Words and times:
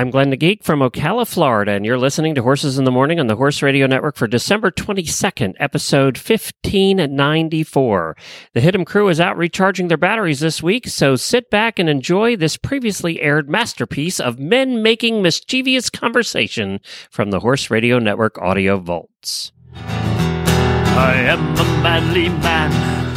I'm 0.00 0.08
Glenn 0.08 0.30
the 0.30 0.36
Geek 0.38 0.64
from 0.64 0.80
Ocala, 0.80 1.28
Florida, 1.28 1.72
and 1.72 1.84
you're 1.84 1.98
listening 1.98 2.34
to 2.34 2.42
Horses 2.42 2.78
in 2.78 2.84
the 2.84 2.90
Morning 2.90 3.20
on 3.20 3.26
the 3.26 3.36
Horse 3.36 3.60
Radio 3.60 3.86
Network 3.86 4.16
for 4.16 4.26
December 4.26 4.70
22nd, 4.70 5.52
episode 5.60 6.16
1594. 6.16 8.16
The 8.54 8.60
Hit'em 8.60 8.86
crew 8.86 9.10
is 9.10 9.20
out 9.20 9.36
recharging 9.36 9.88
their 9.88 9.98
batteries 9.98 10.40
this 10.40 10.62
week, 10.62 10.88
so 10.88 11.16
sit 11.16 11.50
back 11.50 11.78
and 11.78 11.90
enjoy 11.90 12.34
this 12.34 12.56
previously 12.56 13.20
aired 13.20 13.50
masterpiece 13.50 14.18
of 14.18 14.38
men 14.38 14.82
making 14.82 15.20
mischievous 15.20 15.90
conversation 15.90 16.80
from 17.10 17.30
the 17.30 17.40
Horse 17.40 17.68
Radio 17.68 17.98
Network 17.98 18.38
audio 18.38 18.78
vaults. 18.78 19.52
I 19.74 21.12
am 21.26 21.46
a 21.58 21.64
manly 21.82 22.30
man 22.30 22.72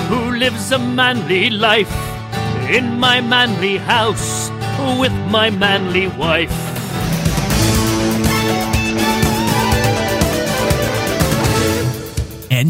who 0.10 0.38
lives 0.38 0.74
a 0.74 0.80
manly 0.80 1.50
life 1.50 1.96
in 2.70 3.00
my 3.00 3.22
manly 3.22 3.78
house 3.78 4.52
with 5.00 5.14
my 5.32 5.50
manly 5.50 6.08
wife. 6.08 6.73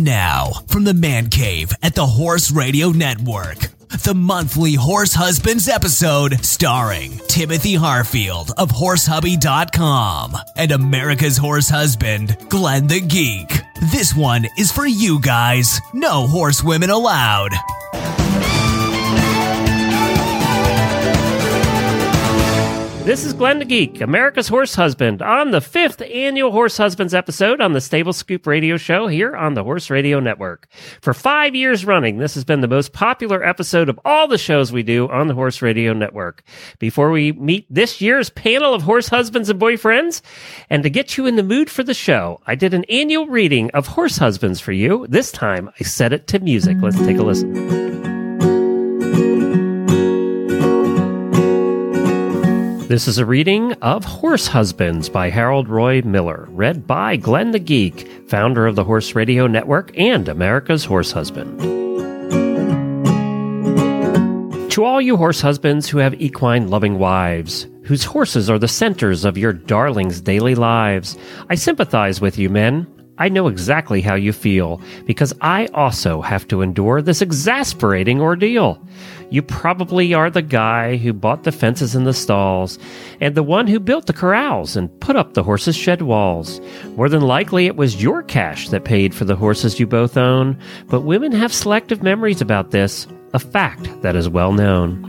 Now, 0.04 0.52
from 0.68 0.84
the 0.84 0.94
Man 0.94 1.30
Cave 1.30 1.72
at 1.82 1.96
the 1.96 2.06
Horse 2.06 2.52
Radio 2.52 2.90
Network, 2.90 3.58
the 4.04 4.14
monthly 4.14 4.74
Horse 4.74 5.14
Husbands 5.14 5.70
episode 5.70 6.44
starring 6.44 7.20
Timothy 7.30 7.76
Harfield 7.76 8.52
of 8.58 8.70
HorseHubby.com 8.70 10.36
and 10.58 10.72
America's 10.74 11.38
Horse 11.38 11.70
Husband, 11.70 12.36
Glenn 12.50 12.88
the 12.88 13.00
Geek. 13.00 13.62
This 13.94 14.14
one 14.14 14.46
is 14.58 14.74
for 14.74 14.86
you 14.86 15.22
guys. 15.22 15.80
No 15.94 16.28
horsewomen 16.28 16.90
allowed. 16.90 17.52
This 23.06 23.26
is 23.26 23.34
Glenn 23.34 23.60
the 23.60 23.66
Geek, 23.66 24.00
America's 24.00 24.48
Horse 24.48 24.76
Husband, 24.76 25.22
on 25.22 25.52
the 25.52 25.60
fifth 25.60 26.02
annual 26.02 26.54
Horse 26.54 26.78
Husbands 26.78 27.14
episode 27.14 27.60
on 27.60 27.74
the 27.74 27.82
Stable 27.82 28.14
Scoop 28.14 28.48
radio 28.48 28.78
show 28.78 29.08
here 29.08 29.36
on 29.36 29.56
the 29.56 29.64
Horse 29.64 29.90
Radio 29.90 30.22
Network. 30.22 30.70
For 31.02 31.14
five 31.14 31.54
years 31.54 31.84
running, 31.84 32.18
this 32.18 32.34
has 32.36 32.46
been 32.46 32.62
the 32.62 32.68
most 32.70 32.94
popular 32.94 33.44
episode 33.44 33.90
of 33.90 34.00
all 34.06 34.30
the 34.30 34.38
shows 34.38 34.72
we 34.72 34.84
do 34.84 35.10
on 35.10 35.28
the 35.28 35.34
Horse 35.34 35.62
Radio 35.62 35.92
Network. 35.92 36.44
Before 36.80 37.12
we 37.12 37.34
meet 37.34 37.68
this 37.70 38.00
year's 38.00 38.30
panel 38.30 38.74
of 38.74 38.84
horse 38.84 39.10
husbands 39.10 39.50
and 39.50 39.60
boyfriends, 39.60 40.22
and 40.70 40.82
to 40.84 40.90
get 40.90 41.18
you 41.18 41.26
in 41.26 41.36
the 41.36 41.44
mood 41.44 41.70
for 41.70 41.84
the 41.84 41.94
show, 41.94 42.40
I 42.48 42.56
did 42.56 42.74
an 42.74 42.86
annual 42.86 43.28
reading 43.28 43.70
of 43.72 43.86
Horse 43.86 44.18
Husbands 44.18 44.62
for 44.62 44.72
you. 44.72 45.08
This 45.10 45.30
time, 45.30 45.70
I 45.78 45.84
set 45.84 46.14
it 46.14 46.28
to 46.28 46.40
music. 46.40 46.78
Let's 46.82 47.00
take 47.00 47.18
a 47.18 47.24
listen. 47.24 48.13
This 52.94 53.08
is 53.08 53.18
a 53.18 53.26
reading 53.26 53.74
of 53.82 54.06
Horse 54.06 54.46
Husbands 54.46 55.10
by 55.10 55.32
Harold 55.32 55.68
Roy 55.68 56.04
Miller, 56.04 56.48
read 56.52 56.86
by 56.86 57.16
Glenn 57.16 57.50
the 57.50 57.58
Geek, 57.58 58.08
founder 58.30 58.68
of 58.68 58.76
the 58.76 58.84
Horse 58.84 59.16
Radio 59.16 59.48
Network 59.48 59.92
and 59.98 60.30
America's 60.30 60.86
Horse 60.86 61.12
Husband. 61.12 61.60
To 64.70 64.84
all 64.84 65.02
you 65.02 65.18
horse 65.18 65.42
husbands 65.42 65.90
who 65.90 65.98
have 65.98 66.22
equine 66.22 66.70
loving 66.70 67.00
wives, 67.00 67.66
whose 67.84 68.04
horses 68.04 68.48
are 68.48 68.60
the 68.60 68.68
centers 68.68 69.26
of 69.26 69.40
your 69.40 69.54
darlings' 69.54 70.22
daily 70.22 70.54
lives, 70.54 71.18
I 71.50 71.56
sympathize 71.56 72.22
with 72.22 72.38
you, 72.38 72.48
men. 72.48 72.86
I 73.18 73.28
know 73.28 73.48
exactly 73.48 74.02
how 74.02 74.14
you 74.14 74.32
feel 74.32 74.80
because 75.08 75.34
I 75.42 75.66
also 75.74 76.22
have 76.22 76.48
to 76.50 76.62
endure 76.62 77.02
this 77.02 77.24
exasperating 77.24 78.22
ordeal. 78.22 78.83
You 79.34 79.42
probably 79.42 80.14
are 80.14 80.30
the 80.30 80.44
guy 80.44 80.98
who 80.98 81.12
bought 81.12 81.42
the 81.42 81.52
fences 81.52 81.96
and 81.96 82.06
the 82.06 82.14
stalls, 82.14 82.78
and 83.20 83.34
the 83.34 83.42
one 83.42 83.66
who 83.66 83.80
built 83.80 84.06
the 84.06 84.14
corrals 84.14 84.76
and 84.76 84.92
put 85.00 85.16
up 85.16 85.34
the 85.34 85.42
horses' 85.42 85.76
shed 85.76 86.04
walls. 86.04 86.62
More 86.96 87.10
than 87.10 87.24
likely, 87.24 87.66
it 87.66 87.76
was 87.76 88.00
your 88.00 88.22
cash 88.22 88.70
that 88.70 88.84
paid 88.86 89.16
for 89.16 89.26
the 89.26 89.36
horses 89.36 89.80
you 89.80 89.88
both 89.88 90.18
own, 90.18 90.56
but 90.86 91.02
women 91.02 91.32
have 91.32 91.52
selective 91.52 92.04
memories 92.04 92.42
about 92.42 92.70
this, 92.70 93.08
a 93.34 93.40
fact 93.40 93.90
that 94.04 94.16
is 94.16 94.30
well 94.30 94.54
known. 94.54 95.02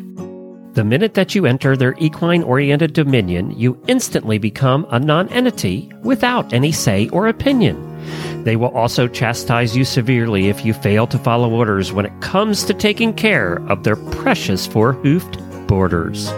The 0.73 0.85
minute 0.85 1.12
that 1.12 1.35
you 1.35 1.45
enter 1.45 1.77
their 1.77 1.95
equine 1.99 2.45
oriented 2.45 2.95
dominion, 2.95 3.51
you 3.51 3.79
instantly 3.89 4.39
become 4.39 4.87
a 4.89 4.99
nonentity 4.99 5.93
without 6.03 6.51
any 6.55 6.73
say 6.73 7.11
or 7.11 7.29
opinion. 7.29 7.94
They 8.45 8.57
will 8.57 8.77
also 8.77 9.09
chastise 9.09 9.77
you 9.77 9.85
severely 9.85 10.49
if 10.49 10.65
you 10.65 10.75
fail 10.75 11.07
to 11.09 11.19
follow 11.19 11.51
orders 11.51 11.93
when 11.93 12.07
it 12.07 12.21
comes 12.21 12.65
to 12.65 12.75
taking 12.75 13.15
care 13.15 13.57
of 13.69 13.85
their 13.85 13.97
precious 13.97 14.67
four 14.67 14.93
hoofed 14.93 15.39
boarders. 15.67 16.31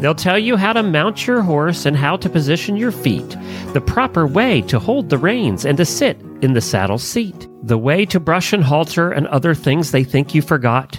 They'll 0.00 0.14
tell 0.14 0.38
you 0.38 0.56
how 0.56 0.72
to 0.72 0.82
mount 0.82 1.26
your 1.26 1.42
horse 1.42 1.86
and 1.86 1.96
how 1.96 2.16
to 2.16 2.28
position 2.28 2.76
your 2.76 2.90
feet, 2.90 3.36
the 3.72 3.80
proper 3.80 4.26
way 4.26 4.60
to 4.62 4.78
hold 4.78 5.08
the 5.08 5.18
reins 5.18 5.64
and 5.64 5.78
to 5.78 5.84
sit 5.84 6.20
in 6.42 6.54
the 6.54 6.60
saddle 6.60 6.98
seat, 6.98 7.48
the 7.62 7.78
way 7.78 8.04
to 8.06 8.20
brush 8.20 8.52
and 8.52 8.64
halter 8.64 9.10
and 9.12 9.26
other 9.28 9.54
things 9.54 9.90
they 9.90 10.04
think 10.04 10.34
you 10.34 10.42
forgot. 10.42 10.98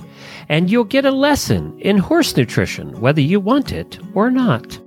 And 0.49 0.71
you'll 0.71 0.85
get 0.85 1.05
a 1.05 1.11
lesson 1.11 1.77
in 1.79 1.97
horse 1.97 2.35
nutrition, 2.35 2.99
whether 3.01 3.21
you 3.21 3.39
want 3.39 3.73
it 3.73 3.99
or 4.13 4.31
not. 4.31 4.79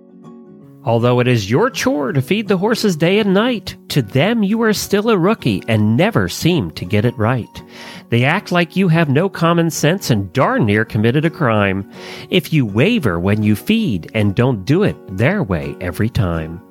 Although 0.84 1.20
it 1.20 1.28
is 1.28 1.50
your 1.50 1.68
chore 1.68 2.12
to 2.12 2.22
feed 2.22 2.48
the 2.48 2.56
horses 2.56 2.96
day 2.96 3.18
and 3.18 3.34
night, 3.34 3.76
to 3.88 4.00
them 4.00 4.42
you 4.42 4.62
are 4.62 4.72
still 4.72 5.10
a 5.10 5.18
rookie 5.18 5.62
and 5.68 5.96
never 5.96 6.28
seem 6.28 6.70
to 6.72 6.86
get 6.86 7.04
it 7.04 7.16
right. 7.18 7.62
They 8.08 8.24
act 8.24 8.50
like 8.50 8.76
you 8.76 8.88
have 8.88 9.10
no 9.10 9.28
common 9.28 9.70
sense 9.70 10.08
and 10.08 10.32
darn 10.32 10.64
near 10.64 10.86
committed 10.86 11.24
a 11.26 11.30
crime 11.30 11.90
if 12.30 12.52
you 12.52 12.64
waver 12.64 13.20
when 13.20 13.42
you 13.42 13.56
feed 13.56 14.10
and 14.14 14.34
don't 14.34 14.64
do 14.64 14.82
it 14.82 14.96
their 15.16 15.42
way 15.42 15.76
every 15.80 16.08
time. 16.08 16.62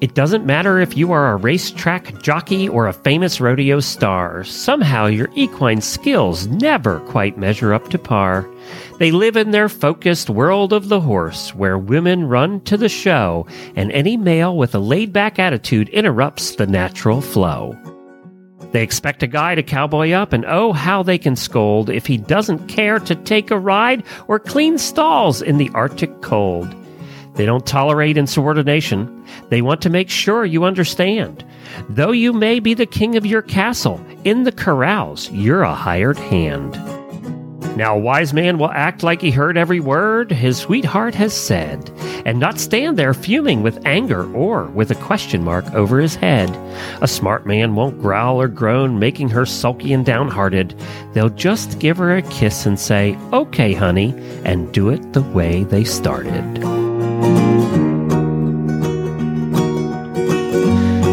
It 0.00 0.14
doesn't 0.14 0.46
matter 0.46 0.78
if 0.78 0.96
you 0.96 1.10
are 1.10 1.32
a 1.32 1.36
racetrack 1.36 2.22
jockey 2.22 2.68
or 2.68 2.86
a 2.86 2.92
famous 2.92 3.40
rodeo 3.40 3.80
star, 3.80 4.44
somehow 4.44 5.06
your 5.06 5.28
equine 5.34 5.80
skills 5.80 6.46
never 6.46 7.00
quite 7.00 7.36
measure 7.36 7.74
up 7.74 7.88
to 7.90 7.98
par. 7.98 8.48
They 9.00 9.10
live 9.10 9.36
in 9.36 9.50
their 9.50 9.68
focused 9.68 10.30
world 10.30 10.72
of 10.72 10.88
the 10.88 11.00
horse, 11.00 11.52
where 11.52 11.76
women 11.76 12.28
run 12.28 12.60
to 12.60 12.76
the 12.76 12.88
show, 12.88 13.48
and 13.74 13.90
any 13.90 14.16
male 14.16 14.56
with 14.56 14.72
a 14.72 14.78
laid 14.78 15.12
back 15.12 15.40
attitude 15.40 15.88
interrupts 15.88 16.54
the 16.54 16.68
natural 16.68 17.20
flow. 17.20 17.76
They 18.70 18.84
expect 18.84 19.24
a 19.24 19.26
guy 19.26 19.56
to 19.56 19.64
cowboy 19.64 20.12
up, 20.12 20.32
and 20.32 20.44
oh, 20.46 20.72
how 20.72 21.02
they 21.02 21.18
can 21.18 21.34
scold 21.34 21.90
if 21.90 22.06
he 22.06 22.18
doesn't 22.18 22.68
care 22.68 23.00
to 23.00 23.16
take 23.16 23.50
a 23.50 23.58
ride 23.58 24.04
or 24.28 24.38
clean 24.38 24.78
stalls 24.78 25.42
in 25.42 25.58
the 25.58 25.70
Arctic 25.74 26.20
cold. 26.22 26.72
They 27.38 27.46
don't 27.46 27.64
tolerate 27.64 28.16
insubordination. 28.16 29.24
They 29.48 29.62
want 29.62 29.80
to 29.82 29.90
make 29.90 30.10
sure 30.10 30.44
you 30.44 30.64
understand. 30.64 31.44
Though 31.88 32.10
you 32.10 32.32
may 32.32 32.58
be 32.58 32.74
the 32.74 32.84
king 32.84 33.16
of 33.16 33.24
your 33.24 33.42
castle, 33.42 34.04
in 34.24 34.42
the 34.42 34.50
corrals, 34.50 35.30
you're 35.30 35.62
a 35.62 35.72
hired 35.72 36.18
hand. 36.18 36.72
Now, 37.76 37.94
a 37.94 38.00
wise 38.00 38.34
man 38.34 38.58
will 38.58 38.72
act 38.72 39.04
like 39.04 39.20
he 39.20 39.30
heard 39.30 39.56
every 39.56 39.78
word 39.78 40.32
his 40.32 40.58
sweetheart 40.58 41.14
has 41.14 41.32
said, 41.32 41.88
and 42.26 42.40
not 42.40 42.58
stand 42.58 42.98
there 42.98 43.14
fuming 43.14 43.62
with 43.62 43.86
anger 43.86 44.28
or 44.34 44.64
with 44.64 44.90
a 44.90 44.96
question 44.96 45.44
mark 45.44 45.64
over 45.74 46.00
his 46.00 46.16
head. 46.16 46.50
A 47.02 47.06
smart 47.06 47.46
man 47.46 47.76
won't 47.76 48.00
growl 48.00 48.40
or 48.40 48.48
groan, 48.48 48.98
making 48.98 49.28
her 49.28 49.46
sulky 49.46 49.92
and 49.92 50.04
downhearted. 50.04 50.74
They'll 51.12 51.28
just 51.28 51.78
give 51.78 51.98
her 51.98 52.16
a 52.16 52.22
kiss 52.22 52.66
and 52.66 52.80
say, 52.80 53.16
Okay, 53.32 53.74
honey, 53.74 54.12
and 54.44 54.72
do 54.72 54.88
it 54.88 55.12
the 55.12 55.22
way 55.22 55.62
they 55.62 55.84
started. 55.84 56.77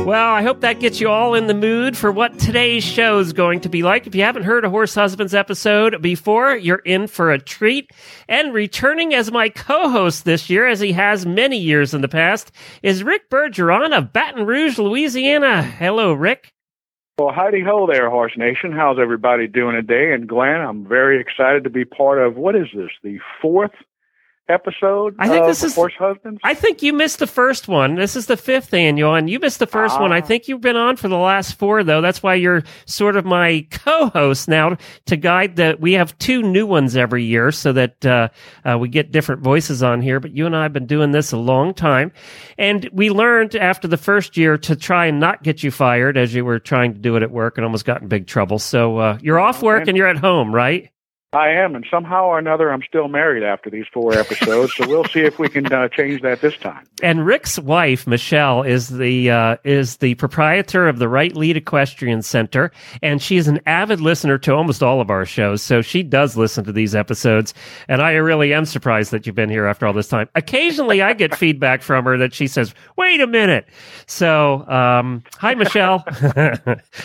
Well, 0.05 0.33
I 0.33 0.43
hope 0.43 0.61
that 0.61 0.79
gets 0.79 1.01
you 1.01 1.09
all 1.09 1.33
in 1.33 1.47
the 1.47 1.55
mood 1.55 1.97
for 1.97 2.11
what 2.11 2.37
today's 2.37 2.83
show 2.83 3.17
is 3.17 3.33
going 3.33 3.61
to 3.61 3.69
be 3.69 3.81
like. 3.81 4.05
If 4.05 4.13
you 4.13 4.21
haven't 4.21 4.43
heard 4.43 4.63
a 4.63 4.69
Horse 4.69 4.93
Husbands 4.93 5.33
episode 5.33 5.99
before, 6.01 6.55
you're 6.55 6.83
in 6.85 7.07
for 7.07 7.31
a 7.31 7.39
treat. 7.39 7.89
And 8.29 8.53
returning 8.53 9.15
as 9.15 9.31
my 9.31 9.49
co-host 9.49 10.23
this 10.23 10.47
year, 10.47 10.67
as 10.67 10.79
he 10.79 10.91
has 10.91 11.25
many 11.25 11.57
years 11.57 11.95
in 11.95 12.01
the 12.01 12.07
past, 12.07 12.51
is 12.83 13.03
Rick 13.03 13.31
Bergeron 13.31 13.97
of 13.97 14.13
Baton 14.13 14.45
Rouge, 14.45 14.77
Louisiana. 14.77 15.63
Hello, 15.63 16.13
Rick. 16.13 16.53
Well, 17.17 17.33
howdy 17.33 17.63
ho 17.63 17.87
there, 17.87 18.09
Horse 18.09 18.37
Nation. 18.37 18.71
How's 18.71 18.99
everybody 18.99 19.47
doing 19.47 19.75
today? 19.75 20.13
And 20.13 20.29
Glenn, 20.29 20.61
I'm 20.61 20.87
very 20.87 21.19
excited 21.19 21.63
to 21.63 21.69
be 21.69 21.83
part 21.83 22.19
of 22.19 22.35
what 22.37 22.55
is 22.55 22.67
this, 22.75 22.91
the 23.03 23.17
fourth 23.41 23.73
episode 24.49 25.15
I 25.19 25.27
think 25.27 25.45
this 25.45 25.63
is- 25.63 25.75
Horse 25.75 25.93
Husbands? 25.97 26.39
I 26.43 26.53
think 26.53 26.83
you 26.83 26.93
missed 26.93 27.19
the 27.19 27.27
first 27.27 27.67
one. 27.67 27.95
This 27.95 28.15
is 28.15 28.27
the 28.27 28.37
fifth 28.37 28.73
annual, 28.73 29.15
and 29.15 29.29
you 29.29 29.39
missed 29.39 29.59
the 29.59 29.67
first 29.67 29.99
one. 29.99 30.11
I 30.11 30.19
Ah. 30.19 30.21
think 30.21 30.47
you've 30.47 30.61
been 30.61 30.75
on 30.75 30.95
for 30.95 31.07
the 31.07 31.17
last 31.17 31.57
four, 31.57 31.83
though. 31.83 32.01
That's 32.01 32.21
why 32.21 32.35
you're 32.35 32.63
sort 32.85 33.15
of 33.15 33.25
my 33.25 33.65
co-host 33.71 34.47
now 34.47 34.77
to 35.05 35.15
guide 35.17 35.55
the. 35.55 35.77
We 35.79 35.93
have 35.93 36.17
two 36.19 36.41
new 36.43 36.65
ones 36.65 36.95
every 36.95 37.23
year, 37.23 37.51
so 37.51 37.73
that 37.73 38.05
uh, 38.05 38.29
uh, 38.63 38.77
we 38.77 38.89
get 38.89 39.11
different 39.11 39.41
voices 39.41 39.81
on 39.83 40.01
here. 40.01 40.19
But 40.19 40.35
you 40.35 40.45
and 40.45 40.55
I 40.55 40.63
have 40.63 40.73
been 40.73 40.85
doing 40.87 41.11
this 41.11 41.31
a 41.31 41.37
long 41.37 41.73
time, 41.73 42.11
and 42.57 42.89
we 42.93 43.09
learned 43.09 43.55
after 43.55 43.87
the 43.87 43.97
first 43.97 44.37
year 44.37 44.57
to 44.59 44.75
try 44.75 45.05
and 45.07 45.19
not 45.19 45.43
get 45.43 45.63
you 45.63 45.71
fired 45.71 46.17
as 46.17 46.33
you 46.33 46.45
were 46.45 46.59
trying 46.59 46.93
to 46.93 46.99
do 46.99 47.15
it 47.15 47.23
at 47.23 47.31
work 47.31 47.57
and 47.57 47.65
almost 47.65 47.85
got 47.85 48.01
in 48.01 48.07
big 48.07 48.27
trouble. 48.27 48.59
So 48.59 48.97
uh, 48.97 49.17
you're 49.21 49.39
off 49.39 49.61
work 49.63 49.81
Okay. 49.83 49.91
and 49.91 49.97
you're 49.97 50.07
at 50.07 50.17
home, 50.17 50.53
right? 50.53 50.89
I 51.35 51.49
am, 51.49 51.75
and 51.75 51.85
somehow 51.91 52.25
or 52.25 52.39
another, 52.39 52.71
I'm 52.71 52.81
still 52.87 53.07
married 53.09 53.43
after 53.43 53.69
these 53.69 53.85
four 53.91 54.13
episodes. 54.17 54.73
so 54.75 54.87
we'll 54.87 55.03
see 55.05 55.19
if 55.21 55.37
we 55.37 55.49
can 55.49 55.71
uh, 55.71 55.89
change 55.89 56.21
that 56.21 56.41
this 56.41 56.55
time. 56.57 56.85
And 57.03 57.25
Rick's 57.25 57.59
wife, 57.59 58.07
Michelle, 58.07 58.63
is 58.63 58.87
the 58.89 59.29
uh, 59.29 59.57
is 59.63 59.97
the 59.97 60.15
proprietor 60.15 60.87
of 60.87 60.97
the 60.99 61.09
Right 61.09 61.35
Lead 61.35 61.57
Equestrian 61.57 62.21
Center, 62.21 62.71
and 63.03 63.21
she 63.21 63.37
is 63.37 63.47
an 63.47 63.59
avid 63.65 63.99
listener 64.01 64.37
to 64.39 64.53
almost 64.53 64.81
all 64.81 65.01
of 65.01 65.09
our 65.09 65.25
shows. 65.25 65.61
So 65.61 65.81
she 65.81 66.01
does 66.03 66.37
listen 66.37 66.63
to 66.63 66.71
these 66.71 66.95
episodes, 66.95 67.53
and 67.89 68.01
I 68.01 68.13
really 68.13 68.53
am 68.53 68.65
surprised 68.65 69.11
that 69.11 69.25
you've 69.27 69.35
been 69.35 69.49
here 69.49 69.65
after 69.65 69.85
all 69.85 69.93
this 69.93 70.07
time. 70.07 70.29
Occasionally, 70.35 71.01
I 71.01 71.13
get 71.13 71.35
feedback 71.35 71.81
from 71.81 72.05
her 72.05 72.17
that 72.17 72.33
she 72.33 72.47
says, 72.47 72.73
"Wait 72.97 73.19
a 73.19 73.27
minute." 73.27 73.65
So, 74.07 74.65
um, 74.69 75.23
hi, 75.37 75.53
Michelle, 75.55 76.03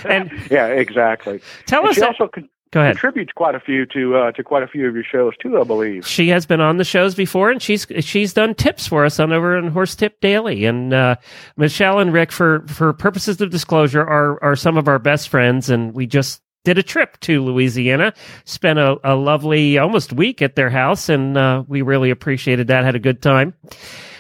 and 0.05 0.31
Yeah, 0.50 0.67
exactly. 0.69 1.41
tell 1.67 1.81
And 1.81 1.88
us. 1.91 1.94
she 1.97 2.00
that- 2.03 2.11
also 2.11 2.29
con- 2.29 2.49
go 2.70 2.81
ahead. 2.81 2.94
contributes 2.94 3.32
quite 3.32 3.55
a 3.55 3.61
few 3.61 3.87
to 3.87 4.17
uh, 4.17 4.32
to 4.32 4.43
quite 4.43 4.62
a 4.62 4.69
few 4.69 4.87
of 4.88 4.94
your 4.94 5.05
shows 5.05 5.34
too, 5.40 5.61
I 5.61 5.64
believe. 5.64 6.06
She 6.06 6.28
has 6.28 6.46
been 6.46 6.61
on 6.61 6.76
the 6.76 6.84
shows 6.84 7.14
before, 7.14 7.50
and 7.50 7.61
she's 7.61 7.87
she's 8.00 8.32
done 8.32 8.55
tips 8.55 8.87
for 8.87 9.05
us 9.05 9.19
on 9.20 9.32
over 9.32 9.56
on 9.56 9.69
Horse 9.69 9.94
Tip 9.94 10.20
Daily. 10.20 10.64
And 10.64 10.93
uh, 10.93 11.17
Michelle 11.56 11.99
and 11.99 12.12
Rick, 12.12 12.32
for 12.32 12.64
for 12.67 12.93
purposes 12.93 13.40
of 13.40 13.50
disclosure, 13.50 14.02
are 14.02 14.43
are 14.43 14.56
some 14.56 14.76
of 14.76 14.88
our 14.88 14.99
best 14.99 15.28
friends, 15.28 15.70
and 15.70 15.94
we 15.94 16.06
just 16.06 16.43
did 16.64 16.78
a 16.78 16.82
trip 16.82 17.19
to 17.20 17.43
Louisiana, 17.43 18.12
spent 18.44 18.78
a, 18.78 18.99
a 19.02 19.14
lovely 19.14 19.78
almost 19.78 20.12
week 20.12 20.43
at 20.43 20.56
their 20.56 20.70
house, 20.70 21.08
and 21.08 21.37
uh, 21.37 21.64
we 21.67 21.82
really 21.82 22.11
appreciated 22.11 22.67
that. 22.69 22.84
Had 22.84 22.94
a 22.94 23.00
good 23.00 23.22
time. 23.22 23.55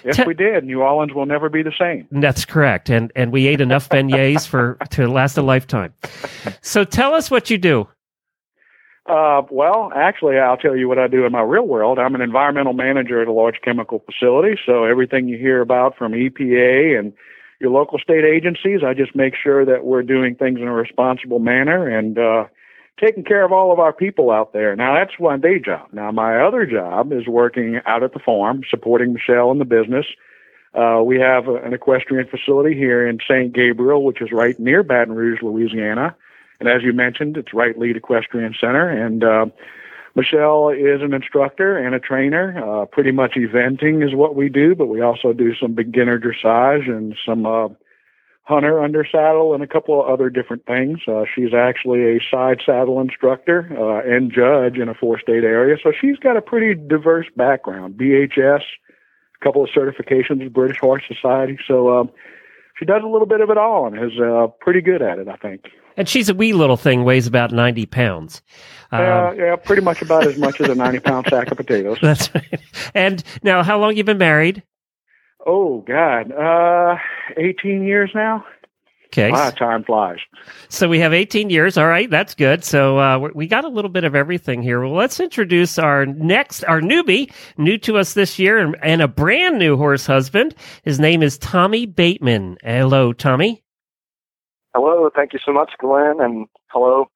Yes, 0.04 0.16
Te- 0.16 0.24
we 0.24 0.34
did. 0.34 0.64
New 0.64 0.80
Orleans 0.80 1.12
will 1.12 1.26
never 1.26 1.48
be 1.48 1.62
the 1.62 1.74
same. 1.78 2.08
That's 2.10 2.44
correct, 2.44 2.88
and 2.88 3.12
and 3.14 3.32
we 3.32 3.46
ate 3.46 3.60
enough 3.60 3.88
beignets 3.88 4.46
for 4.46 4.78
to 4.90 5.06
last 5.08 5.36
a 5.36 5.42
lifetime. 5.42 5.92
So 6.62 6.84
tell 6.84 7.14
us 7.14 7.30
what 7.30 7.50
you 7.50 7.58
do. 7.58 7.86
Uh, 9.10 9.42
well, 9.50 9.90
actually, 9.92 10.38
I'll 10.38 10.56
tell 10.56 10.76
you 10.76 10.88
what 10.88 11.00
I 11.00 11.08
do 11.08 11.26
in 11.26 11.32
my 11.32 11.40
real 11.42 11.66
world. 11.66 11.98
I'm 11.98 12.14
an 12.14 12.20
environmental 12.20 12.74
manager 12.74 13.20
at 13.20 13.26
a 13.26 13.32
large 13.32 13.60
chemical 13.64 14.04
facility. 14.06 14.56
So 14.64 14.84
everything 14.84 15.26
you 15.26 15.36
hear 15.36 15.60
about 15.60 15.96
from 15.96 16.12
EPA 16.12 16.96
and 16.96 17.12
your 17.58 17.72
local 17.72 17.98
state 17.98 18.24
agencies, 18.24 18.82
I 18.86 18.94
just 18.94 19.16
make 19.16 19.34
sure 19.34 19.64
that 19.64 19.84
we're 19.84 20.04
doing 20.04 20.36
things 20.36 20.60
in 20.60 20.68
a 20.68 20.72
responsible 20.72 21.40
manner 21.40 21.88
and 21.88 22.16
uh, 22.20 22.44
taking 23.00 23.24
care 23.24 23.44
of 23.44 23.50
all 23.50 23.72
of 23.72 23.80
our 23.80 23.92
people 23.92 24.30
out 24.30 24.52
there. 24.52 24.76
Now, 24.76 24.94
that's 24.94 25.18
one 25.18 25.40
day 25.40 25.58
job. 25.58 25.88
Now, 25.92 26.12
my 26.12 26.40
other 26.40 26.64
job 26.64 27.12
is 27.12 27.26
working 27.26 27.80
out 27.86 28.04
at 28.04 28.12
the 28.12 28.20
farm, 28.20 28.62
supporting 28.70 29.12
Michelle 29.12 29.50
in 29.50 29.58
the 29.58 29.64
business. 29.64 30.06
Uh, 30.72 31.02
we 31.04 31.18
have 31.18 31.48
an 31.48 31.74
equestrian 31.74 32.28
facility 32.28 32.76
here 32.76 33.08
in 33.08 33.18
St. 33.28 33.52
Gabriel, 33.52 34.04
which 34.04 34.22
is 34.22 34.30
right 34.30 34.56
near 34.60 34.84
Baton 34.84 35.16
Rouge, 35.16 35.42
Louisiana. 35.42 36.14
And 36.60 36.68
as 36.68 36.82
you 36.82 36.92
mentioned, 36.92 37.36
it's 37.36 37.54
Right 37.54 37.76
Lead 37.78 37.96
Equestrian 37.96 38.54
Center. 38.60 38.88
And 38.88 39.24
uh, 39.24 39.46
Michelle 40.14 40.68
is 40.68 41.00
an 41.02 41.14
instructor 41.14 41.76
and 41.76 41.94
a 41.94 42.00
trainer. 42.00 42.62
Uh, 42.62 42.84
pretty 42.84 43.12
much 43.12 43.32
eventing 43.32 44.06
is 44.06 44.14
what 44.14 44.36
we 44.36 44.48
do, 44.48 44.74
but 44.74 44.86
we 44.86 45.00
also 45.00 45.32
do 45.32 45.54
some 45.54 45.74
beginner 45.74 46.18
dressage 46.18 46.88
and 46.88 47.16
some 47.24 47.46
uh, 47.46 47.68
hunter 48.42 48.82
under 48.82 49.06
saddle 49.10 49.54
and 49.54 49.62
a 49.62 49.66
couple 49.66 50.00
of 50.02 50.08
other 50.08 50.28
different 50.28 50.66
things. 50.66 50.98
Uh, 51.06 51.24
she's 51.34 51.54
actually 51.54 52.16
a 52.16 52.20
side 52.30 52.60
saddle 52.66 53.00
instructor 53.00 53.68
uh, 53.78 54.06
and 54.06 54.32
judge 54.32 54.76
in 54.76 54.88
a 54.88 54.94
four 54.94 55.18
state 55.20 55.44
area. 55.44 55.76
So 55.82 55.92
she's 55.98 56.18
got 56.18 56.36
a 56.36 56.42
pretty 56.42 56.74
diverse 56.74 57.26
background 57.36 57.94
BHS, 57.94 58.60
a 58.60 59.44
couple 59.44 59.62
of 59.62 59.70
certifications 59.70 60.52
British 60.52 60.78
Horse 60.78 61.04
Society. 61.06 61.58
So 61.66 62.00
um, 62.00 62.10
she 62.76 62.84
does 62.84 63.02
a 63.04 63.08
little 63.08 63.28
bit 63.28 63.40
of 63.40 63.50
it 63.50 63.56
all 63.56 63.86
and 63.86 63.96
is 63.96 64.18
uh, 64.18 64.48
pretty 64.60 64.80
good 64.80 65.00
at 65.00 65.18
it, 65.18 65.28
I 65.28 65.36
think. 65.36 65.66
And 66.00 66.08
she's 66.08 66.28
a 66.28 66.34
wee 66.34 66.52
little 66.54 66.76
thing, 66.76 67.04
weighs 67.04 67.26
about 67.26 67.52
ninety 67.52 67.86
pounds. 67.86 68.42
Um, 68.90 69.00
Uh, 69.02 69.32
yeah, 69.32 69.56
pretty 69.56 69.82
much 69.82 70.02
about 70.02 70.26
as 70.26 70.36
much 70.36 70.60
as 70.60 70.68
a 70.68 70.74
90 70.74 70.98
pound 71.00 71.26
sack 71.30 71.50
of 71.52 71.56
potatoes. 71.56 71.98
That's 72.02 72.34
right. 72.34 72.60
And 72.94 73.22
now, 73.42 73.62
how 73.62 73.78
long 73.78 73.96
you 73.96 74.02
been 74.02 74.18
married? 74.18 74.64
Oh, 75.46 75.80
God. 75.86 76.32
Uh, 76.32 76.96
18 77.36 77.84
years 77.84 78.10
now? 78.16 78.44
Okay, 79.06 79.30
Wow, 79.30 79.50
time 79.50 79.82
flies. 79.84 80.18
so 80.68 80.88
we 80.88 81.00
have 81.00 81.12
18 81.12 81.50
years. 81.50 81.76
All 81.76 81.86
right, 81.88 82.08
that's 82.08 82.34
good. 82.34 82.62
So 82.64 82.98
uh, 82.98 83.18
we- 83.18 83.30
we 83.34 83.46
got 83.46 83.64
a 83.64 83.68
little 83.68 83.90
bit 83.90 84.04
of 84.04 84.14
everything 84.14 84.62
here. 84.62 84.80
Well, 84.80 84.92
let's 84.94 85.18
introduce 85.20 85.78
our 85.78 86.06
next, 86.06 86.62
our 86.64 86.80
newbie, 86.80 87.32
new 87.58 87.76
to 87.78 87.96
us 87.98 88.14
this 88.14 88.38
year, 88.38 88.58
and, 88.58 88.76
and 88.82 89.02
a 89.02 89.08
brand 89.08 89.58
new 89.58 89.76
horse 89.76 90.06
husband. 90.06 90.54
His 90.84 90.98
name 91.00 91.22
is 91.22 91.38
Tommy 91.38 91.86
Bateman. 91.86 92.56
Hello, 92.62 93.12
Tommy. 93.12 93.62
Hello, 94.74 95.10
thank 95.14 95.32
you 95.32 95.40
so 95.44 95.52
much, 95.52 95.72
Glenn, 95.80 96.20
and 96.20 96.46
hello, 96.68 97.06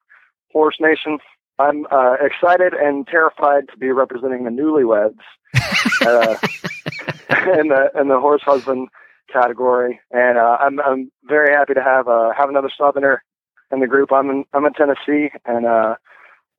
Horse 0.51 0.75
Nation. 0.81 1.19
I'm 1.57 1.85
uh, 1.89 2.15
excited 2.19 2.73
and 2.73 3.07
terrified 3.07 3.69
to 3.69 3.77
be 3.77 3.91
representing 3.91 4.43
the 4.43 4.49
newlyweds 4.49 5.19
uh, 6.05 6.35
in 7.57 7.69
the 7.69 7.91
in 7.97 8.09
the 8.09 8.19
horse 8.19 8.41
husband 8.41 8.89
category, 9.31 10.01
and 10.11 10.37
uh, 10.37 10.57
I'm 10.59 10.81
I'm 10.81 11.11
very 11.23 11.55
happy 11.55 11.73
to 11.75 11.81
have 11.81 12.09
uh, 12.09 12.31
have 12.37 12.49
another 12.49 12.69
Southerner 12.77 13.23
in 13.71 13.79
the 13.79 13.87
group. 13.87 14.11
I'm 14.11 14.29
in 14.29 14.43
I'm 14.53 14.65
in 14.65 14.73
Tennessee, 14.73 15.29
and 15.45 15.65
uh, 15.65 15.95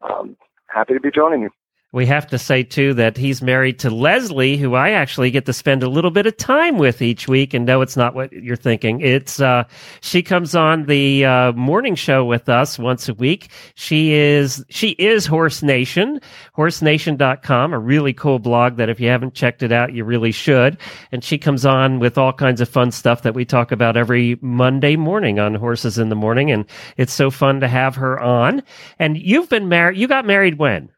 um, 0.01 0.39
happy 0.69 0.95
to 0.95 1.01
be 1.01 1.11
joining 1.11 1.43
you. 1.43 1.51
We 1.93 2.05
have 2.07 2.27
to 2.29 2.39
say 2.39 2.65
too 2.65 2.95
that 2.95 3.17
he's 3.17 3.41
married 3.41 3.79
to 3.79 3.91
Leslie, 3.91 4.57
who 4.57 4.75
I 4.75 4.91
actually 4.91 5.31
get 5.31 5.47
to 5.47 5.53
spend 5.53 5.85
a 5.85 5.89
little 5.89 6.11
bit 6.11 6.27
of 6.27 6.37
time 6.37 6.79
with 6.79 7.01
each 7.01 7.29
week. 7.29 7.55
And 7.55 7.65
no, 7.65 7.81
it's 7.81 7.97
not 7.97 8.15
what 8.15 8.33
you're 8.33 8.57
thinking. 8.57 9.01
It's 9.01 9.41
uh, 9.41 9.65
she 10.01 10.21
comes 10.23 10.57
on 10.57 10.87
the 10.87 11.25
uh, 11.25 11.53
morning 11.53 11.95
show 11.95 12.25
with 12.25 12.49
us 12.49 12.77
once 12.77 13.09
a 13.09 13.15
week. 13.15 13.51
She 13.77 14.13
is 14.13 14.65
she 14.69 14.91
is 14.91 15.27
Horse 15.27 15.63
Nation, 15.63 16.21
horsenation.com, 16.57 17.73
a 17.73 17.79
really 17.79 18.13
cool 18.13 18.41
blog 18.41 18.77
that 18.77 18.89
if 18.89 18.99
you 18.99 19.09
haven't 19.09 19.35
checked 19.35 19.63
it 19.63 19.71
out, 19.71 19.95
you 19.95 20.05
really 20.05 20.33
should. 20.33 20.79
And 21.13 21.23
she 21.23 21.39
comes 21.39 21.65
on 21.65 22.01
with 22.01 22.19
all 22.19 22.33
kinds 22.33 22.61
of 22.61 22.69
fun 22.69 22.91
stuff 22.91 23.23
that 23.23 23.35
we 23.35 23.45
talk 23.45 23.71
about 23.71 23.97
every 23.97 24.39
Monday 24.43 24.97
morning 24.97 25.39
on 25.39 25.55
Horses 25.55 25.99
in 25.99 26.09
the 26.09 26.17
Morning. 26.17 26.51
And 26.51 26.67
it's 26.97 27.13
so 27.13 27.31
fun 27.31 27.61
to 27.61 27.69
have 27.69 27.95
her 27.95 28.19
on. 28.19 28.63
And 28.99 29.17
you've 29.17 29.49
been 29.49 29.69
married. 29.69 29.99
You 29.99 30.09
got 30.09 30.27
married 30.27 30.59
when? 30.59 30.91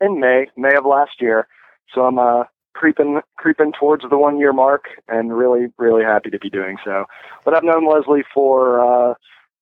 In 0.00 0.20
May, 0.20 0.46
May 0.56 0.74
of 0.76 0.84
last 0.84 1.20
year. 1.20 1.46
So 1.94 2.02
I'm 2.02 2.18
uh, 2.18 2.44
creeping 2.74 3.20
creeping 3.36 3.72
towards 3.78 4.04
the 4.08 4.18
one 4.18 4.38
year 4.38 4.52
mark, 4.52 4.84
and 5.08 5.36
really 5.36 5.68
really 5.78 6.04
happy 6.04 6.30
to 6.30 6.38
be 6.38 6.50
doing 6.50 6.76
so. 6.84 7.04
But 7.44 7.54
I've 7.54 7.64
known 7.64 7.88
Leslie 7.88 8.24
for 8.34 8.80
uh, 8.80 9.14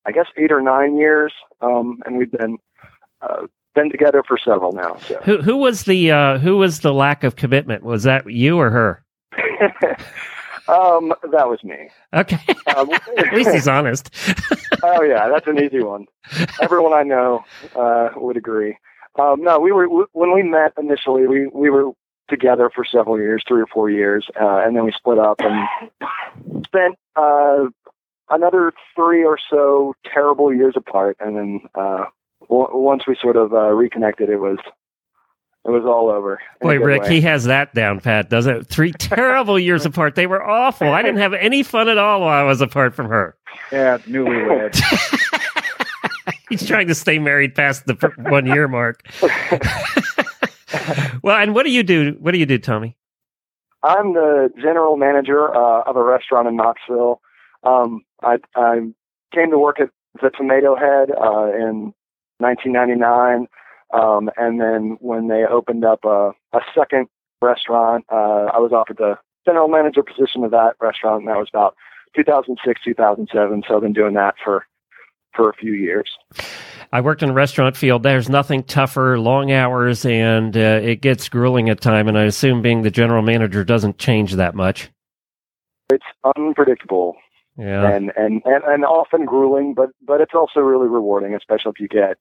I 0.07 0.13
guess 0.13 0.27
eight 0.37 0.53
or 0.53 0.61
nine 0.61 0.97
years, 0.97 1.33
um, 1.61 2.01
and 2.07 2.19
we've 2.19 2.33
been 2.33 2.59
uh, 3.23 3.47
been 3.75 3.91
together 3.91 4.23
for 4.27 4.39
several 4.39 4.73
now. 4.73 4.97
So 5.07 5.21
Who 5.25 5.43
who 5.43 5.57
was 5.57 5.85
the 5.85 6.11
uh, 6.11 6.39
who 6.39 6.57
was 6.57 6.81
the 6.81 6.93
lack 6.93 7.25
of 7.25 7.37
commitment? 7.37 7.83
Was 7.83 8.05
that 8.05 8.31
you 8.31 8.59
or 8.59 8.71
her? 8.71 9.05
um, 10.69 11.13
that 11.33 11.49
was 11.49 11.63
me. 11.65 11.89
Okay, 12.15 12.39
Um, 12.77 12.91
at 13.19 13.33
least 13.35 13.51
he's 13.51 13.69
honest. 13.69 14.11
oh 14.83 15.03
yeah, 15.03 15.29
that's 15.29 15.47
an 15.47 15.63
easy 15.63 15.83
one. 15.83 16.07
Everyone 16.61 16.93
I 16.93 17.03
know 17.03 17.45
uh, 17.77 18.11
would 18.17 18.37
agree. 18.37 18.77
Um, 19.19 19.43
no, 19.43 19.61
we 19.61 19.73
were 19.73 19.85
w- 19.87 20.07
when 20.13 20.33
we 20.35 20.43
met 20.43 20.73
initially. 20.79 21.27
We 21.27 21.47
we 21.47 21.71
were 21.71 21.93
together 22.29 22.71
for 22.75 22.85
several 22.85 23.19
years, 23.19 23.45
three 23.47 23.61
or 23.63 23.67
four 23.67 23.91
years, 23.91 24.27
uh, 24.41 24.63
and 24.65 24.75
then 24.77 24.85
we 24.85 24.93
split 24.93 25.19
up 25.19 25.37
and 25.41 25.69
spent 26.67 26.97
uh, 27.17 27.67
another 28.31 28.73
three 28.97 29.25
or 29.25 29.39
so 29.51 29.95
terrible 30.13 30.53
years 30.53 30.75
apart. 30.77 31.17
And 31.21 31.37
then 31.37 31.61
uh, 31.75 32.05
w- 32.49 32.69
once 32.73 33.05
we 33.07 33.17
sort 33.21 33.37
of 33.37 33.53
uh, 33.53 33.71
reconnected, 33.71 34.31
it 34.31 34.39
was 34.39 34.59
it 35.67 35.71
was 35.71 35.85
all 35.87 36.11
over. 36.11 36.41
Boy, 36.61 36.79
Rick, 36.79 37.03
way. 37.05 37.15
he 37.15 37.21
has 37.23 37.45
that 37.45 37.73
down 37.75 38.01
pat, 38.01 38.29
doesn't 38.29 38.57
it? 38.57 38.67
Three 38.67 38.93
terrible 38.99 39.59
years 39.59 39.87
apart. 39.87 40.15
They 40.15 40.27
were 40.27 40.43
awful. 40.43 40.89
I 40.89 41.03
didn't 41.03 41.21
have 41.21 41.35
any 41.35 41.63
fun 41.63 41.89
at 41.89 41.99
all 41.99 42.21
while 42.21 42.29
I 42.39 42.43
was 42.43 42.61
apart 42.61 42.95
from 42.95 43.09
her. 43.09 43.37
Yeah, 43.71 43.99
newlyweds. 43.99 44.83
He's 46.61 46.69
trying 46.69 46.87
to 46.87 46.95
stay 46.95 47.19
married 47.19 47.57
past 47.57 47.85
the 47.87 47.95
one 48.17 48.47
year 48.47 48.69
mark. 48.69 49.05
well, 51.23 51.37
and 51.37 51.53
what 51.53 51.65
do 51.65 51.73
you 51.73 51.83
do? 51.83 52.17
What 52.21 52.31
do 52.31 52.39
you 52.39 52.47
do, 52.47 52.59
Tommy? 52.59 52.97
I'm 53.83 54.15
the 54.15 54.51
general 54.63 54.97
manager 54.97 55.53
uh, 55.53 55.83
of 55.83 55.97
a 55.97 56.03
restaurant 56.03 56.47
in 56.47 56.55
Knoxville. 56.55 57.21
Um, 57.65 58.05
I, 58.23 58.37
I 58.55 58.93
came 59.35 59.51
to 59.51 59.59
work 59.59 59.81
at 59.81 59.91
the 60.23 60.31
Tomato 60.31 60.77
Head 60.77 61.11
uh, 61.11 61.53
in 61.53 61.93
1999, 62.39 63.49
um, 63.93 64.31
and 64.37 64.61
then 64.61 64.97
when 65.01 65.27
they 65.27 65.45
opened 65.45 65.85
up 65.85 66.05
a, 66.05 66.31
a 66.53 66.61
second 66.73 67.09
restaurant. 67.43 68.05
Uh, 68.13 68.47
I 68.55 68.59
was 68.59 68.71
offered 68.73 68.99
the 68.99 69.19
general 69.45 69.67
manager 69.67 70.05
position 70.05 70.45
of 70.45 70.53
that 70.53 70.75
restaurant, 70.81 71.23
and 71.23 71.29
that 71.29 71.37
was 71.37 71.49
about 71.53 71.75
2006, 72.15 72.81
2007. 72.85 73.65
So 73.67 73.75
I've 73.75 73.83
been 73.83 73.93
doing 73.93 74.15
that 74.15 74.37
for 74.43 74.67
for 75.35 75.51
a 75.51 75.55
few 75.55 75.73
years. 75.73 76.11
I 76.93 77.01
worked 77.01 77.23
in 77.23 77.29
the 77.29 77.35
restaurant 77.35 77.77
field. 77.77 78.03
There's 78.03 78.29
nothing 78.29 78.63
tougher, 78.63 79.19
long 79.19 79.51
hours, 79.51 80.05
and 80.05 80.57
uh, 80.57 80.81
it 80.83 81.01
gets 81.01 81.29
grueling 81.29 81.69
at 81.69 81.81
time. 81.81 82.07
And 82.09 82.17
I 82.17 82.23
assume 82.25 82.63
being 82.63 82.83
the 82.83 82.91
general 82.91 83.23
manager 83.23 83.65
doesn't 83.65 83.99
change 83.99 84.35
that 84.35 84.55
much. 84.55 84.91
It's 85.93 86.05
unpredictable 86.37 87.17
Yeah. 87.59 87.91
and, 87.95 88.13
and, 88.17 88.43
and, 88.45 88.65
and 88.65 88.85
often 88.85 89.25
grueling, 89.27 89.75
but 89.75 89.91
but 90.07 90.21
it's 90.21 90.35
also 90.35 90.61
really 90.61 90.89
rewarding, 90.89 91.35
especially 91.35 91.73
if 91.77 91.81
you 91.81 91.89
get, 91.89 92.17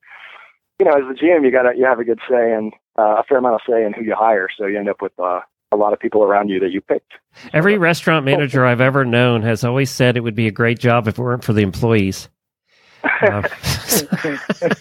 you 0.80 0.86
know, 0.86 0.92
as 0.92 1.04
the 1.08 1.14
GM, 1.14 1.46
you 1.46 1.52
got 1.52 1.78
you 1.78 1.86
have 1.86 2.00
a 2.00 2.04
good 2.04 2.20
say 2.30 2.52
and 2.54 2.74
uh, 2.98 3.18
a 3.20 3.24
fair 3.24 3.38
amount 3.38 3.56
of 3.56 3.62
say 3.70 3.86
in 3.86 3.94
who 3.94 4.04
you 4.04 4.16
hire, 4.18 4.48
so 4.58 4.66
you 4.66 4.78
end 4.78 4.90
up 4.90 5.02
with 5.02 5.14
uh, 5.20 5.40
a 5.72 5.78
lot 5.78 5.94
of 5.94 6.00
people 6.00 6.24
around 6.24 6.50
you 6.50 6.60
that 6.60 6.72
you 6.72 6.82
picked. 6.82 7.14
Every 7.54 7.78
restaurant 7.78 8.26
manager 8.26 8.66
I've 8.66 8.82
ever 8.82 9.06
known 9.06 9.42
has 9.44 9.64
always 9.64 9.90
said 9.90 10.18
it 10.18 10.22
would 10.22 10.36
be 10.36 10.48
a 10.48 10.52
great 10.52 10.80
job 10.80 11.08
if 11.08 11.18
it 11.18 11.22
weren't 11.22 11.44
for 11.44 11.54
the 11.54 11.62
employees. 11.64 12.28
Uh, 13.04 13.42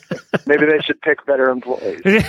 Maybe 0.47 0.67
they 0.67 0.81
should 0.81 1.01
pick 1.03 1.25
better 1.27 1.51
employees. 1.51 2.01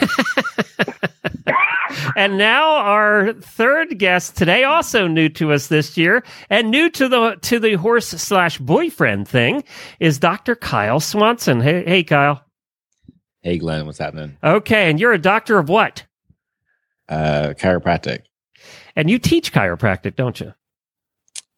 and 2.15 2.37
now 2.37 2.75
our 2.75 3.33
third 3.33 3.97
guest 3.99 4.35
today, 4.35 4.63
also 4.63 5.07
new 5.07 5.29
to 5.29 5.51
us 5.51 5.67
this 5.67 5.97
year, 5.97 6.23
and 6.49 6.71
new 6.71 6.89
to 6.89 7.07
the 7.07 7.37
to 7.41 7.59
the 7.59 7.73
horse 7.75 8.07
slash 8.07 8.57
boyfriend 8.57 9.27
thing, 9.27 9.63
is 9.99 10.19
Dr. 10.19 10.55
Kyle 10.55 10.99
Swanson. 10.99 11.61
Hey, 11.61 11.83
hey, 11.85 12.03
Kyle. 12.03 12.43
Hey 13.41 13.57
Glenn, 13.57 13.85
what's 13.85 13.99
happening? 13.99 14.37
Okay, 14.43 14.89
and 14.89 14.99
you're 14.99 15.13
a 15.13 15.19
doctor 15.19 15.59
of 15.59 15.67
what? 15.69 16.05
Uh, 17.09 17.53
chiropractic. 17.57 18.21
And 18.95 19.09
you 19.09 19.19
teach 19.19 19.51
chiropractic, 19.51 20.15
don't 20.15 20.39
you? 20.39 20.53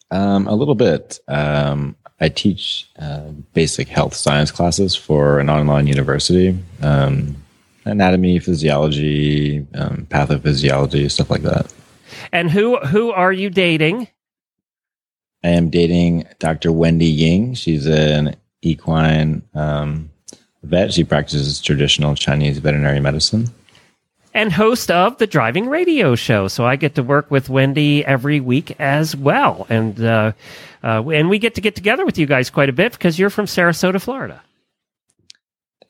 Um, 0.10 0.48
a 0.48 0.56
little 0.56 0.76
bit. 0.76 1.20
Um, 1.28 1.96
I 2.20 2.30
teach 2.30 2.90
uh, 2.98 3.32
basic 3.54 3.88
health 3.88 4.14
science 4.14 4.52
classes 4.52 4.96
for 4.96 5.40
an 5.40 5.50
online 5.50 5.88
university. 5.88 6.58
Um, 6.82 7.36
anatomy, 7.84 8.40
physiology, 8.40 9.66
um, 9.76 10.08
pathophysiology, 10.10 11.10
stuff 11.12 11.30
like 11.30 11.44
that. 11.44 11.74
And 12.32 12.50
who 12.50 12.78
who 12.78 13.12
are 13.12 13.34
you 13.34 13.50
dating? 13.50 14.08
I 15.44 15.50
am 15.50 15.70
dating 15.70 16.26
Dr. 16.40 16.72
Wendy 16.72 17.06
Ying. 17.06 17.54
She's 17.54 17.86
an 17.86 18.36
equine 18.62 19.44
um, 19.54 20.10
vet. 20.64 20.94
She 20.94 21.04
practices 21.04 21.62
traditional 21.62 22.16
Chinese 22.16 22.58
veterinary 22.60 23.00
medicine. 23.00 23.50
And 24.36 24.52
host 24.52 24.92
of 24.92 25.18
the 25.18 25.26
driving 25.26 25.68
radio 25.68 26.14
show. 26.14 26.48
So 26.50 26.66
I 26.66 26.76
get 26.76 26.96
to 26.96 27.04
work 27.04 27.32
with 27.32 27.50
Wendy 27.50 28.06
every 28.06 28.42
week 28.42 28.76
as 28.80 29.16
well, 29.16 29.66
and 29.70 30.00
uh, 30.04 30.34
uh, 30.84 31.02
and 31.10 31.30
we 31.30 31.40
get 31.40 31.56
to 31.56 31.62
get 31.62 31.74
together 31.74 32.06
with 32.06 32.20
you 32.20 32.28
guys 32.28 32.52
quite 32.52 32.70
a 32.70 32.74
bit 32.74 32.92
because 32.92 33.18
you're 33.18 33.32
from 33.32 33.46
Sarasota, 33.46 34.00
Florida. 34.00 34.44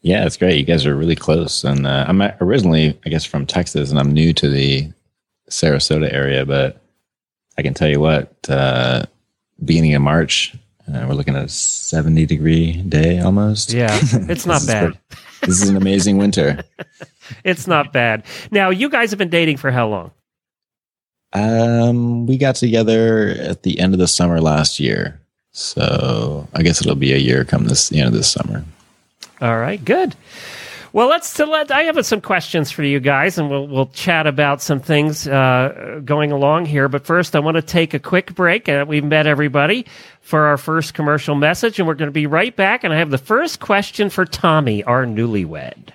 Yeah, 0.02 0.26
it's 0.28 0.38
great. 0.38 0.60
You 0.60 0.64
guys 0.64 0.86
are 0.86 0.96
really 0.96 1.16
close. 1.16 1.64
And 1.64 1.88
uh, 1.88 2.06
I'm 2.08 2.22
originally, 2.40 2.98
I 3.06 3.10
guess, 3.10 3.26
from 3.26 3.48
Texas, 3.48 3.90
and 3.90 4.00
I'm 4.00 4.12
new 4.12 4.34
to 4.34 4.48
the 4.48 4.88
Sarasota 5.50 6.14
area. 6.14 6.46
But 6.46 6.80
I 7.58 7.64
can 7.64 7.74
tell 7.74 7.90
you 7.90 8.00
what, 8.00 8.32
uh, 8.48 9.06
beginning 9.64 9.96
of 9.96 10.04
March, 10.04 10.54
uh, 10.88 11.06
we're 11.10 11.16
looking 11.16 11.36
at 11.36 11.46
a 11.46 11.50
70 11.50 12.28
degree 12.28 12.74
day 12.84 13.20
almost. 13.20 13.74
Yeah, 13.74 13.90
it's 14.30 14.46
not 14.46 14.68
bad. 14.68 15.00
This 15.46 15.62
is 15.62 15.70
an 15.70 15.78
amazing 15.78 16.18
winter. 16.18 16.64
It's 17.44 17.66
not 17.66 17.92
bad. 17.92 18.24
Now 18.52 18.70
you 18.70 18.88
guys 18.88 19.10
have 19.10 19.18
been 19.18 19.32
dating 19.32 19.58
for 19.58 19.72
how 19.72 19.88
long? 19.88 20.12
Um, 21.34 22.28
we 22.28 22.38
got 22.38 22.56
together 22.56 23.30
at 23.40 23.64
the 23.64 23.80
end 23.80 23.94
of 23.94 24.00
the 24.00 24.08
summer 24.08 24.40
last 24.40 24.80
year. 24.80 25.20
So 25.52 26.48
I 26.54 26.62
guess 26.62 26.82
it'll 26.82 26.96
be 26.96 27.14
a 27.14 27.18
year 27.18 27.44
come 27.44 27.66
this 27.66 27.90
the 27.90 28.00
end 28.00 28.08
of 28.08 28.14
this 28.14 28.30
summer. 28.30 28.64
All 29.42 29.58
right, 29.58 29.84
good. 29.84 30.16
Well, 30.96 31.10
let's 31.10 31.34
to 31.34 31.46
let. 31.46 31.72
I 31.72 31.82
have 31.82 32.06
some 32.06 32.22
questions 32.22 32.72
for 32.72 32.82
you 32.82 33.02
guys, 33.02 33.38
and 33.38 33.50
we'll 33.50 33.68
we'll 33.68 33.88
chat 33.88 34.28
about 34.28 34.62
some 34.62 34.80
things 34.80 35.28
uh, 35.28 36.00
going 36.06 36.32
along 36.32 36.68
here. 36.68 36.88
But 36.88 37.06
first, 37.06 37.36
I 37.36 37.40
want 37.40 37.56
to 37.56 37.62
take 37.62 37.94
a 37.94 38.00
quick 38.00 38.34
break. 38.34 38.70
Uh, 38.70 38.86
we've 38.88 39.04
met 39.04 39.28
everybody 39.28 39.88
for 40.22 40.46
our 40.46 40.56
first 40.58 40.94
commercial 40.94 41.36
message, 41.36 41.80
and 41.80 41.88
we're 41.90 41.96
going 41.96 42.08
to 42.08 42.14
be 42.14 42.28
right 42.28 42.56
back. 42.56 42.86
And 42.86 42.94
I 42.94 43.00
have 43.00 43.10
the 43.10 43.18
first 43.18 43.60
question 43.60 44.10
for 44.10 44.24
Tommy, 44.24 44.86
our 44.86 45.06
newlywed. 45.06 45.92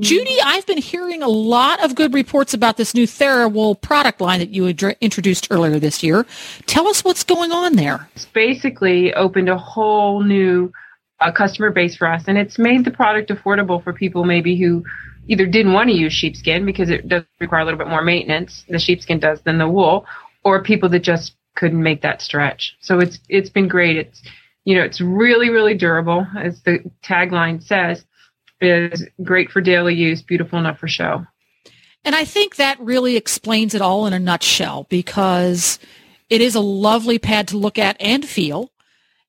Judy, 0.00 0.36
I've 0.44 0.66
been 0.66 0.78
hearing 0.78 1.22
a 1.22 1.28
lot 1.28 1.84
of 1.84 1.94
good 1.94 2.14
reports 2.14 2.54
about 2.54 2.76
this 2.76 2.94
new 2.94 3.06
TheraWool 3.06 3.80
product 3.80 4.20
line 4.20 4.40
that 4.40 4.50
you 4.50 4.64
adre- 4.64 5.00
introduced 5.00 5.48
earlier 5.50 5.78
this 5.78 6.02
year. 6.02 6.26
Tell 6.66 6.88
us 6.88 7.04
what's 7.04 7.24
going 7.24 7.52
on 7.52 7.76
there. 7.76 8.08
it's 8.14 8.24
basically 8.26 9.12
opened 9.14 9.48
a 9.48 9.58
whole 9.58 10.22
new 10.22 10.72
uh, 11.20 11.32
customer 11.32 11.70
base 11.70 11.96
for 11.96 12.08
us, 12.08 12.24
and 12.26 12.36
it's 12.36 12.58
made 12.58 12.84
the 12.84 12.90
product 12.90 13.30
affordable 13.30 13.82
for 13.82 13.92
people 13.92 14.24
maybe 14.24 14.56
who 14.56 14.84
either 15.28 15.46
didn't 15.46 15.72
want 15.72 15.88
to 15.88 15.94
use 15.94 16.12
sheepskin 16.12 16.66
because 16.66 16.90
it 16.90 17.08
does 17.08 17.24
require 17.40 17.60
a 17.60 17.64
little 17.64 17.78
bit 17.78 17.88
more 17.88 18.02
maintenance, 18.02 18.64
the 18.68 18.78
sheepskin 18.78 19.20
does 19.20 19.40
than 19.42 19.58
the 19.58 19.68
wool, 19.68 20.06
or 20.44 20.62
people 20.62 20.88
that 20.88 21.00
just 21.00 21.34
couldn't 21.54 21.82
make 21.82 22.02
that 22.02 22.20
stretch. 22.22 22.76
So 22.80 22.98
it's 22.98 23.20
it's 23.28 23.50
been 23.50 23.68
great. 23.68 23.96
It's 23.96 24.22
you 24.64 24.76
know 24.76 24.82
it's 24.82 25.00
really 25.00 25.50
really 25.50 25.74
durable, 25.74 26.26
as 26.36 26.62
the 26.62 26.80
tagline 27.04 27.62
says. 27.62 28.04
Is 28.62 29.08
great 29.22 29.50
for 29.50 29.60
daily 29.60 29.94
use, 29.94 30.22
beautiful 30.22 30.58
enough 30.58 30.78
for 30.78 30.88
show. 30.88 31.26
And 32.04 32.14
I 32.14 32.24
think 32.24 32.56
that 32.56 32.80
really 32.80 33.16
explains 33.16 33.74
it 33.74 33.80
all 33.80 34.06
in 34.06 34.12
a 34.12 34.18
nutshell 34.18 34.86
because 34.88 35.78
it 36.28 36.40
is 36.40 36.54
a 36.54 36.60
lovely 36.60 37.18
pad 37.18 37.48
to 37.48 37.58
look 37.58 37.78
at 37.78 37.96
and 38.00 38.24
feel. 38.24 38.70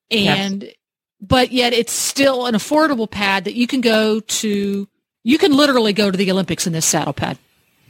And 0.10 0.72
but 1.20 1.52
yet 1.52 1.74
it's 1.74 1.94
still 1.94 2.46
an 2.46 2.54
affordable 2.54 3.10
pad 3.10 3.46
that 3.46 3.56
you 3.56 3.66
can 3.66 3.82
go 3.82 4.20
to 4.20 4.88
you 5.24 5.38
can 5.38 5.54
literally 5.54 5.94
go 5.94 6.12
to 6.12 6.18
the 6.18 6.30
Olympics 6.32 6.68
in 6.68 6.74
this 6.74 6.86
saddle 6.86 7.13
pad. 7.13 7.38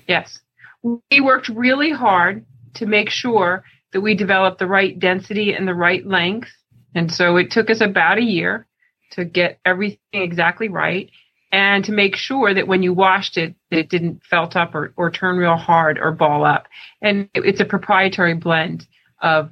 Yes. 0.08 0.40
We 0.84 1.20
worked 1.22 1.50
really 1.50 1.92
hard 1.92 2.46
to 2.76 2.86
make 2.86 3.10
sure 3.10 3.64
that 3.92 4.02
we 4.02 4.16
developed 4.16 4.60
the 4.60 4.68
right 4.68 4.98
density 4.98 5.54
and 5.54 5.68
the 5.68 5.74
right 5.74 6.06
length. 6.06 6.50
And 6.94 7.12
so 7.12 7.38
it 7.38 7.52
took 7.52 7.70
us 7.70 7.82
about 7.82 8.18
a 8.18 8.24
year 8.24 8.68
to 9.12 9.26
get 9.26 9.60
everything 9.66 10.00
exactly 10.14 10.68
right 10.68 11.10
and 11.54 11.86
to 11.86 11.92
make 11.92 12.16
sure 12.16 12.52
that 12.52 12.68
when 12.68 12.82
you 12.82 12.94
washed 12.94 13.38
it, 13.38 13.54
that 13.70 13.80
it 13.80 13.90
didn't 13.90 14.24
felt 14.24 14.56
up 14.56 14.74
or, 14.74 14.92
or 14.98 15.12
turn 15.12 15.38
real 15.38 15.56
hard 15.56 16.00
or 16.00 16.12
ball 16.12 16.44
up. 16.44 16.68
And 17.00 17.30
it- 17.36 17.46
it's 17.46 17.62
a 17.62 17.66
proprietary 17.66 18.34
blend 18.34 18.88
of 19.22 19.52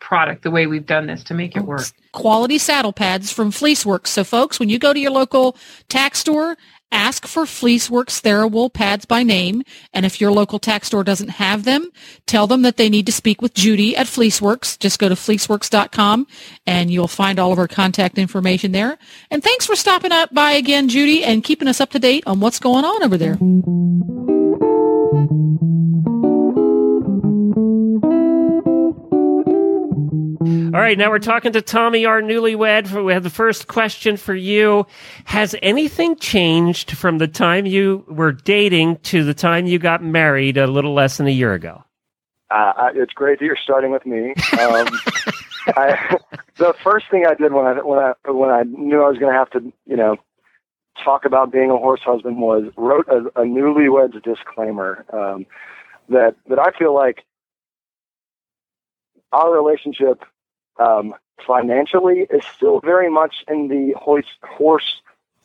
product, 0.00 0.42
the 0.42 0.50
way 0.50 0.66
we've 0.66 0.84
done 0.84 1.06
this 1.06 1.22
to 1.24 1.34
make 1.34 1.56
it 1.56 1.62
work. 1.62 1.84
Quality 2.12 2.58
saddle 2.58 2.92
pads 2.92 3.32
from 3.32 3.52
Fleeceworks. 3.52 4.08
So 4.08 4.24
folks, 4.24 4.58
when 4.58 4.68
you 4.68 4.78
go 4.78 4.92
to 4.92 4.98
your 4.98 5.12
local 5.12 5.56
tack 5.88 6.16
store, 6.16 6.58
ask 6.94 7.26
for 7.26 7.44
Fleeceworks 7.44 8.22
TheraWool 8.22 8.72
pads 8.72 9.04
by 9.04 9.22
name. 9.22 9.62
And 9.92 10.06
if 10.06 10.20
your 10.20 10.32
local 10.32 10.58
tack 10.58 10.84
store 10.84 11.04
doesn't 11.04 11.28
have 11.28 11.64
them, 11.64 11.90
tell 12.26 12.46
them 12.46 12.62
that 12.62 12.76
they 12.76 12.88
need 12.88 13.06
to 13.06 13.12
speak 13.12 13.42
with 13.42 13.52
Judy 13.52 13.96
at 13.96 14.06
Fleeceworks. 14.06 14.78
Just 14.78 14.98
go 14.98 15.08
to 15.08 15.14
fleeceworks.com 15.14 16.26
and 16.66 16.90
you'll 16.90 17.08
find 17.08 17.38
all 17.38 17.52
of 17.52 17.58
our 17.58 17.68
contact 17.68 18.16
information 18.16 18.72
there. 18.72 18.96
And 19.30 19.42
thanks 19.42 19.66
for 19.66 19.76
stopping 19.76 20.12
up 20.12 20.32
by 20.32 20.52
again, 20.52 20.88
Judy, 20.88 21.24
and 21.24 21.42
keeping 21.42 21.68
us 21.68 21.80
up 21.80 21.90
to 21.90 21.98
date 21.98 22.24
on 22.26 22.40
what's 22.40 22.60
going 22.60 22.84
on 22.84 23.02
over 23.02 23.18
there. 23.18 24.33
All 30.74 30.80
right, 30.80 30.98
now 30.98 31.08
we're 31.08 31.20
talking 31.20 31.52
to 31.52 31.62
Tommy, 31.62 32.04
our 32.04 32.20
newlywed. 32.20 32.90
We 33.04 33.12
have 33.12 33.22
the 33.22 33.30
first 33.30 33.68
question 33.68 34.16
for 34.16 34.34
you. 34.34 34.88
Has 35.24 35.54
anything 35.62 36.16
changed 36.16 36.96
from 36.96 37.18
the 37.18 37.28
time 37.28 37.64
you 37.64 38.04
were 38.08 38.32
dating 38.32 38.96
to 39.04 39.22
the 39.22 39.34
time 39.34 39.68
you 39.68 39.78
got 39.78 40.02
married 40.02 40.56
a 40.56 40.66
little 40.66 40.92
less 40.92 41.18
than 41.18 41.28
a 41.28 41.30
year 41.30 41.54
ago? 41.54 41.84
Uh, 42.50 42.90
it's 42.92 43.12
great 43.12 43.38
that 43.38 43.44
you're 43.44 43.56
starting 43.62 43.92
with 43.92 44.04
me. 44.04 44.30
Um, 44.58 44.88
I, 45.76 46.16
the 46.56 46.74
first 46.82 47.06
thing 47.08 47.24
I 47.24 47.34
did 47.34 47.52
when 47.52 47.66
I 47.66 47.74
when 47.74 48.00
I 48.00 48.14
when 48.28 48.50
I 48.50 48.64
knew 48.64 49.00
I 49.00 49.08
was 49.08 49.18
going 49.18 49.32
to 49.32 49.38
have 49.38 49.50
to, 49.50 49.72
you 49.86 49.96
know, 49.96 50.16
talk 51.04 51.24
about 51.24 51.52
being 51.52 51.70
a 51.70 51.76
horse 51.76 52.00
husband 52.04 52.38
was 52.38 52.64
wrote 52.76 53.06
a, 53.06 53.18
a 53.40 53.44
newlyweds 53.44 54.20
disclaimer 54.24 55.04
um, 55.12 55.46
that 56.08 56.34
that 56.48 56.58
I 56.58 56.76
feel 56.76 56.92
like 56.92 57.22
our 59.30 59.52
relationship 59.52 60.24
um, 60.78 61.14
financially 61.46 62.26
is 62.30 62.44
still 62.56 62.80
very 62.80 63.10
much 63.10 63.44
in 63.48 63.68
the 63.68 63.94
horse 63.98 64.26
horse 64.42 65.00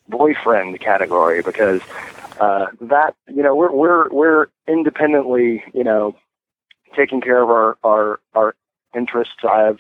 boyfriend 0.07 0.79
category 0.79 1.41
because 1.41 1.81
uh, 2.39 2.67
that 2.81 3.15
you 3.27 3.43
know 3.43 3.55
we're 3.55 3.71
we're 3.71 4.09
we're 4.09 4.47
independently 4.67 5.63
you 5.73 5.83
know 5.83 6.15
taking 6.95 7.21
care 7.21 7.41
of 7.41 7.49
our, 7.49 7.77
our, 7.83 8.19
our 8.33 8.55
interests. 8.95 9.35
I 9.47 9.61
have 9.61 9.79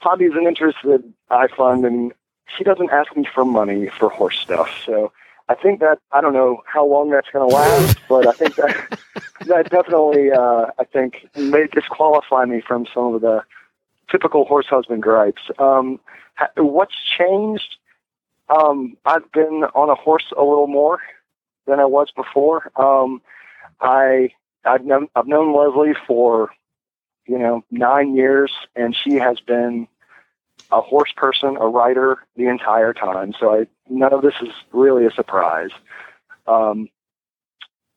hobbies 0.00 0.32
and 0.34 0.46
interests 0.46 0.80
that 0.84 1.02
I 1.30 1.48
fund 1.48 1.84
and 1.84 2.12
she 2.56 2.64
doesn't 2.64 2.90
ask 2.90 3.16
me 3.16 3.26
for 3.32 3.44
money 3.44 3.88
for 3.98 4.08
horse 4.08 4.38
stuff. 4.38 4.70
So 4.84 5.12
I 5.48 5.54
think 5.54 5.80
that 5.80 5.98
I 6.12 6.20
don't 6.20 6.32
know 6.32 6.62
how 6.66 6.86
long 6.86 7.10
that's 7.10 7.28
going 7.32 7.48
to 7.48 7.54
last, 7.54 7.98
but 8.08 8.26
I 8.26 8.32
think 8.32 8.54
that 8.56 9.00
that 9.46 9.70
definitely 9.70 10.30
uh, 10.30 10.66
I 10.78 10.84
think 10.84 11.28
may 11.36 11.66
disqualify 11.66 12.44
me 12.44 12.60
from 12.60 12.86
some 12.92 13.14
of 13.14 13.20
the 13.20 13.42
typical 14.10 14.44
horse 14.44 14.66
husband 14.66 15.02
gripes. 15.02 15.42
Um, 15.58 16.00
what's 16.56 16.94
changed? 17.18 17.76
Um, 18.48 18.96
I've 19.04 19.30
been 19.32 19.64
on 19.74 19.90
a 19.90 19.94
horse 19.94 20.32
a 20.36 20.42
little 20.42 20.68
more 20.68 21.00
than 21.66 21.80
I 21.80 21.84
was 21.84 22.10
before. 22.14 22.70
Um, 22.76 23.20
I 23.80 24.30
I've 24.64 24.84
known 24.84 25.08
I've 25.16 25.26
known 25.26 25.54
Leslie 25.54 25.94
for 26.06 26.50
you 27.26 27.38
know 27.38 27.64
nine 27.70 28.14
years, 28.14 28.52
and 28.74 28.96
she 28.96 29.14
has 29.14 29.40
been 29.40 29.88
a 30.72 30.80
horse 30.80 31.12
person, 31.16 31.56
a 31.60 31.66
rider 31.66 32.18
the 32.36 32.46
entire 32.46 32.92
time. 32.92 33.34
So 33.38 33.54
I 33.54 33.66
none 33.88 34.12
of 34.12 34.22
this 34.22 34.34
is 34.40 34.50
really 34.72 35.06
a 35.06 35.10
surprise. 35.10 35.70
Um, 36.46 36.88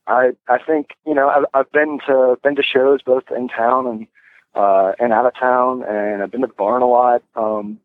I 0.08 0.32
I 0.48 0.58
think 0.58 0.92
you 1.06 1.14
know 1.14 1.30
I've, 1.30 1.46
I've 1.54 1.72
been 1.72 2.00
to 2.08 2.38
been 2.44 2.56
to 2.56 2.64
shows 2.64 3.02
both 3.02 3.26
in 3.36 3.48
town 3.48 3.88
and 3.88 4.08
uh, 4.56 4.94
and 5.00 5.14
out 5.14 5.26
of 5.26 5.36
town, 5.36 5.84
and 5.88 6.22
I've 6.22 6.32
been 6.32 6.42
to 6.42 6.48
the 6.48 6.54
barn 6.54 6.82
a 6.82 6.88
lot. 6.88 7.24
Um, 7.36 7.80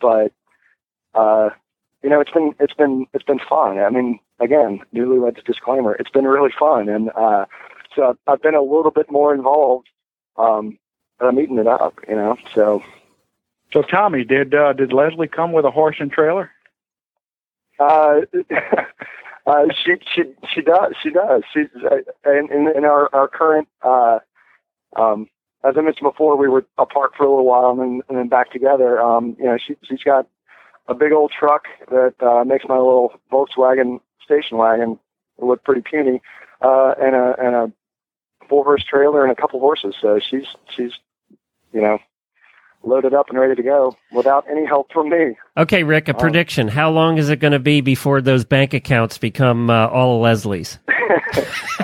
but 0.00 0.32
uh, 1.14 1.50
you 2.02 2.10
know, 2.10 2.20
it's 2.20 2.30
been 2.30 2.54
it's 2.60 2.74
been 2.74 3.06
it's 3.14 3.24
been 3.24 3.40
fun. 3.40 3.78
I 3.78 3.90
mean, 3.90 4.18
again, 4.40 4.80
newlyweds 4.94 5.44
disclaimer. 5.44 5.94
It's 5.94 6.10
been 6.10 6.24
really 6.26 6.52
fun, 6.58 6.88
and 6.88 7.10
uh, 7.16 7.46
so 7.94 8.10
I've, 8.10 8.18
I've 8.26 8.42
been 8.42 8.54
a 8.54 8.62
little 8.62 8.90
bit 8.90 9.10
more 9.10 9.34
involved. 9.34 9.88
Um, 10.36 10.78
but 11.18 11.26
I'm 11.26 11.38
eating 11.38 11.58
it 11.58 11.66
up, 11.66 11.94
you 12.08 12.16
know. 12.16 12.36
So 12.54 12.82
So, 13.72 13.82
Tommy, 13.82 14.24
did 14.24 14.54
uh, 14.54 14.72
did 14.72 14.92
Leslie 14.92 15.28
come 15.28 15.52
with 15.52 15.64
a 15.64 15.70
horse 15.70 15.96
and 15.98 16.10
trailer? 16.10 16.50
Uh, 17.78 18.20
uh, 19.46 19.64
she 19.84 19.94
she 20.14 20.22
she 20.52 20.60
does 20.60 20.92
she 21.02 21.10
does 21.10 21.42
she's 21.52 21.68
uh, 21.90 22.30
in 22.30 22.52
in, 22.52 22.76
in 22.76 22.84
our 22.84 23.08
our 23.12 23.28
current 23.28 23.68
uh, 23.82 24.18
um, 24.96 25.28
as 25.64 25.76
I 25.76 25.80
mentioned 25.80 26.10
before, 26.10 26.36
we 26.36 26.48
were 26.48 26.66
apart 26.78 27.12
for 27.16 27.24
a 27.24 27.28
little 27.28 27.46
while 27.46 27.70
and 27.70 27.80
then 27.80 28.02
and 28.08 28.18
then 28.18 28.28
back 28.28 28.52
together. 28.52 29.00
Um, 29.00 29.36
you 29.38 29.46
know, 29.46 29.56
she 29.56 29.76
she's 29.82 30.02
got 30.02 30.28
a 30.88 30.94
big 30.94 31.12
old 31.12 31.32
truck 31.32 31.64
that 31.90 32.14
uh, 32.20 32.44
makes 32.44 32.66
my 32.68 32.76
little 32.76 33.18
Volkswagen 33.32 34.00
station 34.22 34.58
wagon 34.58 34.98
look 35.38 35.64
pretty 35.64 35.80
puny, 35.80 36.20
uh, 36.60 36.94
and 37.00 37.14
a 37.16 37.34
and 37.38 37.54
a 37.54 37.72
four 38.48 38.64
horse 38.64 38.84
trailer 38.84 39.22
and 39.22 39.32
a 39.32 39.40
couple 39.40 39.58
horses. 39.58 39.94
So 40.00 40.20
she's 40.20 40.46
she's 40.74 40.92
you 41.72 41.80
know 41.80 41.98
loaded 42.86 43.14
up 43.14 43.28
and 43.30 43.38
ready 43.38 43.54
to 43.54 43.62
go 43.62 43.96
without 44.12 44.44
any 44.50 44.64
help 44.66 44.92
from 44.92 45.08
me. 45.10 45.36
Okay, 45.56 45.82
Rick, 45.82 46.08
a 46.08 46.14
Um, 46.14 46.20
prediction. 46.20 46.68
How 46.68 46.90
long 46.90 47.18
is 47.18 47.28
it 47.30 47.36
going 47.40 47.52
to 47.52 47.58
be 47.58 47.80
before 47.80 48.20
those 48.20 48.44
bank 48.44 48.74
accounts 48.74 49.18
become 49.18 49.70
uh, 49.70 49.86
all 49.88 50.16
of 50.16 50.22
Leslie's? 50.22 50.78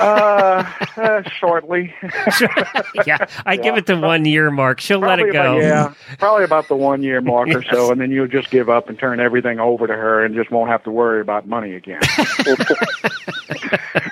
Uh, 0.01 0.65
uh 0.97 1.23
shortly. 1.39 1.93
yeah, 3.07 3.27
I 3.45 3.57
give 3.57 3.77
it 3.77 3.85
the 3.87 3.99
one 3.99 4.25
year 4.25 4.51
mark. 4.51 4.81
She'll 4.81 4.99
let 4.99 5.19
it 5.19 5.31
Probably 5.31 5.39
about- 5.39 5.61
go. 5.61 5.67
yeah, 5.67 5.95
probably 6.19 6.45
about 6.45 6.69
the 6.69 6.77
one 6.77 7.03
year 7.03 7.21
mark 7.21 7.49
or 7.51 7.63
so, 7.65 7.91
and 7.93 8.01
then 8.01 8.11
you'll 8.11 8.29
just 8.29 8.51
give 8.51 8.71
up 8.71 8.89
and 8.89 8.99
turn 8.99 9.21
everything 9.21 9.61
over 9.61 9.87
to 9.87 9.93
her, 9.93 10.25
and 10.25 10.35
just 10.35 10.51
won't 10.51 10.71
have 10.71 10.83
to 10.85 10.91
worry 10.91 11.21
about 11.21 11.47
money 11.47 11.75
again. 11.75 12.01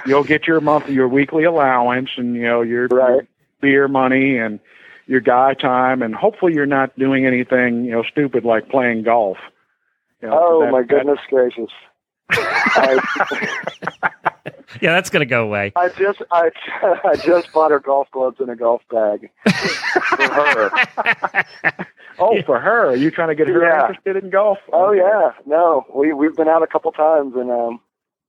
you'll 0.06 0.24
get 0.24 0.46
your 0.46 0.60
monthly, 0.60 0.94
your 0.94 1.08
weekly 1.08 1.44
allowance, 1.44 2.10
and 2.16 2.34
you 2.34 2.42
know 2.42 2.60
your, 2.60 2.86
your 2.90 3.26
beer 3.60 3.88
money 3.88 4.36
and 4.36 4.60
your 5.08 5.20
guy 5.20 5.54
time, 5.54 6.02
and 6.02 6.14
hopefully 6.14 6.52
you're 6.54 6.66
not 6.66 6.96
doing 6.98 7.26
anything 7.26 7.84
you 7.84 7.90
know 7.90 8.02
stupid 8.04 8.44
like 8.44 8.68
playing 8.68 9.02
golf. 9.02 9.38
You 10.22 10.28
know, 10.28 10.34
'cause 10.34 10.42
Oh 10.50 10.60
that- 10.64 10.70
my 10.72 10.80
that- 10.82 10.88
goodness 10.88 11.18
gracious! 11.28 11.70
I, 12.30 13.00
Yeah, 14.82 14.92
that's 14.92 15.08
going 15.08 15.20
to 15.20 15.26
go 15.26 15.44
away. 15.44 15.72
I 15.76 15.88
just 15.88 16.20
I, 16.30 16.50
I 17.04 17.16
just 17.16 17.50
bought 17.52 17.70
her 17.70 17.80
golf 17.80 18.08
gloves 18.12 18.36
and 18.38 18.50
a 18.50 18.54
golf 18.56 18.82
bag 18.90 19.30
for 19.50 20.22
her. 20.22 21.44
Oh, 22.20 22.42
for 22.42 22.58
her, 22.58 22.86
are 22.88 22.96
you 22.96 23.12
trying 23.12 23.28
to 23.28 23.36
get 23.36 23.46
her 23.46 23.62
Yeah. 23.62 23.82
interested 23.90 24.16
in 24.16 24.28
golf? 24.30 24.58
Oh 24.72 24.90
yeah, 24.90 25.30
no, 25.46 25.84
we 25.94 26.12
we've 26.12 26.34
been 26.34 26.48
out 26.48 26.64
a 26.64 26.66
couple 26.66 26.90
times 26.90 27.34
and 27.36 27.48
um, 27.48 27.78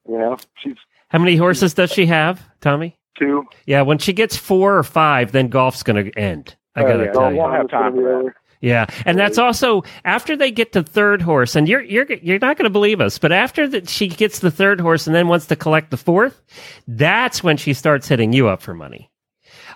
you 0.08 0.15
know, 0.15 0.38
she's 0.63 0.76
How 1.10 1.18
many 1.18 1.36
horses 1.36 1.74
does 1.74 1.89
she 1.92 2.06
have, 2.06 2.39
Tommy? 2.62 2.96
two. 3.18 3.46
Yeah, 3.65 3.82
when 3.82 3.98
she 3.98 4.13
gets 4.13 4.38
four 4.38 4.78
or 4.78 4.84
five, 4.84 5.32
then 5.32 5.48
golf's 5.50 5.82
going 5.82 6.06
to 6.06 6.18
end. 6.20 6.56
I 6.75 6.84
Oh, 6.84 6.88
got 6.88 6.97
to 6.97 7.05
yeah, 7.05 7.12
tell 7.12 7.32
you. 7.32 7.38
won't 7.38 7.53
have 7.53 7.69
time 7.69 7.95
for 7.95 8.01
that. 8.01 8.34
Yeah, 8.62 8.88
and 9.05 9.17
that's 9.17 9.38
also 9.38 9.84
after 10.03 10.36
they 10.36 10.51
get 10.51 10.73
to 10.73 10.84
third 10.84 11.21
horse, 11.21 11.55
and 11.55 11.67
you're 11.69 11.82
you're 11.82 12.05
you're 12.12 12.39
not 12.39 12.58
going 12.58 12.65
to 12.65 12.69
believe 12.69 12.99
us, 12.99 13.17
but 13.17 13.32
after 13.32 13.67
that 13.69 13.88
she 13.88 14.08
gets 14.10 14.39
the 14.39 14.51
third 14.51 14.82
horse 14.82 15.08
and 15.08 15.15
then 15.15 15.29
wants 15.29 15.45
to 15.45 15.55
collect 15.55 15.91
the 15.91 15.97
fourth, 15.97 16.41
that's 16.88 17.41
when 17.41 17.55
she 17.55 17.73
starts 17.73 18.08
hitting 18.10 18.34
you 18.34 18.49
up 18.49 18.62
for 18.62 18.73
money. 18.73 19.10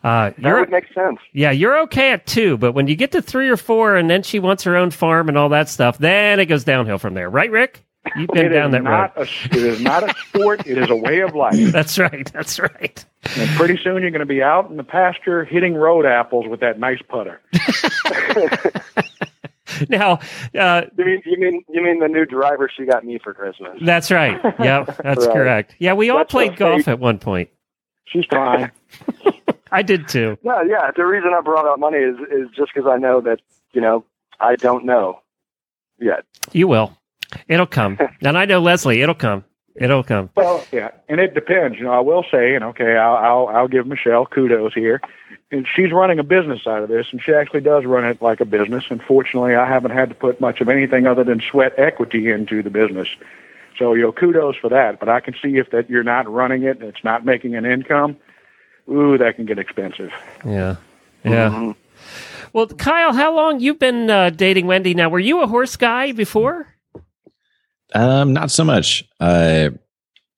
Uh, 0.03 0.31
That 0.39 0.53
would 0.59 0.69
make 0.69 0.91
sense. 0.93 1.17
yeah, 1.31 1.51
you're 1.51 1.79
okay 1.83 2.11
at 2.11 2.27
two, 2.27 2.57
but 2.57 2.73
when 2.73 2.87
you 2.87 2.95
get 2.97 3.13
to 3.13 3.21
three 3.21 3.47
or 3.47 3.55
four, 3.55 3.95
and 3.95 4.09
then 4.09 4.21
she 4.21 4.37
wants 4.39 4.63
her 4.65 4.75
own 4.75 4.91
farm 4.91 5.29
and 5.29 5.37
all 5.37 5.47
that 5.49 5.69
stuff, 5.69 5.97
then 5.97 6.41
it 6.41 6.47
goes 6.47 6.65
downhill 6.65 6.97
from 6.97 7.13
there, 7.13 7.29
right, 7.29 7.49
Rick? 7.51 7.85
You've 8.17 8.27
been 8.29 8.47
It 8.47 8.49
down 8.49 8.71
that 8.71 8.83
road. 8.83 9.11
a, 9.15 9.21
it 9.21 9.55
is 9.55 9.79
not 9.81 10.03
a 10.03 10.13
sport. 10.27 10.67
it 10.67 10.77
is 10.77 10.89
a 10.89 10.95
way 10.95 11.21
of 11.21 11.33
life. 11.35 11.55
That's 11.71 11.97
right. 11.97 12.29
That's 12.33 12.59
right. 12.59 13.05
And 13.37 13.49
pretty 13.51 13.77
soon 13.81 14.01
you're 14.01 14.11
going 14.11 14.19
to 14.19 14.25
be 14.25 14.43
out 14.43 14.69
in 14.69 14.75
the 14.77 14.83
pasture 14.83 15.45
hitting 15.45 15.73
road 15.75 16.05
apples 16.05 16.45
with 16.47 16.59
that 16.59 16.79
nice 16.79 16.99
putter. 17.07 17.41
Now, 19.89 20.19
uh, 20.59 20.83
You 20.97 21.05
mean 21.05 21.21
you 21.25 21.39
mean 21.39 21.63
you 21.69 21.81
mean 21.81 21.99
the 21.99 22.07
new 22.07 22.25
driver 22.25 22.69
she 22.75 22.85
got 22.85 23.03
me 23.03 23.17
for 23.23 23.33
Christmas? 23.33 23.79
that's 23.81 24.11
right. 24.11 24.39
Yep, 24.59 24.97
that's 24.97 25.25
Right. 25.25 25.33
correct. 25.33 25.75
Yeah, 25.79 25.93
we 25.93 26.09
all 26.11 26.19
That's 26.19 26.31
played 26.31 26.57
golf 26.57 26.79
fake- 26.79 26.87
at 26.89 26.99
one 26.99 27.17
point. 27.17 27.49
She's 28.05 28.25
trying. 28.27 28.69
I 29.71 29.81
did 29.81 30.07
too. 30.07 30.37
No, 30.43 30.61
yeah. 30.61 30.91
The 30.95 31.05
reason 31.05 31.31
I 31.35 31.41
brought 31.41 31.65
up 31.65 31.79
money 31.79 31.97
is 31.97 32.17
is 32.29 32.49
just 32.55 32.71
because 32.73 32.87
I 32.87 32.97
know 32.97 33.21
that 33.21 33.39
you 33.71 33.81
know 33.81 34.05
I 34.39 34.57
don't 34.57 34.85
know 34.85 35.21
yet. 35.99 36.25
You 36.51 36.67
will. 36.67 36.95
It'll 37.47 37.67
come. 37.67 37.97
and 38.21 38.37
I 38.37 38.45
know 38.45 38.59
Leslie. 38.59 39.01
It'll 39.01 39.15
come. 39.15 39.43
It'll 39.75 40.03
come. 40.03 40.29
Well, 40.35 40.63
yeah, 40.71 40.91
and 41.09 41.19
it 41.19 41.33
depends. 41.33 41.77
You 41.77 41.85
know, 41.85 41.93
I 41.93 41.99
will 41.99 42.23
say, 42.29 42.53
and 42.53 42.63
okay, 42.65 42.95
I'll 42.95 43.15
I'll, 43.15 43.47
I'll 43.47 43.67
give 43.67 43.87
Michelle 43.87 44.25
kudos 44.25 44.73
here. 44.73 45.01
And 45.51 45.67
she's 45.67 45.91
running 45.91 46.17
a 46.17 46.23
business 46.23 46.65
out 46.65 46.81
of 46.81 46.89
this, 46.89 47.07
and 47.11 47.21
she 47.21 47.31
actually 47.31 47.61
does 47.61 47.85
run 47.85 48.05
it 48.05 48.21
like 48.21 48.39
a 48.39 48.45
business. 48.45 48.85
Unfortunately, 48.89 49.55
I 49.55 49.67
haven't 49.67 49.91
had 49.91 50.09
to 50.09 50.15
put 50.15 50.41
much 50.41 50.61
of 50.61 50.69
anything 50.69 51.05
other 51.05 51.23
than 51.23 51.41
sweat 51.41 51.73
equity 51.77 52.29
into 52.31 52.63
the 52.63 52.71
business. 52.71 53.07
So, 53.77 53.93
you 53.93 54.01
know, 54.01 54.11
kudos 54.11 54.55
for 54.55 54.69
that. 54.69 54.99
But 54.99 55.09
I 55.09 55.19
can 55.19 55.35
see 55.41 55.57
if 55.57 55.69
that 55.71 55.89
you're 55.89 56.03
not 56.03 56.31
running 56.31 56.63
it, 56.63 56.79
and 56.79 56.89
it's 56.89 57.03
not 57.03 57.23
making 57.23 57.55
an 57.55 57.65
income. 57.65 58.17
Ooh, 58.89 59.17
that 59.17 59.35
can 59.35 59.45
get 59.45 59.59
expensive. 59.59 60.11
Yeah. 60.45 60.77
Yeah. 61.23 61.73
Well, 62.51 62.67
Kyle, 62.67 63.13
how 63.13 63.35
long 63.35 63.59
you've 63.59 63.79
been 63.79 64.09
uh, 64.09 64.29
dating 64.29 64.67
Wendy 64.67 64.93
now? 64.93 65.09
Were 65.09 65.19
you 65.19 65.41
a 65.41 65.47
horse 65.47 65.75
guy 65.75 66.11
before? 66.11 66.72
Um, 67.93 68.33
not 68.33 68.51
so 68.51 68.63
much. 68.63 69.03
I, 69.19 69.71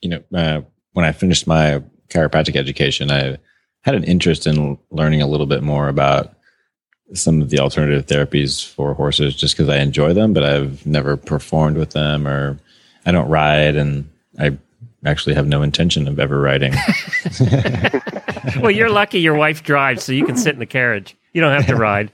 you 0.02 0.10
know, 0.10 0.24
uh, 0.34 0.62
when 0.94 1.06
I 1.06 1.12
finished 1.12 1.48
my 1.48 1.82
chiropractic 2.10 2.56
education, 2.56 3.12
I 3.12 3.38
had 3.82 3.96
an 3.96 4.04
interest 4.04 4.48
in 4.48 4.78
learning 4.92 5.22
a 5.22 5.28
little 5.28 5.46
bit 5.46 5.64
more 5.64 5.88
about 5.88 6.34
some 7.14 7.42
of 7.42 7.50
the 7.50 7.60
alternative 7.60 8.08
therapies 8.08 8.68
for 8.68 8.94
horses, 8.94 9.36
just 9.36 9.56
because 9.56 9.70
I 9.70 9.78
enjoy 9.78 10.14
them, 10.14 10.34
but 10.34 10.44
I've 10.44 10.86
never 10.86 11.18
performed 11.18 11.78
with 11.78 11.92
them, 11.92 12.28
or 12.28 12.60
I 13.06 13.12
don't 13.12 13.30
ride, 13.30 13.76
and 13.76 14.10
I 14.40 14.58
actually 15.06 15.36
have 15.36 15.48
no 15.48 15.62
intention 15.62 16.08
of 16.08 16.20
ever 16.20 16.40
riding. 16.40 16.74
well, 18.60 18.72
you're 18.72 18.90
lucky 18.90 19.20
your 19.20 19.36
wife 19.36 19.64
drives, 19.64 20.04
so 20.04 20.12
you 20.12 20.26
can 20.26 20.36
sit 20.36 20.54
in 20.54 20.60
the 20.60 20.66
carriage. 20.66 21.16
You 21.36 21.42
don't 21.42 21.52
have 21.52 21.68
to 21.68 21.76
ride. 21.90 22.14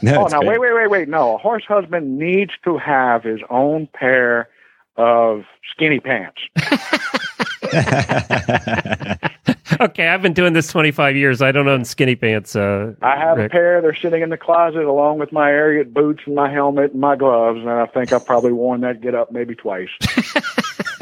no, 0.00 0.22
oh, 0.22 0.26
now 0.28 0.40
wait, 0.40 0.60
wait, 0.60 0.72
wait, 0.72 0.88
wait. 0.88 1.08
No, 1.08 1.34
a 1.34 1.38
horse 1.38 1.64
husband 1.66 2.16
needs 2.16 2.52
to 2.62 2.78
have 2.78 3.24
his 3.24 3.40
own 3.50 3.88
pair 3.92 4.48
of 4.96 5.42
skinny 5.72 5.98
pants. 5.98 6.40
okay, 9.80 10.08
I've 10.08 10.20
been 10.20 10.34
doing 10.34 10.52
this 10.52 10.68
25 10.68 11.16
years. 11.16 11.40
I 11.40 11.52
don't 11.52 11.68
own 11.68 11.84
skinny 11.84 12.16
pants. 12.16 12.54
Uh, 12.54 12.92
I 13.02 13.16
have 13.16 13.38
Rick. 13.38 13.50
a 13.50 13.52
pair. 13.52 13.80
They're 13.80 13.94
sitting 13.94 14.22
in 14.22 14.30
the 14.30 14.36
closet 14.36 14.84
along 14.84 15.18
with 15.18 15.32
my 15.32 15.50
Ariat 15.50 15.92
boots 15.92 16.22
and 16.26 16.34
my 16.34 16.52
helmet 16.52 16.92
and 16.92 17.00
my 17.00 17.16
gloves, 17.16 17.60
and 17.60 17.70
I 17.70 17.86
think 17.86 18.12
I've 18.12 18.26
probably 18.26 18.52
worn 18.52 18.82
that 18.82 19.00
get 19.00 19.14
up 19.14 19.32
maybe 19.32 19.54
twice. 19.54 19.88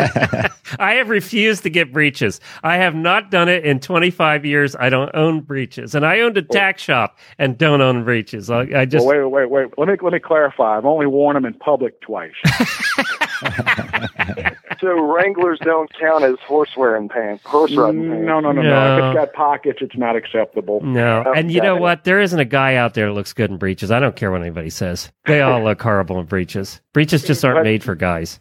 I 0.78 0.94
have 0.94 1.08
refused 1.08 1.64
to 1.64 1.70
get 1.70 1.92
breeches. 1.92 2.40
I 2.62 2.76
have 2.76 2.94
not 2.94 3.30
done 3.30 3.48
it 3.48 3.64
in 3.64 3.80
25 3.80 4.44
years. 4.44 4.76
I 4.76 4.88
don't 4.88 5.10
own 5.14 5.40
breeches, 5.40 5.94
and 5.94 6.06
I 6.06 6.20
owned 6.20 6.36
a 6.36 6.42
tack 6.42 6.78
shop 6.78 7.18
and 7.38 7.58
don't 7.58 7.80
own 7.80 8.04
breeches. 8.04 8.48
I, 8.48 8.60
I 8.74 8.84
just 8.84 9.04
well, 9.04 9.28
wait, 9.28 9.48
wait, 9.48 9.50
wait. 9.50 9.78
Let 9.78 9.88
me 9.88 9.96
let 10.00 10.12
me 10.12 10.20
clarify. 10.20 10.76
I've 10.76 10.86
only 10.86 11.06
worn 11.06 11.34
them 11.34 11.44
in 11.44 11.54
public 11.54 12.00
twice. 12.00 12.32
so 14.82 15.00
Wranglers 15.02 15.58
don't 15.62 15.90
count 15.98 16.24
as 16.24 16.34
horse 16.46 16.68
wearing 16.76 17.08
pants, 17.08 17.42
horse 17.46 17.74
riding 17.74 18.10
pants. 18.10 18.26
No, 18.26 18.40
no, 18.40 18.52
no, 18.52 18.60
no, 18.60 18.68
No. 18.68 18.98
If 18.98 19.04
it's 19.04 19.14
got 19.18 19.32
pockets, 19.32 19.78
it's 19.80 19.96
not 19.96 20.14
acceptable. 20.16 20.80
No, 20.82 21.22
Oh, 21.26 21.32
and 21.32 21.50
you 21.50 21.62
know 21.62 21.74
okay. 21.74 21.80
what? 21.80 22.04
There 22.04 22.20
isn't 22.20 22.38
a 22.38 22.44
guy 22.44 22.74
out 22.74 22.92
there 22.92 23.06
that 23.06 23.12
looks 23.14 23.32
good 23.32 23.50
in 23.50 23.56
breeches. 23.56 23.90
I 23.90 24.00
don't 24.00 24.14
care 24.16 24.30
what 24.30 24.42
anybody 24.42 24.68
says. 24.68 25.10
They 25.24 25.40
all 25.40 25.62
look 25.62 25.80
horrible 25.80 26.18
in 26.18 26.26
breeches. 26.26 26.80
Breeches 26.92 27.22
just 27.22 27.44
aren't 27.44 27.58
But- 27.60 27.64
made 27.64 27.82
for 27.82 27.94
guys. 27.94 28.38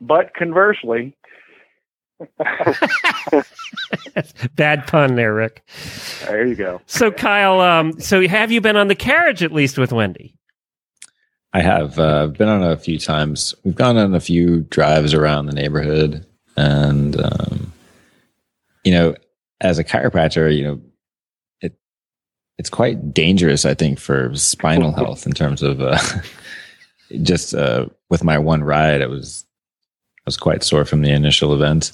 But 0.00 0.34
conversely, 0.34 1.14
Bad 4.56 4.86
pun 4.86 5.14
there, 5.16 5.34
Rick. 5.34 5.62
there 6.26 6.46
you 6.46 6.54
go. 6.54 6.80
So 6.86 7.10
Kyle, 7.10 7.60
um, 7.60 7.98
so 8.00 8.26
have 8.26 8.50
you 8.52 8.60
been 8.60 8.76
on 8.76 8.88
the 8.88 8.94
carriage 8.94 9.42
at 9.42 9.52
least 9.52 9.78
with 9.78 9.92
Wendy? 9.92 10.34
I 11.54 11.62
have 11.62 12.00
uh, 12.00 12.26
been 12.26 12.48
on 12.48 12.64
a 12.64 12.76
few 12.76 12.98
times. 12.98 13.54
We've 13.62 13.76
gone 13.76 13.96
on 13.96 14.12
a 14.12 14.20
few 14.20 14.62
drives 14.70 15.14
around 15.14 15.46
the 15.46 15.52
neighborhood, 15.52 16.26
and 16.56 17.18
um, 17.20 17.72
you 18.82 18.92
know, 18.92 19.14
as 19.60 19.78
a 19.78 19.84
chiropractor, 19.84 20.54
you 20.54 20.64
know, 20.64 20.80
it 21.60 21.76
it's 22.58 22.68
quite 22.68 23.14
dangerous, 23.14 23.64
I 23.64 23.74
think, 23.74 24.00
for 24.00 24.34
spinal 24.34 24.90
health 24.96 25.26
in 25.26 25.32
terms 25.32 25.62
of 25.62 25.80
uh, 25.80 25.96
just 27.22 27.54
uh, 27.54 27.86
with 28.10 28.24
my 28.24 28.36
one 28.36 28.64
ride, 28.64 29.00
I 29.00 29.06
was 29.06 29.44
I 30.18 30.22
was 30.26 30.36
quite 30.36 30.64
sore 30.64 30.84
from 30.84 31.02
the 31.02 31.12
initial 31.12 31.54
event, 31.54 31.92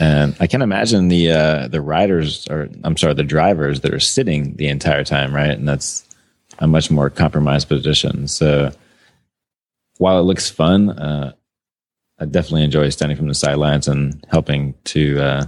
and 0.00 0.34
I 0.40 0.46
can 0.46 0.62
imagine 0.62 1.08
the 1.08 1.30
uh, 1.30 1.68
the 1.68 1.82
riders 1.82 2.48
or 2.48 2.70
I'm 2.84 2.96
sorry, 2.96 3.12
the 3.12 3.22
drivers 3.22 3.82
that 3.82 3.92
are 3.92 4.00
sitting 4.00 4.56
the 4.56 4.68
entire 4.68 5.04
time, 5.04 5.34
right? 5.34 5.50
And 5.50 5.68
that's 5.68 6.08
a 6.58 6.66
much 6.66 6.90
more 6.90 7.10
compromised 7.10 7.68
position. 7.68 8.28
So 8.28 8.72
while 9.98 10.18
it 10.18 10.22
looks 10.24 10.50
fun, 10.50 10.90
uh, 10.90 11.32
I 12.18 12.24
definitely 12.26 12.64
enjoy 12.64 12.88
standing 12.90 13.16
from 13.16 13.28
the 13.28 13.34
sidelines 13.34 13.88
and 13.88 14.24
helping 14.30 14.74
to 14.84 15.20
uh, 15.20 15.46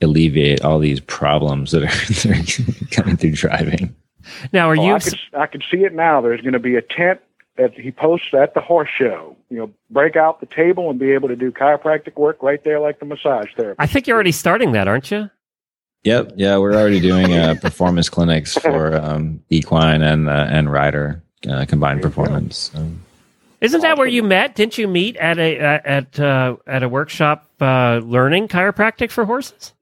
alleviate 0.00 0.64
all 0.64 0.78
these 0.78 1.00
problems 1.00 1.72
that 1.72 1.82
are, 1.82 1.86
that 2.28 2.58
are 2.60 2.86
coming 2.90 3.16
through 3.16 3.32
driving. 3.32 3.94
Now, 4.52 4.68
are 4.70 4.76
Oh, 4.78 4.82
you? 4.84 4.94
I 4.94 4.98
could 4.98 5.18
I 5.34 5.46
could 5.46 5.64
see 5.70 5.84
it 5.84 5.94
now. 5.94 6.20
There's 6.20 6.40
going 6.40 6.52
to 6.54 6.58
be 6.58 6.74
a 6.76 6.82
tent 6.82 7.20
that 7.56 7.74
he 7.74 7.90
posts 7.90 8.34
at 8.34 8.54
the 8.54 8.60
horse 8.60 8.90
show. 8.90 9.36
You 9.50 9.58
know, 9.58 9.70
break 9.90 10.16
out 10.16 10.40
the 10.40 10.46
table 10.46 10.90
and 10.90 10.98
be 10.98 11.12
able 11.12 11.28
to 11.28 11.36
do 11.36 11.52
chiropractic 11.52 12.16
work 12.16 12.42
right 12.42 12.62
there, 12.64 12.80
like 12.80 12.98
the 12.98 13.06
massage 13.06 13.48
therapy. 13.56 13.76
I 13.78 13.86
think 13.86 14.06
you're 14.06 14.16
already 14.16 14.32
starting 14.32 14.72
that, 14.72 14.88
aren't 14.88 15.10
you? 15.10 15.30
Yep, 16.04 16.32
yeah, 16.36 16.56
we're 16.58 16.74
already 16.74 17.00
doing 17.00 17.32
uh, 17.34 17.54
performance 17.60 18.08
clinics 18.08 18.54
for 18.54 18.96
um, 18.96 19.42
equine 19.50 20.02
and 20.02 20.28
uh, 20.28 20.46
and 20.48 20.70
rider 20.70 21.22
uh, 21.48 21.64
combined 21.66 22.02
performance. 22.02 22.70
So. 22.74 22.86
Isn't 23.60 23.80
that 23.80 23.96
where 23.96 24.06
you 24.06 24.22
met? 24.22 24.54
Didn't 24.54 24.76
you 24.76 24.86
meet 24.86 25.16
at 25.16 25.38
a 25.38 25.58
at 25.58 26.20
uh, 26.20 26.56
at 26.66 26.82
a 26.82 26.88
workshop 26.88 27.50
uh, 27.60 28.00
learning 28.04 28.48
chiropractic 28.48 29.10
for 29.10 29.24
horses? 29.24 29.72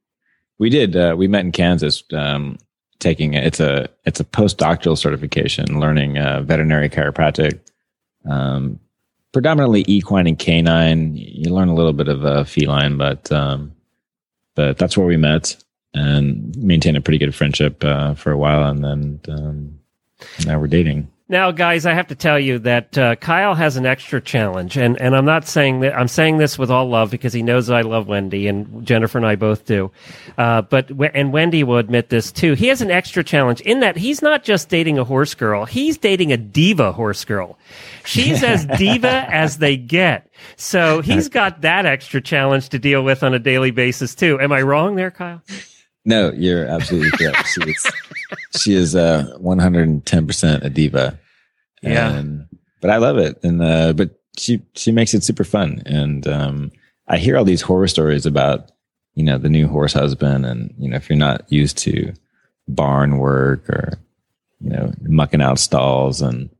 We 0.58 0.70
did. 0.70 0.94
Uh, 0.96 1.14
we 1.18 1.26
met 1.26 1.44
in 1.44 1.52
Kansas, 1.52 2.04
um, 2.12 2.58
taking 3.00 3.34
it's 3.34 3.60
a 3.60 3.88
it's 4.04 4.20
a 4.20 4.24
postdoctoral 4.24 4.96
certification, 4.96 5.80
learning 5.80 6.18
uh, 6.18 6.42
veterinary 6.42 6.88
chiropractic, 6.88 7.58
um, 8.28 8.78
predominantly 9.32 9.84
equine 9.88 10.28
and 10.28 10.38
canine. 10.38 11.16
You 11.16 11.52
learn 11.52 11.68
a 11.68 11.74
little 11.74 11.92
bit 11.92 12.08
of 12.08 12.24
uh, 12.24 12.44
feline, 12.44 12.96
but 12.96 13.30
um, 13.32 13.74
but 14.54 14.78
that's 14.78 14.96
where 14.96 15.06
we 15.06 15.16
met 15.16 15.56
and 15.94 16.56
maintained 16.56 16.96
a 16.96 17.00
pretty 17.00 17.18
good 17.18 17.34
friendship 17.34 17.82
uh, 17.84 18.14
for 18.14 18.30
a 18.30 18.38
while, 18.38 18.68
and 18.68 18.84
then 18.84 19.20
um, 19.28 19.80
now 20.46 20.58
we're 20.60 20.68
dating. 20.68 21.08
Now, 21.26 21.52
guys, 21.52 21.87
I 21.87 21.94
have 21.94 22.08
to 22.08 22.14
tell 22.14 22.38
you 22.38 22.58
that 22.60 22.98
uh, 22.98 23.16
Kyle 23.16 23.54
has 23.54 23.78
an 23.78 23.87
extra 23.87 24.20
challenge, 24.20 24.76
and, 24.76 25.00
and 25.00 25.16
I'm 25.16 25.24
not 25.24 25.48
saying 25.48 25.80
that 25.80 25.98
I'm 25.98 26.06
saying 26.06 26.37
this 26.37 26.58
with 26.58 26.70
all 26.70 26.87
love 26.87 27.10
because 27.10 27.32
he 27.32 27.42
knows 27.42 27.70
I 27.70 27.80
love 27.80 28.06
Wendy, 28.06 28.46
and 28.46 28.87
Jennifer 28.87 29.16
and 29.16 29.26
I 29.26 29.34
both 29.34 29.64
do. 29.64 29.90
Uh, 30.37 30.60
but 30.60 30.90
and 31.14 31.32
Wendy 31.32 31.64
will 31.64 31.78
admit 31.78 32.10
this 32.10 32.30
too. 32.30 32.52
He 32.52 32.66
has 32.66 32.82
an 32.82 32.90
extra 32.90 33.24
challenge 33.24 33.62
in 33.62 33.80
that 33.80 33.96
he's 33.96 34.20
not 34.20 34.44
just 34.44 34.68
dating 34.68 34.98
a 34.98 35.04
horse 35.04 35.32
girl; 35.32 35.64
he's 35.64 35.96
dating 35.96 36.30
a 36.30 36.37
diva 36.37 36.92
horse 36.92 37.24
girl. 37.24 37.58
She's 38.04 38.42
as 38.42 38.66
diva 38.78 39.26
as 39.32 39.56
they 39.56 39.78
get. 39.78 40.30
So 40.56 41.00
he's 41.00 41.28
got 41.30 41.62
that 41.62 41.87
extra 41.87 42.20
challenge 42.20 42.68
to 42.68 42.78
deal 42.78 43.02
with 43.02 43.22
on 43.22 43.32
a 43.32 43.38
daily 43.38 43.70
basis 43.70 44.14
too. 44.14 44.38
Am 44.40 44.52
I 44.52 44.60
wrong 44.60 44.96
there, 44.96 45.10
Kyle? 45.10 45.40
No, 46.04 46.32
you're 46.32 46.66
absolutely 46.66 47.10
correct. 47.12 47.46
She 47.48 47.70
is, 47.70 47.86
she 48.56 48.74
is 48.74 48.96
uh, 48.96 49.36
110% 49.40 50.64
a 50.64 50.70
diva. 50.70 51.18
Yeah. 51.82 52.22
But 52.80 52.90
I 52.90 52.98
love 52.98 53.18
it. 53.18 53.42
And, 53.42 53.62
uh, 53.62 53.92
but 53.94 54.20
she, 54.36 54.62
she 54.74 54.92
makes 54.92 55.14
it 55.14 55.24
super 55.24 55.44
fun. 55.44 55.82
And, 55.86 56.26
um, 56.26 56.72
I 57.08 57.18
hear 57.18 57.36
all 57.36 57.44
these 57.44 57.62
horror 57.62 57.88
stories 57.88 58.26
about, 58.26 58.70
you 59.14 59.22
know, 59.24 59.38
the 59.38 59.48
new 59.48 59.68
horse 59.68 59.92
husband. 59.92 60.44
And, 60.46 60.74
you 60.78 60.88
know, 60.88 60.96
if 60.96 61.08
you're 61.08 61.18
not 61.18 61.50
used 61.50 61.78
to 61.78 62.12
barn 62.68 63.18
work 63.18 63.68
or, 63.68 63.98
you 64.60 64.70
know, 64.70 64.92
mucking 65.02 65.42
out 65.42 65.58
stalls 65.58 66.20
and, 66.22 66.50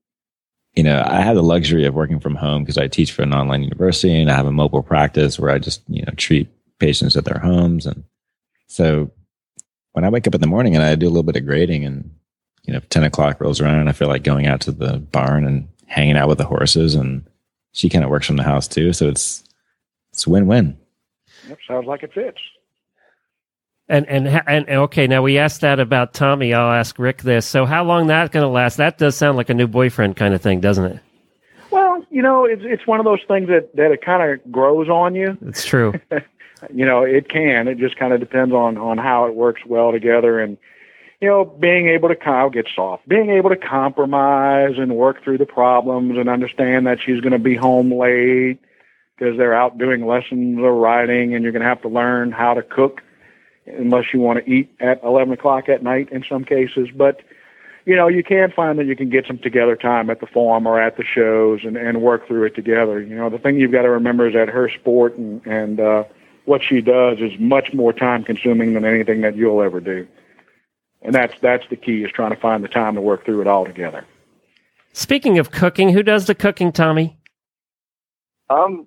you 0.75 0.83
know, 0.83 1.03
I 1.07 1.21
have 1.21 1.37
the 1.37 1.43
luxury 1.43 1.87
of 1.87 1.95
working 1.95 2.21
from 2.21 2.35
home 2.35 2.63
because 2.63 2.79
I 2.79 2.89
teach 2.89 3.13
for 3.13 3.23
an 3.23 3.33
online 3.33 3.63
university 3.63 4.21
and 4.21 4.31
I 4.31 4.35
have 4.35 4.47
a 4.47 4.53
mobile 4.53 4.83
practice 4.83 5.39
where 5.39 5.51
I 5.51 5.59
just, 5.59 5.83
you 5.89 6.03
know, 6.03 6.13
treat 6.17 6.49
patients 6.79 7.17
at 7.17 7.25
their 7.25 7.39
homes. 7.39 7.87
And 7.87 8.05
so 8.67 9.11
when 9.95 10.05
I 10.05 10.11
wake 10.11 10.27
up 10.27 10.35
in 10.35 10.41
the 10.41 10.47
morning 10.47 10.75
and 10.75 10.85
I 10.85 10.95
do 10.97 11.07
a 11.07 11.09
little 11.09 11.23
bit 11.23 11.37
of 11.37 11.47
grading 11.47 11.85
and, 11.85 12.11
you 12.65 12.75
know, 12.75 12.81
10 12.91 13.05
o'clock 13.05 13.41
rolls 13.41 13.61
around 13.61 13.79
and 13.79 13.89
I 13.89 13.93
feel 13.93 14.09
like 14.09 14.25
going 14.25 14.47
out 14.47 14.61
to 14.63 14.73
the 14.73 14.99
barn 14.99 15.45
and 15.45 15.69
hanging 15.87 16.17
out 16.17 16.29
with 16.29 16.39
the 16.39 16.45
horses 16.45 16.97
and 16.97 17.25
she 17.73 17.89
kind 17.89 18.05
of 18.05 18.11
works 18.11 18.27
from 18.27 18.37
the 18.37 18.43
house 18.43 18.67
too. 18.67 18.93
So 18.93 19.09
it's, 19.09 19.45
it's 20.13 20.27
win-win. 20.27 20.77
Yep, 21.49 21.59
sounds 21.67 21.87
like 21.87 22.03
it 22.03 22.13
fits. 22.13 22.39
And, 23.87 24.09
and 24.09 24.27
and 24.27 24.67
and 24.67 24.69
okay, 24.71 25.07
now 25.07 25.21
we 25.21 25.37
asked 25.37 25.61
that 25.61 25.79
about 25.79 26.15
Tommy. 26.15 26.55
I'll 26.55 26.73
ask 26.73 26.99
Rick 26.99 27.21
this. 27.21 27.45
So, 27.45 27.67
how 27.67 27.85
long 27.85 28.07
that 28.07 28.33
going 28.33 28.43
to 28.43 28.49
last? 28.49 28.77
That 28.79 28.97
does 28.97 29.15
sound 29.15 29.37
like 29.37 29.51
a 29.51 29.55
new 29.55 29.67
boyfriend 29.67 30.17
kind 30.17 30.33
of 30.33 30.41
thing, 30.41 30.61
doesn't 30.61 30.85
it? 30.87 31.01
Well, 31.71 32.03
you 32.11 32.23
know, 32.23 32.47
it's 32.47 32.63
it's 32.65 32.87
one 32.87 32.99
of 32.99 33.05
those 33.05 33.21
things 33.29 33.49
that 33.49 33.77
that 33.77 33.91
it 33.91 34.03
kind 34.03 34.23
of 34.23 34.51
grows 34.51 34.89
on 34.89 35.15
you. 35.15 35.37
It's 35.43 35.67
true. 35.67 35.93
you 36.73 36.87
know, 36.87 37.03
it 37.03 37.29
can. 37.29 37.69
It 37.69 37.79
just 37.79 37.97
kind 37.97 38.13
of 38.13 38.21
depends 38.21 38.55
on 38.55 38.79
on 38.79 38.99
how 38.99 39.27
it 39.27 39.35
works 39.35 39.63
well 39.67 39.93
together, 39.93 40.41
and 40.41 40.57
you 41.21 41.29
know, 41.29 41.45
being 41.45 41.89
able 41.89 42.09
to 42.09 42.17
of 42.17 42.53
get 42.53 42.69
soft, 42.75 43.09
being 43.09 43.31
able 43.31 43.51
to 43.51 43.57
compromise 43.57 44.75
and 44.79 44.97
work 44.97 45.23
through 45.23 45.39
the 45.39 45.47
problems, 45.47 46.19
and 46.19 46.29
understand 46.29 46.87
that 46.87 46.99
she's 47.05 47.21
going 47.21 47.33
to 47.33 47.39
be 47.39 47.57
home 47.57 47.93
late 47.93 48.59
because 49.17 49.37
they're 49.37 49.55
out 49.55 49.79
doing 49.79 50.07
lessons 50.07 50.59
or 50.59 50.75
riding, 50.75 51.35
and 51.35 51.43
you're 51.43 51.53
going 51.53 51.63
to 51.63 51.69
have 51.69 51.83
to 51.83 51.89
learn 51.89 52.33
how 52.33 52.55
to 52.55 52.63
cook, 52.63 53.01
unless 53.67 54.05
you 54.13 54.21
want 54.21 54.45
to 54.45 54.51
eat 54.51 54.75
at 54.81 55.03
eleven 55.03 55.33
o'clock 55.33 55.69
at 55.69 55.83
night 55.83 56.11
in 56.13 56.25
some 56.29 56.45
cases, 56.45 56.89
but. 56.95 57.21
You 57.87 57.97
know, 57.97 58.09
you 58.09 58.25
can 58.25 58.51
find 58.51 58.79
that 58.79 58.87
you 58.87 58.97
can 58.97 59.11
get 59.11 59.27
some 59.27 59.37
together 59.37 59.77
time 59.77 60.09
at 60.09 60.21
the 60.21 60.27
farm 60.27 60.67
or 60.67 60.81
at 60.81 60.97
the 60.97 61.05
shows 61.05 61.65
and, 61.65 61.77
and 61.77 62.01
work 62.01 62.27
through 62.27 62.45
it 62.45 62.55
together. 62.55 62.99
You 62.99 63.15
know, 63.15 63.29
the 63.29 63.37
thing 63.37 63.61
you've 63.61 63.73
got 63.73 63.83
to 63.83 63.91
remember 63.91 64.27
is 64.27 64.33
that 64.33 64.49
her 64.49 64.71
sport 64.71 65.19
and, 65.19 65.47
and 65.47 65.79
uh, 65.79 66.05
what 66.45 66.63
she 66.63 66.81
does 66.81 67.19
is 67.21 67.33
much 67.39 67.73
more 67.73 67.93
time 67.93 68.25
consuming 68.25 68.75
than 68.75 68.85
anything 68.85 69.23
that 69.23 69.37
you'll 69.37 69.63
ever 69.63 69.81
do. 69.81 70.07
And 71.03 71.15
that's 71.15 71.35
that's 71.41 71.67
the 71.69 71.77
key 71.77 72.03
is 72.03 72.11
trying 72.11 72.31
to 72.31 72.37
find 72.37 72.65
the 72.65 72.69
time 72.69 72.95
to 72.95 73.01
work 73.01 73.25
through 73.25 73.43
it 73.43 73.47
all 73.47 73.65
together. 73.65 74.05
Speaking 74.93 75.39
of 75.39 75.51
cooking, 75.51 75.91
who 75.91 76.03
does 76.03 76.27
the 76.27 76.35
cooking, 76.35 76.73
Tommy? 76.73 77.19
Um, 78.49 78.87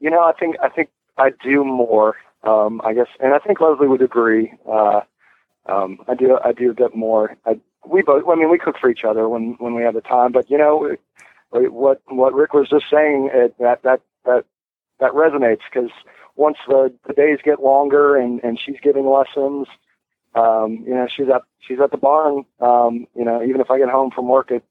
you 0.00 0.10
know, 0.10 0.20
I 0.20 0.32
think 0.32 0.56
I 0.62 0.68
think 0.68 0.88
I 1.18 1.30
do 1.42 1.64
more. 1.64 2.16
Um, 2.42 2.80
I 2.84 2.94
guess, 2.94 3.08
and 3.20 3.34
I 3.34 3.38
think 3.38 3.60
Leslie 3.60 3.88
would 3.88 4.02
agree. 4.02 4.52
Uh, 4.68 5.00
um, 5.66 5.98
I 6.08 6.14
do 6.14 6.38
I 6.44 6.52
do 6.52 6.70
a 6.70 6.74
bit 6.74 6.94
more. 6.94 7.36
I, 7.44 7.60
we 7.86 8.02
both. 8.02 8.24
I 8.28 8.34
mean, 8.34 8.50
we 8.50 8.58
cook 8.58 8.76
for 8.80 8.90
each 8.90 9.04
other 9.04 9.28
when 9.28 9.56
when 9.58 9.74
we 9.74 9.82
have 9.82 9.94
the 9.94 10.00
time. 10.00 10.32
But 10.32 10.50
you 10.50 10.58
know, 10.58 10.96
what 11.50 12.02
what 12.06 12.34
Rick 12.34 12.54
was 12.54 12.68
just 12.68 12.86
saying 12.90 13.30
it, 13.32 13.54
that 13.58 13.82
that 13.82 14.00
that 14.24 14.44
that 15.00 15.12
resonates 15.12 15.62
because 15.70 15.90
once 16.36 16.58
the 16.68 16.92
the 17.06 17.12
days 17.12 17.38
get 17.42 17.62
longer 17.62 18.16
and 18.16 18.42
and 18.44 18.58
she's 18.58 18.76
giving 18.82 19.06
lessons, 19.06 19.66
um, 20.34 20.84
you 20.86 20.94
know, 20.94 21.06
she's 21.08 21.28
at 21.28 21.42
she's 21.58 21.80
at 21.80 21.90
the 21.90 21.96
barn. 21.96 22.44
Um, 22.60 23.06
you 23.14 23.24
know, 23.24 23.42
even 23.42 23.60
if 23.60 23.70
I 23.70 23.78
get 23.78 23.88
home 23.88 24.10
from 24.10 24.28
work 24.28 24.50
at 24.52 24.62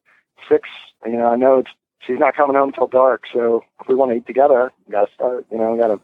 six, 0.47 0.69
you 1.05 1.17
know, 1.17 1.27
I 1.27 1.35
know 1.35 1.59
it's 1.59 1.71
she's 2.05 2.19
not 2.19 2.35
coming 2.35 2.55
home 2.55 2.71
till 2.71 2.87
dark. 2.87 3.23
So 3.33 3.63
if 3.81 3.87
we 3.87 3.95
want 3.95 4.11
to 4.11 4.17
eat 4.17 4.27
together, 4.27 4.71
we 4.85 4.91
got 4.91 5.07
to 5.07 5.13
start. 5.13 5.45
You 5.51 5.57
know, 5.57 5.75
got 5.77 5.87
to 5.87 5.99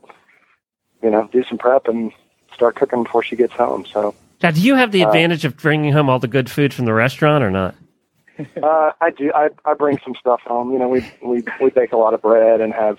you 1.04 1.10
know 1.10 1.30
do 1.32 1.44
some 1.44 1.58
prep 1.58 1.88
and 1.88 2.12
start 2.54 2.76
cooking 2.76 3.04
before 3.04 3.24
she 3.24 3.36
gets 3.36 3.54
home. 3.54 3.86
So. 3.86 4.16
Now, 4.44 4.50
do 4.50 4.60
you 4.60 4.74
have 4.74 4.92
the 4.92 5.04
Uh, 5.04 5.08
advantage 5.08 5.46
of 5.46 5.56
bringing 5.56 5.94
home 5.94 6.10
all 6.10 6.18
the 6.18 6.28
good 6.28 6.50
food 6.50 6.74
from 6.74 6.86
the 6.86 6.94
restaurant 6.94 7.44
or 7.44 7.52
not? 7.52 7.76
Uh, 8.40 8.92
I 9.00 9.12
do. 9.12 9.32
I, 9.36 9.50
I 9.66 9.76
bring 9.76 10.00
some 10.04 10.16
stuff 10.20 10.42
home. 10.42 10.74
You 10.74 10.80
know, 10.80 10.90
we 10.90 11.06
we 11.22 11.44
we 11.62 11.70
bake 11.70 11.92
a 11.92 11.98
lot 11.98 12.16
of 12.16 12.24
bread 12.24 12.60
and 12.60 12.74
have 12.74 12.98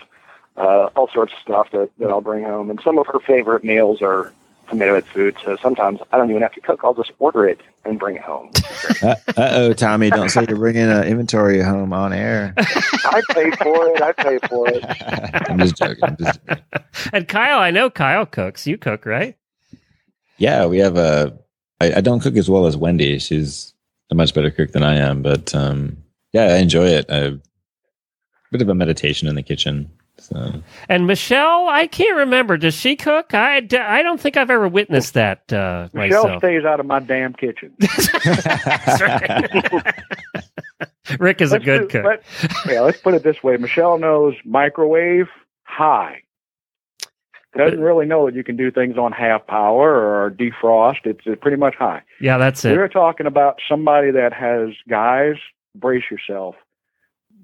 uh, 0.56 0.90
all 0.96 1.08
sorts 1.12 1.32
of 1.32 1.38
stuff 1.40 1.70
that, 1.72 1.90
that 1.98 2.10
I'll 2.10 2.20
bring 2.20 2.44
home. 2.44 2.70
And 2.70 2.80
some 2.82 2.98
of 2.98 3.06
her 3.06 3.20
favorite 3.20 3.64
meals 3.64 4.02
are 4.02 4.32
tomato 4.68 5.00
food. 5.02 5.36
So 5.44 5.56
sometimes 5.56 6.00
I 6.12 6.16
don't 6.16 6.30
even 6.30 6.42
have 6.42 6.52
to 6.54 6.60
cook. 6.60 6.80
I'll 6.82 6.94
just 6.94 7.12
order 7.18 7.46
it 7.46 7.60
and 7.84 7.98
bring 7.98 8.16
it 8.16 8.22
home. 8.22 8.50
Uh 9.02 9.16
oh, 9.36 9.72
Tommy! 9.72 10.10
Don't 10.10 10.28
say 10.28 10.44
you're 10.48 10.58
bringing 10.58 10.82
an 10.82 11.04
inventory 11.04 11.60
home 11.60 11.92
on 11.92 12.12
air. 12.12 12.52
I 12.56 13.22
pay 13.30 13.50
for 13.52 13.88
it. 13.88 14.02
I 14.02 14.12
pay 14.12 14.38
for 14.48 14.68
it. 14.68 14.84
I'm 15.50 15.58
just 15.58 15.76
joking. 15.76 16.04
I'm 16.04 16.16
just 16.16 16.40
joking. 16.46 16.64
And 17.12 17.26
Kyle, 17.26 17.58
I 17.58 17.70
know 17.70 17.88
Kyle 17.90 18.26
cooks. 18.26 18.66
You 18.66 18.76
cook, 18.76 19.06
right? 19.06 19.36
Yeah, 20.36 20.66
we 20.66 20.78
have 20.78 20.96
a. 20.96 21.36
I, 21.80 21.94
I 21.94 22.00
don't 22.00 22.20
cook 22.20 22.36
as 22.36 22.50
well 22.50 22.66
as 22.66 22.76
Wendy. 22.76 23.18
She's 23.18 23.72
a 24.10 24.14
much 24.14 24.34
better 24.34 24.50
cook 24.50 24.72
than 24.72 24.82
I 24.82 24.96
am, 24.96 25.22
but 25.22 25.54
um, 25.54 25.96
yeah, 26.32 26.44
I 26.44 26.56
enjoy 26.58 26.86
it. 26.86 27.06
A 27.08 27.40
bit 28.52 28.62
of 28.62 28.68
a 28.68 28.74
meditation 28.74 29.26
in 29.26 29.34
the 29.34 29.42
kitchen. 29.42 29.90
So 30.18 30.52
And 30.88 31.06
Michelle, 31.06 31.68
I 31.68 31.86
can't 31.86 32.16
remember. 32.18 32.56
Does 32.56 32.74
she 32.74 32.96
cook? 32.96 33.34
I, 33.34 33.56
I 33.56 34.02
don't 34.02 34.20
think 34.20 34.36
I've 34.36 34.50
ever 34.50 34.68
witnessed 34.68 35.14
that 35.14 35.52
uh, 35.52 35.88
Michelle 35.92 36.24
myself. 36.24 36.40
stays 36.42 36.64
out 36.64 36.80
of 36.80 36.86
my 36.86 37.00
damn 37.00 37.32
kitchen. 37.32 37.72
That's 37.78 39.00
right. 39.00 39.94
Rick 41.18 41.40
is 41.40 41.50
a 41.50 41.54
Let's 41.54 41.64
good 41.64 41.80
do- 41.82 41.88
cook. 41.88 42.04
let- 42.04 42.22
yeah, 42.72 42.80
let's 42.80 43.00
put 43.00 43.14
it 43.14 43.22
this 43.22 43.42
way. 43.42 43.56
Michelle 43.56 43.98
knows 43.98 44.34
microwave 44.44 45.26
high. 45.64 46.22
Doesn't 47.56 47.80
really 47.80 48.06
know 48.06 48.24
that 48.24 48.34
you 48.34 48.42
can 48.44 48.56
do 48.56 48.70
things 48.70 48.96
on 48.96 49.12
half 49.12 49.46
power 49.46 49.90
or 50.24 50.30
defrost. 50.30 51.04
It's 51.04 51.26
uh, 51.26 51.34
pretty 51.40 51.58
much 51.58 51.74
high. 51.74 52.00
Yeah, 52.18 52.38
that's 52.38 52.64
it. 52.64 52.74
We're 52.74 52.88
talking 52.88 53.26
about 53.26 53.58
somebody 53.68 54.10
that 54.12 54.32
has 54.32 54.70
guys. 54.88 55.34
Brace 55.74 56.04
yourself. 56.10 56.54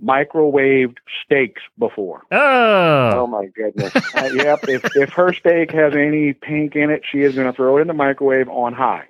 Microwaved 0.05 0.97
steaks 1.25 1.63
before. 1.79 2.23
Oh 2.31 3.11
Oh, 3.15 3.27
my 3.27 3.47
goodness. 3.47 3.95
Uh, 4.15 4.31
yep. 4.35 4.61
If 4.69 4.85
if 4.97 5.11
her 5.11 5.33
steak 5.33 5.71
has 5.73 5.95
any 5.95 6.33
pink 6.33 6.77
in 6.77 6.91
it, 6.91 7.03
she 7.11 7.23
is 7.23 7.35
going 7.35 7.47
to 7.47 7.53
throw 7.53 7.79
it 7.79 7.83
in 7.83 7.87
the 7.89 7.95
microwave 7.95 8.49
on 8.49 8.73
high. 8.75 9.05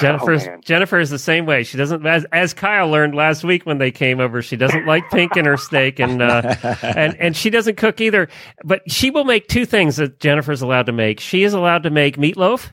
Jennifer's 0.00 0.46
Oh. 0.46 0.56
Jennifer 0.64 0.98
is 0.98 1.10
the 1.10 1.20
same 1.20 1.46
way. 1.46 1.62
She 1.62 1.76
doesn't, 1.78 2.04
as, 2.04 2.26
as 2.32 2.52
Kyle 2.52 2.88
learned 2.88 3.14
last 3.14 3.44
week 3.44 3.64
when 3.64 3.78
they 3.78 3.92
came 3.92 4.18
over, 4.18 4.42
she 4.42 4.56
doesn't 4.56 4.86
like 4.86 5.08
pink 5.10 5.36
in 5.36 5.44
her 5.44 5.56
steak, 5.56 6.00
and 6.00 6.20
uh, 6.20 6.42
and 6.82 7.16
and 7.20 7.36
she 7.36 7.48
doesn't 7.48 7.76
cook 7.76 8.00
either. 8.00 8.28
But 8.64 8.82
she 8.90 9.10
will 9.10 9.22
make 9.24 9.46
two 9.46 9.64
things 9.64 9.96
that 9.96 10.18
Jennifer's 10.18 10.62
allowed 10.62 10.86
to 10.86 10.92
make. 10.92 11.20
She 11.20 11.44
is 11.44 11.54
allowed 11.54 11.84
to 11.84 11.90
make 11.90 12.16
meatloaf, 12.16 12.72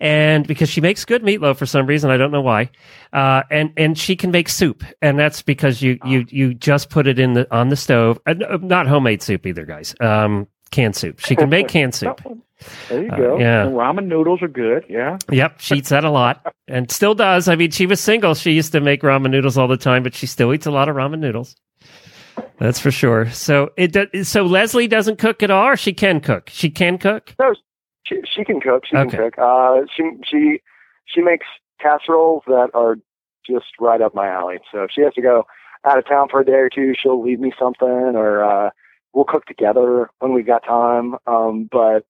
and 0.00 0.46
because 0.46 0.68
she 0.68 0.80
makes 0.80 1.04
good 1.04 1.22
meatloaf 1.22 1.56
for 1.56 1.66
some 1.66 1.86
reason, 1.86 2.10
I 2.10 2.16
don't 2.16 2.30
know 2.30 2.40
why. 2.40 2.70
Uh, 3.12 3.42
and 3.50 3.72
and 3.76 3.98
she 3.98 4.16
can 4.16 4.30
make 4.30 4.48
soup, 4.48 4.84
and 5.02 5.18
that's 5.18 5.42
because 5.42 5.82
you 5.82 5.98
you 6.04 6.24
you 6.28 6.54
just 6.54 6.90
put 6.90 7.06
it 7.06 7.18
in 7.18 7.34
the 7.34 7.52
on 7.54 7.68
the 7.68 7.76
stove. 7.76 8.18
Uh, 8.26 8.34
not 8.62 8.86
homemade 8.86 9.22
soup 9.22 9.46
either, 9.46 9.64
guys. 9.64 9.94
Um, 10.00 10.46
canned 10.70 10.96
soup. 10.96 11.20
She 11.20 11.36
can 11.36 11.48
make 11.48 11.68
canned 11.76 11.94
soup. 11.94 12.20
There 12.88 13.02
you 13.02 13.10
Uh, 13.10 13.16
go. 13.16 13.38
yeah. 13.38 13.66
And 13.66 13.74
ramen 13.76 14.06
noodles 14.06 14.40
are 14.42 14.48
good. 14.48 14.84
Yeah. 14.88 15.18
Yep, 15.30 15.60
she 15.60 15.76
eats 15.76 15.90
that 15.90 16.04
a 16.04 16.10
lot 16.10 16.54
and 16.66 16.90
still 16.90 17.14
does. 17.14 17.46
I 17.48 17.56
mean, 17.56 17.70
she 17.70 17.84
was 17.86 18.00
single. 18.00 18.34
She 18.34 18.52
used 18.52 18.72
to 18.72 18.80
make 18.80 19.02
ramen 19.02 19.30
noodles 19.30 19.58
all 19.58 19.68
the 19.68 19.76
time, 19.76 20.02
but 20.02 20.14
she 20.14 20.26
still 20.26 20.54
eats 20.54 20.64
a 20.66 20.70
lot 20.70 20.88
of 20.88 20.96
ramen 20.96 21.18
noodles. 21.18 21.56
That's 22.58 22.80
for 22.80 22.90
sure. 22.90 23.30
So 23.30 23.70
it 23.76 24.26
so 24.26 24.44
Leslie 24.44 24.88
doesn't 24.88 25.18
cook 25.18 25.42
at 25.42 25.50
all, 25.50 25.66
or 25.68 25.76
she 25.76 25.92
can 25.92 26.20
cook. 26.20 26.48
She 26.50 26.70
can 26.70 26.98
cook. 26.98 27.34
No, 27.38 27.54
she 28.04 28.20
she 28.24 28.44
can 28.44 28.60
cook. 28.60 28.84
She 28.86 28.96
Okay. 28.96 29.16
can 29.16 29.30
cook. 29.30 29.38
Uh, 29.38 29.82
she 29.94 30.10
she 30.24 30.62
she 31.06 31.20
makes 31.22 31.46
casseroles 31.80 32.42
that 32.46 32.70
are 32.74 32.96
just 33.46 33.66
right 33.80 34.00
up 34.00 34.14
my 34.14 34.28
alley. 34.28 34.58
So 34.72 34.84
if 34.84 34.90
she 34.90 35.02
has 35.02 35.12
to 35.14 35.22
go 35.22 35.44
out 35.84 35.98
of 35.98 36.06
town 36.06 36.28
for 36.30 36.40
a 36.40 36.44
day 36.44 36.52
or 36.52 36.70
two, 36.70 36.94
she'll 36.98 37.22
leave 37.22 37.40
me 37.40 37.52
something, 37.58 37.88
or 37.88 38.42
uh, 38.42 38.70
we'll 39.12 39.24
cook 39.24 39.44
together 39.46 40.10
when 40.20 40.32
we 40.32 40.42
got 40.42 40.64
time. 40.64 41.16
Um, 41.26 41.68
but 41.70 42.06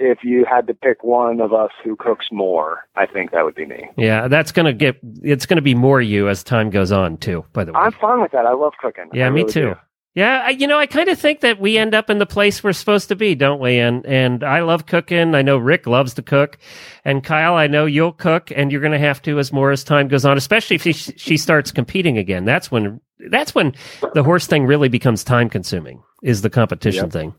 if 0.00 0.24
you 0.24 0.46
had 0.50 0.66
to 0.66 0.74
pick 0.74 1.04
one 1.04 1.40
of 1.40 1.52
us 1.52 1.70
who 1.84 1.94
cooks 1.94 2.26
more, 2.32 2.88
I 2.96 3.06
think 3.06 3.32
that 3.32 3.44
would 3.44 3.54
be 3.54 3.66
me. 3.66 3.88
Yeah, 3.96 4.28
that's 4.28 4.50
gonna 4.50 4.72
get. 4.72 4.98
It's 5.22 5.46
gonna 5.46 5.60
be 5.62 5.74
more 5.74 6.00
you 6.00 6.28
as 6.28 6.42
time 6.42 6.70
goes 6.70 6.90
on 6.90 7.18
too. 7.18 7.44
By 7.52 7.64
the 7.64 7.72
way, 7.72 7.80
I'm 7.80 7.92
fine 7.92 8.20
with 8.20 8.32
that. 8.32 8.46
I 8.46 8.52
love 8.52 8.72
cooking. 8.80 9.10
Yeah, 9.12 9.26
I 9.26 9.30
me 9.30 9.42
really 9.42 9.52
too. 9.52 9.60
do. 9.60 9.74
Yeah, 10.14 10.42
I, 10.46 10.50
you 10.50 10.66
know, 10.66 10.76
I 10.78 10.86
kind 10.86 11.08
of 11.08 11.20
think 11.20 11.40
that 11.40 11.60
we 11.60 11.78
end 11.78 11.94
up 11.94 12.10
in 12.10 12.18
the 12.18 12.26
place 12.26 12.64
we're 12.64 12.72
supposed 12.72 13.08
to 13.08 13.16
be, 13.16 13.36
don't 13.36 13.60
we? 13.60 13.78
And 13.78 14.04
and 14.04 14.42
I 14.42 14.60
love 14.60 14.86
cooking. 14.86 15.36
I 15.36 15.42
know 15.42 15.56
Rick 15.56 15.86
loves 15.86 16.14
to 16.14 16.22
cook, 16.22 16.58
and 17.04 17.22
Kyle, 17.22 17.54
I 17.54 17.68
know 17.68 17.86
you'll 17.86 18.12
cook, 18.12 18.50
and 18.54 18.72
you're 18.72 18.80
going 18.80 18.92
to 18.92 18.98
have 18.98 19.22
to 19.22 19.38
as 19.38 19.52
more 19.52 19.70
as 19.70 19.84
time 19.84 20.08
goes 20.08 20.24
on, 20.24 20.36
especially 20.36 20.76
if 20.76 20.82
she, 20.82 20.92
she 20.92 21.36
starts 21.36 21.70
competing 21.70 22.18
again. 22.18 22.44
That's 22.44 22.72
when 22.72 23.00
that's 23.30 23.54
when 23.54 23.74
the 24.14 24.24
horse 24.24 24.48
thing 24.48 24.66
really 24.66 24.88
becomes 24.88 25.22
time 25.22 25.48
consuming. 25.48 26.02
Is 26.24 26.42
the 26.42 26.50
competition 26.50 27.04
Yep. 27.04 27.12
thing? 27.12 27.34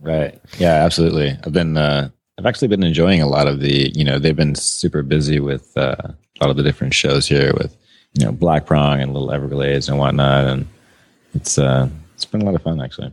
Right. 0.00 0.40
Yeah, 0.58 0.84
absolutely. 0.84 1.36
I've 1.44 1.52
been 1.52 1.76
uh 1.76 2.10
I've 2.38 2.46
actually 2.46 2.68
been 2.68 2.84
enjoying 2.84 3.20
a 3.20 3.26
lot 3.26 3.48
of 3.48 3.58
the, 3.58 3.90
you 3.96 4.04
know, 4.04 4.20
they've 4.20 4.36
been 4.36 4.54
super 4.54 5.02
busy 5.02 5.40
with 5.40 5.76
uh, 5.76 5.96
a 5.98 6.14
lot 6.40 6.50
of 6.50 6.56
the 6.56 6.62
different 6.62 6.94
shows 6.94 7.26
here 7.26 7.52
with, 7.54 7.76
you 8.16 8.24
know, 8.24 8.30
Black 8.30 8.64
Prong 8.64 9.00
and 9.00 9.12
Little 9.12 9.32
Everglades 9.32 9.88
and 9.88 9.98
whatnot 9.98 10.44
and 10.44 10.68
it's 11.38 11.56
uh 11.56 11.88
it's 12.14 12.24
been 12.24 12.42
a 12.42 12.44
lot 12.44 12.54
of 12.54 12.62
fun 12.62 12.80
actually. 12.80 13.12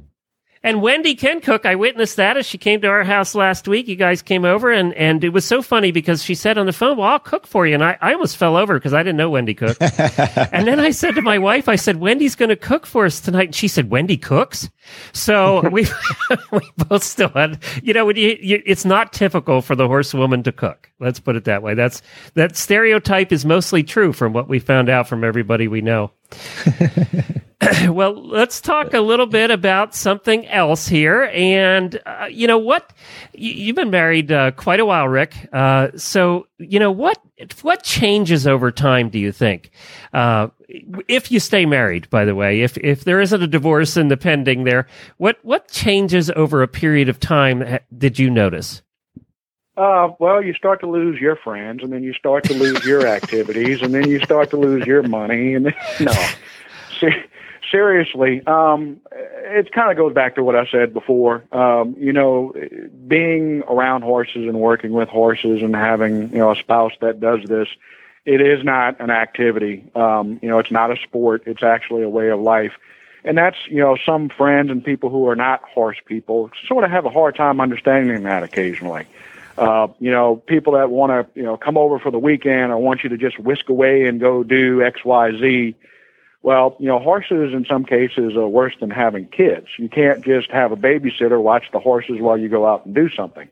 And 0.66 0.82
Wendy 0.82 1.14
can 1.14 1.42
cook. 1.42 1.64
I 1.68 1.76
witnessed 1.76 2.16
that 2.16 2.38
as 2.38 2.48
she 2.48 2.58
came 2.58 2.82
to 2.82 2.88
our 2.88 3.04
house 3.04 3.36
last 3.36 3.68
week. 3.68 3.88
You 3.88 3.96
guys 3.96 4.24
came 4.24 4.46
over, 4.46 4.72
and, 4.72 4.96
and 4.96 5.24
it 5.24 5.30
was 5.30 5.46
so 5.46 5.62
funny 5.62 5.92
because 5.92 6.24
she 6.24 6.34
said 6.34 6.58
on 6.58 6.66
the 6.66 6.74
phone, 6.74 6.98
Well, 6.98 7.08
I'll 7.08 7.20
cook 7.20 7.46
for 7.46 7.68
you. 7.68 7.76
And 7.76 7.84
I, 7.84 8.00
I 8.02 8.14
almost 8.14 8.36
fell 8.36 8.58
over 8.58 8.74
because 8.74 8.92
I 8.92 9.04
didn't 9.04 9.18
know 9.18 9.30
Wendy 9.30 9.54
cooked. 9.54 9.80
and 9.80 10.66
then 10.66 10.80
I 10.80 10.90
said 10.90 11.14
to 11.14 11.22
my 11.22 11.38
wife, 11.38 11.70
I 11.70 11.76
said, 11.76 11.98
Wendy's 11.98 12.34
going 12.34 12.50
to 12.50 12.56
cook 12.56 12.88
for 12.88 13.06
us 13.06 13.20
tonight. 13.22 13.50
And 13.50 13.56
she 13.56 13.68
said, 13.68 13.92
Wendy 13.92 14.18
cooks? 14.18 14.68
So 15.14 15.70
we, 15.70 15.86
we 16.52 16.72
both 16.78 17.04
still 17.04 17.30
had, 17.30 17.62
you 17.84 17.94
know, 17.94 18.10
you, 18.10 18.36
you, 18.42 18.64
it's 18.66 18.86
not 18.86 19.14
typical 19.14 19.62
for 19.62 19.76
the 19.76 19.88
horsewoman 19.88 20.42
to 20.42 20.52
cook. 20.52 20.92
Let's 21.00 21.20
put 21.20 21.36
it 21.36 21.44
that 21.44 21.62
way. 21.62 21.76
That's 21.76 22.02
That 22.34 22.58
stereotype 22.58 23.32
is 23.32 23.46
mostly 23.46 23.84
true 23.84 24.14
from 24.14 24.34
what 24.34 24.50
we 24.50 24.58
found 24.58 24.90
out 24.90 25.08
from 25.08 25.24
everybody 25.24 25.68
we 25.68 25.82
know. 25.82 26.10
well, 27.90 28.14
let's 28.14 28.62
talk 28.62 28.94
a 28.94 29.02
little 29.02 29.26
bit 29.26 29.52
about 29.52 29.96
something 29.96 30.48
else 30.48 30.88
here. 30.88 31.30
And, 31.34 32.00
uh, 32.06 32.28
you 32.30 32.48
know, 32.48 32.58
what 32.58 32.92
you, 33.34 33.52
you've 33.52 33.76
been 33.76 33.90
married 33.90 34.32
uh, 34.32 34.52
quite 34.52 34.80
a 34.80 34.86
while, 34.86 35.08
Rick. 35.08 35.36
Uh, 35.54 35.90
so, 35.96 36.48
you 36.58 36.80
know, 36.80 36.92
what 36.92 37.20
what 37.62 37.84
changes 37.84 38.48
over 38.48 38.72
time, 38.72 39.10
do 39.10 39.20
you 39.20 39.32
think? 39.32 39.72
Uh, 40.14 40.48
if 41.08 41.32
you 41.32 41.40
stay 41.40 41.66
married, 41.66 42.10
by 42.10 42.26
the 42.26 42.36
way, 42.36 42.62
if 42.62 42.78
if 42.78 43.04
there 43.04 43.22
isn't 43.22 43.42
a 43.44 43.48
divorce 43.48 43.98
in 43.98 44.08
the 44.08 44.18
pending 44.18 44.64
there, 44.64 44.88
what 45.18 45.38
what 45.44 45.70
changes 45.70 46.32
over 46.32 46.62
a 46.62 46.68
period 46.68 47.10
of 47.10 47.20
time 47.20 47.80
did 47.98 48.20
you 48.20 48.30
notice? 48.30 48.82
Uh, 49.78 50.10
well, 50.20 50.42
you 50.42 50.54
start 50.54 50.80
to 50.80 50.88
lose 50.88 51.20
your 51.20 51.36
friends, 51.36 51.84
and 51.84 51.92
then 51.92 52.02
you 52.04 52.14
start 52.14 52.46
to 52.46 52.54
lose 52.54 52.86
your 52.86 53.06
activities, 53.08 53.82
and 53.82 53.94
then 53.94 54.10
you 54.10 54.20
start 54.20 54.50
to 54.50 54.58
lose 54.58 54.86
your 54.86 55.04
money, 55.04 55.54
and 55.54 55.66
then, 55.66 55.76
no, 56.00 56.14
Se- 57.00 57.26
seriously, 57.70 58.42
um, 58.48 59.02
it 59.12 59.72
kind 59.74 59.92
of 59.92 59.98
goes 59.98 60.14
back 60.14 60.36
to 60.36 60.44
what 60.44 60.56
I 60.56 60.66
said 60.68 60.94
before. 60.94 61.44
Um, 61.52 61.96
you 62.00 62.14
know, 62.14 62.54
being 63.08 63.64
around 63.64 64.04
horses 64.04 64.48
and 64.48 64.60
working 64.60 64.94
with 64.94 65.10
horses 65.10 65.62
and 65.62 65.76
having 65.76 66.32
you 66.32 66.38
know 66.38 66.52
a 66.52 66.56
spouse 66.56 66.94
that 67.02 67.20
does 67.20 67.42
this, 67.46 67.68
it 68.26 68.40
is 68.40 68.64
not 68.64 69.02
an 69.02 69.10
activity. 69.10 69.84
Um, 69.94 70.40
you 70.42 70.48
know, 70.48 70.60
it's 70.60 70.72
not 70.72 70.90
a 70.90 70.96
sport. 71.04 71.44
It's 71.48 71.64
actually 71.64 72.04
a 72.04 72.10
way 72.10 72.30
of 72.30 72.40
life. 72.40 72.74
And 73.26 73.38
that's, 73.38 73.58
you 73.68 73.80
know, 73.80 73.98
some 74.06 74.30
friends 74.30 74.70
and 74.70 74.84
people 74.84 75.10
who 75.10 75.28
are 75.28 75.36
not 75.36 75.64
horse 75.64 75.98
people 76.06 76.52
sort 76.68 76.84
of 76.84 76.92
have 76.92 77.06
a 77.06 77.10
hard 77.10 77.36
time 77.36 77.60
understanding 77.60 78.22
that 78.24 78.44
occasionally 78.44 79.08
uh, 79.58 79.88
you 80.00 80.12
know, 80.12 80.36
people 80.36 80.74
that 80.74 80.90
want 80.90 81.12
to, 81.12 81.40
you 81.40 81.46
know, 81.46 81.58
come 81.58 81.78
over 81.78 82.00
for 82.00 82.12
the 82.12 82.20
weekend 82.20 82.72
or 82.72 82.78
want 82.78 83.04
you 83.04 83.10
to 83.10 83.18
just 83.18 83.40
whisk 83.40 83.70
away 83.70 84.06
and 84.06 84.20
go 84.20 84.44
do 84.44 84.84
X, 84.84 85.04
Y, 85.06 85.32
Z. 85.40 85.76
Well, 86.42 86.76
you 86.80 86.88
know, 86.88 87.00
horses 87.00 87.54
in 87.54 87.66
some 87.66 87.86
cases 87.86 88.36
are 88.36 88.48
worse 88.48 88.74
than 88.80 88.92
having 88.92 89.28
kids. 89.28 89.68
You 89.78 89.90
can't 89.90 90.24
just 90.24 90.52
have 90.52 90.72
a 90.72 90.76
babysitter 90.76 91.42
watch 91.42 91.66
the 91.72 91.80
horses 91.80 92.18
while 92.20 92.38
you 92.38 92.50
go 92.50 92.68
out 92.68 92.86
and 92.86 92.94
do 92.94 93.10
something. 93.10 93.50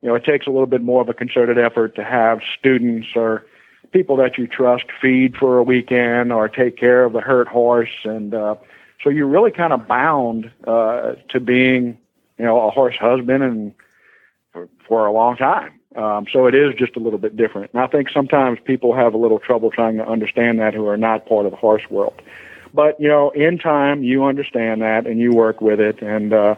You 0.00 0.08
know, 0.08 0.14
it 0.14 0.24
takes 0.24 0.46
a 0.46 0.50
little 0.50 0.66
bit 0.66 0.80
more 0.80 1.02
of 1.02 1.08
a 1.08 1.14
concerted 1.14 1.58
effort 1.58 1.96
to 1.96 2.04
have 2.04 2.40
students 2.58 3.08
or 3.14 3.44
people 3.92 4.16
that 4.16 4.38
you 4.38 4.46
trust 4.46 4.84
feed 5.02 5.36
for 5.36 5.58
a 5.58 5.62
weekend 5.62 6.32
or 6.32 6.48
take 6.48 6.76
care 6.76 7.04
of 7.04 7.12
the 7.12 7.20
hurt 7.20 7.48
horse. 7.48 7.90
And 8.04 8.32
uh, 8.32 8.54
so 9.02 9.10
you're 9.10 9.26
really 9.26 9.50
kind 9.50 9.72
of 9.72 9.86
bound 9.86 10.50
uh, 10.66 11.16
to 11.30 11.40
being, 11.40 11.98
you 12.38 12.44
know, 12.44 12.68
a 12.68 12.70
horse 12.70 12.96
husband 12.96 13.42
and 13.42 13.74
for, 14.52 14.68
for 14.86 15.06
a 15.06 15.12
long 15.12 15.36
time. 15.36 15.72
Um, 15.96 16.26
so 16.32 16.46
it 16.46 16.54
is 16.54 16.74
just 16.78 16.96
a 16.96 17.00
little 17.00 17.18
bit 17.18 17.36
different. 17.36 17.72
And 17.72 17.82
I 17.82 17.86
think 17.86 18.08
sometimes 18.10 18.58
people 18.64 18.94
have 18.94 19.14
a 19.14 19.16
little 19.16 19.38
trouble 19.38 19.70
trying 19.70 19.96
to 19.96 20.06
understand 20.06 20.60
that 20.60 20.74
who 20.74 20.86
are 20.86 20.96
not 20.96 21.26
part 21.26 21.46
of 21.46 21.50
the 21.50 21.56
horse 21.56 21.82
world. 21.90 22.20
But, 22.72 23.00
you 23.00 23.08
know, 23.08 23.30
in 23.30 23.58
time, 23.58 24.04
you 24.04 24.24
understand 24.24 24.82
that 24.82 25.06
and 25.06 25.18
you 25.18 25.32
work 25.32 25.60
with 25.60 25.80
it. 25.80 26.00
And, 26.00 26.32
uh, 26.32 26.54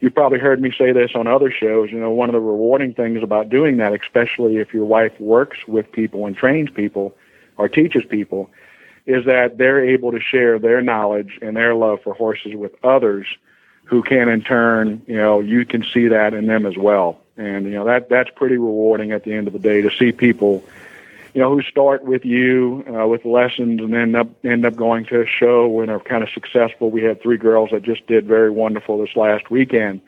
you've 0.00 0.14
probably 0.14 0.38
heard 0.38 0.60
me 0.60 0.72
say 0.76 0.92
this 0.92 1.10
on 1.14 1.26
other 1.26 1.50
shows. 1.50 1.90
You 1.92 2.00
know, 2.00 2.10
one 2.10 2.30
of 2.30 2.32
the 2.32 2.40
rewarding 2.40 2.94
things 2.94 3.22
about 3.22 3.50
doing 3.50 3.76
that, 3.76 3.92
especially 3.92 4.56
if 4.56 4.72
your 4.72 4.86
wife 4.86 5.12
works 5.20 5.58
with 5.68 5.92
people 5.92 6.26
and 6.26 6.34
trains 6.34 6.70
people 6.70 7.14
or 7.58 7.68
teaches 7.68 8.02
people, 8.08 8.50
is 9.06 9.26
that 9.26 9.58
they're 9.58 9.84
able 9.84 10.12
to 10.12 10.20
share 10.20 10.58
their 10.58 10.80
knowledge 10.80 11.38
and 11.42 11.56
their 11.56 11.74
love 11.74 11.98
for 12.02 12.14
horses 12.14 12.52
with 12.54 12.72
others 12.82 13.26
who 13.90 14.04
can 14.04 14.28
in 14.28 14.40
turn, 14.40 15.02
you 15.08 15.16
know, 15.16 15.40
you 15.40 15.66
can 15.66 15.84
see 15.92 16.06
that 16.08 16.32
in 16.32 16.46
them 16.46 16.64
as 16.64 16.76
well. 16.78 17.20
And 17.36 17.64
you 17.64 17.72
know 17.72 17.84
that 17.86 18.08
that's 18.08 18.30
pretty 18.30 18.56
rewarding 18.56 19.12
at 19.12 19.24
the 19.24 19.32
end 19.32 19.46
of 19.48 19.52
the 19.52 19.58
day 19.58 19.80
to 19.82 19.90
see 19.90 20.12
people, 20.12 20.62
you 21.34 21.40
know, 21.40 21.52
who 21.52 21.62
start 21.62 22.04
with 22.04 22.24
you 22.24 22.84
uh, 22.86 23.06
with 23.08 23.24
lessons 23.24 23.80
and 23.80 23.94
end 23.94 24.14
up 24.14 24.28
end 24.44 24.64
up 24.64 24.76
going 24.76 25.06
to 25.06 25.22
a 25.22 25.26
show 25.26 25.66
when 25.66 25.88
they're 25.88 25.98
kind 25.98 26.22
of 26.22 26.28
successful. 26.30 26.90
We 26.90 27.02
had 27.02 27.20
three 27.20 27.38
girls 27.38 27.70
that 27.72 27.82
just 27.82 28.06
did 28.06 28.26
very 28.26 28.50
wonderful 28.50 28.98
this 28.98 29.16
last 29.16 29.50
weekend. 29.50 30.02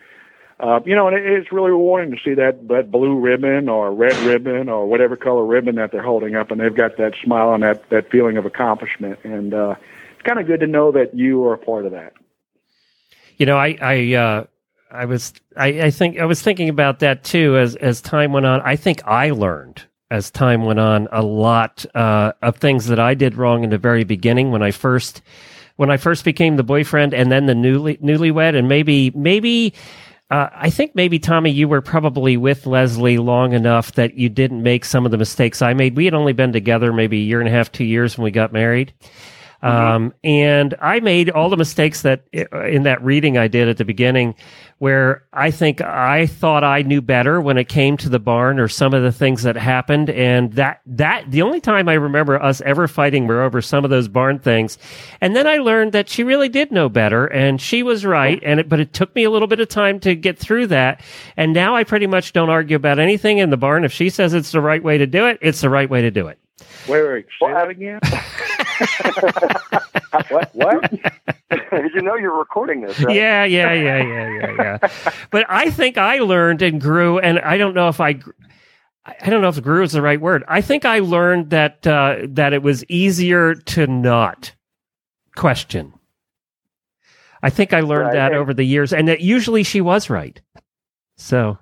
Uh, 0.61 0.79
you 0.85 0.95
know, 0.95 1.09
and 1.09 1.17
it, 1.17 1.27
it's 1.27 1.51
really 1.51 1.71
rewarding 1.71 2.15
to 2.15 2.23
see 2.23 2.35
that 2.35 2.69
that 2.69 2.91
blue 2.93 3.19
ribbon 3.19 3.69
or 3.69 3.93
red 3.93 4.17
ribbon 4.19 4.69
or 4.69 4.87
whatever 4.87 5.17
color 5.17 5.45
ribbon 5.45 5.75
that 5.77 5.91
they're 5.91 6.03
holding 6.03 6.37
up, 6.37 6.53
and 6.53 6.61
they've 6.61 6.75
got 6.75 6.99
that 6.99 7.15
smile 7.25 7.55
and 7.55 7.65
that 7.65 7.89
that 7.89 8.11
feeling 8.11 8.37
of 8.37 8.45
accomplishment. 8.47 9.19
And 9.25 9.55
uh, 9.55 9.75
it's 10.13 10.23
kind 10.23 10.39
of 10.39 10.47
good 10.47 10.61
to 10.61 10.69
know 10.69 10.93
that 10.93 11.17
you 11.17 11.45
are 11.47 11.55
a 11.55 11.59
part 11.59 11.87
of 11.87 11.93
that. 11.93 12.13
You 13.43 13.47
know, 13.47 13.59
I 13.59 13.77
I 13.83 14.15
uh, 14.15 14.45
I 14.93 15.05
was 15.05 15.33
I, 15.57 15.67
I 15.67 15.91
think 15.91 16.17
I 16.21 16.27
was 16.27 16.41
thinking 16.41 16.69
about 16.69 17.01
that 17.01 17.25
too 17.25 17.59
as 17.59 17.75
as 17.75 18.01
time 18.01 18.31
went 18.33 18.47
on. 18.47 18.61
I 18.61 18.77
think 18.77 19.03
I 19.05 19.31
learned 19.31 19.83
as 20.13 20.31
time 20.31 20.65
went 20.65 20.79
on 20.79 21.09
a 21.11 21.23
lot 21.23 21.85
uh, 21.97 22.35
of 22.41 22.59
things 22.59 22.87
that 22.87 23.01
I 23.01 23.15
did 23.15 23.35
wrong 23.35 23.65
in 23.65 23.71
the 23.71 23.79
very 23.79 24.05
beginning 24.05 24.53
when 24.53 24.63
I 24.63 24.71
first 24.71 25.23
when 25.75 25.91
I 25.91 25.97
first 25.97 26.25
became 26.25 26.55
the 26.55 26.63
boyfriend 26.63 27.15
and 27.15 27.33
then 27.33 27.47
the 27.47 27.55
newly 27.57 27.97
newlywed, 27.97 28.57
and 28.57 28.69
maybe 28.69 29.11
maybe. 29.11 29.75
Uh, 30.31 30.49
I 30.55 30.71
think 30.71 30.95
maybe 30.95 31.19
Tommy, 31.19 31.51
you 31.51 31.67
were 31.67 31.83
probably 31.83 32.37
with 32.37 32.65
Leslie 32.65 33.19
long 33.19 33.55
enough 33.55 33.93
that 33.95 34.15
you 34.15 34.29
didn't 34.29 34.63
make 34.63 34.85
some 34.85 35.05
of 35.05 35.11
the 35.11 35.19
mistakes 35.19 35.61
I 35.61 35.75
made. 35.75 35.97
We 35.97 36.05
had 36.05 36.15
only 36.15 36.33
been 36.33 36.53
together 36.53 36.93
maybe 36.93 37.19
a 37.19 37.25
year 37.25 37.41
and 37.41 37.49
a 37.49 37.53
half, 37.53 37.73
two 37.73 37.85
years 37.85 38.17
when 38.17 38.25
we 38.25 38.31
got 38.31 38.53
married, 38.53 38.95
um, 39.63 40.13
and 40.25 40.75
I 40.81 41.01
made 41.01 41.31
all 41.31 41.49
the 41.49 41.57
mistakes 41.57 42.03
that 42.03 42.25
uh, 42.35 42.65
in 42.65 42.83
that 42.83 43.03
reading 43.03 43.39
I 43.39 43.47
did 43.49 43.69
at 43.69 43.77
the 43.77 43.85
beginning, 43.85 44.35
where 44.79 45.25
I 45.33 45.53
think 45.53 45.81
I 45.81 46.27
thought 46.27 46.65
I 46.65 46.83
knew 46.83 47.01
better 47.01 47.41
when 47.41 47.57
it 47.57 47.69
came 47.69 47.97
to 47.99 48.09
the 48.09 48.19
barn 48.19 48.59
or 48.59 48.67
some 48.67 48.93
of 48.93 49.05
the 49.05 49.13
things 49.13 49.45
that 49.45 49.55
happened. 49.55 50.11
And 50.11 50.53
that, 50.55 50.81
that, 50.87 51.31
the 51.31 51.43
only 51.43 51.61
time 51.61 51.89
I 51.89 51.95
remember 51.95 52.43
us 52.43 52.61
ever 52.63 52.89
fighting 52.89 53.29
were 53.29 53.43
over 53.43 53.63
some 53.63 53.85
of 53.85 53.91
those 53.91 54.09
barn 54.09 54.41
things. 54.41 54.79
And 55.21 55.37
then 55.37 55.47
I 55.47 55.59
learned 55.59 55.93
that 55.93 56.09
she 56.09 56.25
really 56.25 56.49
did 56.49 56.73
know 56.73 56.89
better 56.89 57.27
and 57.27 57.61
she 57.61 57.85
was 57.85 58.05
right. 58.05 58.41
And 58.43 58.59
it, 58.59 58.69
but 58.69 58.81
it 58.81 58.93
took 58.93 59.15
me 59.15 59.23
a 59.23 59.31
little 59.31 59.47
bit 59.47 59.61
of 59.61 59.69
time 59.69 60.01
to 60.01 60.17
get 60.17 60.37
through 60.37 60.67
that. 60.69 61.01
And 61.37 61.53
now 61.53 61.77
I 61.77 61.85
pretty 61.85 62.09
much 62.09 62.33
don't 62.33 62.51
argue 62.51 62.75
about 62.75 62.99
anything 62.99 63.39
in 63.39 63.51
the 63.51 63.57
barn. 63.57 63.85
If 63.85 63.93
she 63.93 64.11
says 64.11 64.35
it's 64.35 64.51
the 64.51 64.61
right 64.61 64.83
way 64.83 64.99
to 64.99 65.07
do 65.07 65.27
it, 65.27 65.39
it's 65.41 65.61
the 65.61 65.71
right 65.71 65.89
way 65.89 66.03
to 66.03 66.11
do 66.11 66.27
it. 66.27 66.41
Wait, 66.89 67.07
wait, 67.07 67.27
say 67.41 67.53
that 67.53 67.69
again. 67.69 68.01
what? 70.29 70.51
What? 70.55 70.93
you 71.95 72.03
know 72.03 72.15
you're 72.17 72.37
recording 72.37 72.83
this, 72.83 72.99
right? 73.01 73.15
Yeah, 73.15 73.45
yeah, 73.45 73.73
yeah, 73.73 74.03
yeah, 74.03 74.29
yeah, 74.29 74.79
yeah. 74.83 75.13
but 75.31 75.47
I 75.49 75.71
think 75.71 75.99
I 75.99 76.19
learned 76.19 76.63
and 76.63 76.81
grew, 76.81 77.19
and 77.19 77.39
I 77.41 77.57
don't 77.59 77.75
know 77.75 77.89
if 77.89 78.01
I. 78.01 78.15
gr- 78.15 78.31
I 79.05 79.31
don't 79.31 79.43
know 79.43 79.49
if 79.49 79.61
grew 79.61 79.83
is 79.83 79.91
the 79.93 80.01
right 80.01 80.21
word. 80.21 80.45
I 80.47 80.61
think 80.61 80.85
I 80.85 81.01
learned 81.01 81.51
that 81.51 81.85
uh, 81.87 82.19
that 82.29 82.53
it 82.53 82.63
was 82.63 82.85
easier 82.85 83.55
to 83.57 83.89
not 83.89 84.53
question. 85.35 85.93
I 87.43 87.51
think 87.51 87.73
I 87.73 87.81
learned 87.81 88.07
Right, 88.09 88.15
that 88.15 88.35
over 88.35 88.55
the 88.55 88.63
years, 88.65 88.93
and 88.93 89.09
that 89.09 89.21
usually 89.21 89.65
she 89.65 89.81
was 89.81 90.09
right. 90.09 90.41
So, 91.17 91.59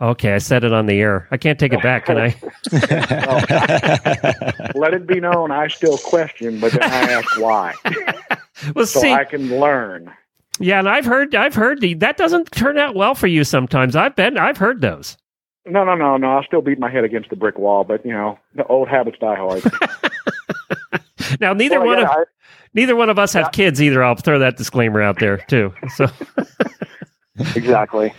okay, 0.00 0.34
I 0.34 0.38
said 0.38 0.64
it 0.64 0.72
on 0.72 0.86
the 0.86 1.00
air. 1.00 1.28
I 1.30 1.36
can't 1.36 1.58
take 1.58 1.72
it 1.72 1.82
back, 1.82 2.06
can 2.06 2.18
I? 2.18 2.34
Let 4.74 4.94
it 4.94 5.06
be 5.06 5.20
known 5.20 5.50
I 5.50 5.68
still 5.68 5.98
question, 5.98 6.60
but 6.60 6.72
then 6.72 6.82
I 6.82 7.12
ask 7.12 7.40
why, 7.40 7.74
Well, 8.74 8.86
so 8.86 9.00
see, 9.00 9.12
I 9.12 9.24
can 9.24 9.48
learn. 9.60 10.12
yeah, 10.58 10.78
and 10.80 10.88
I've 10.88 11.04
heard, 11.04 11.34
I've 11.34 11.54
heard 11.54 11.80
the, 11.80 11.94
that 11.94 12.16
doesn't 12.16 12.50
turn 12.52 12.78
out 12.78 12.94
well 12.94 13.14
for 13.14 13.26
you 13.26 13.44
sometimes. 13.44 13.96
I've 13.96 14.16
been, 14.16 14.36
I've 14.38 14.56
heard 14.58 14.80
those. 14.80 15.16
No, 15.66 15.84
no, 15.84 15.94
no, 15.94 16.16
no. 16.16 16.28
I'll 16.32 16.42
still 16.44 16.62
beat 16.62 16.78
my 16.78 16.90
head 16.90 17.04
against 17.04 17.30
the 17.30 17.36
brick 17.36 17.58
wall, 17.58 17.84
but 17.84 18.04
you 18.04 18.12
know, 18.12 18.38
the 18.54 18.64
old 18.66 18.88
habits 18.88 19.18
die 19.20 19.36
hard. 19.36 19.62
Now, 21.40 21.52
neither 21.52 21.78
Well, 21.78 21.88
one 21.88 21.98
yeah, 21.98 22.04
of 22.04 22.10
I- 22.10 22.24
neither 22.72 22.96
one 22.96 23.10
of 23.10 23.18
us 23.18 23.34
have 23.34 23.52
kids 23.52 23.82
either. 23.82 24.02
I'll 24.02 24.14
throw 24.14 24.38
that 24.38 24.56
disclaimer 24.56 25.02
out 25.02 25.18
there 25.20 25.36
too. 25.36 25.74
So, 25.94 26.06
exactly. 27.54 28.14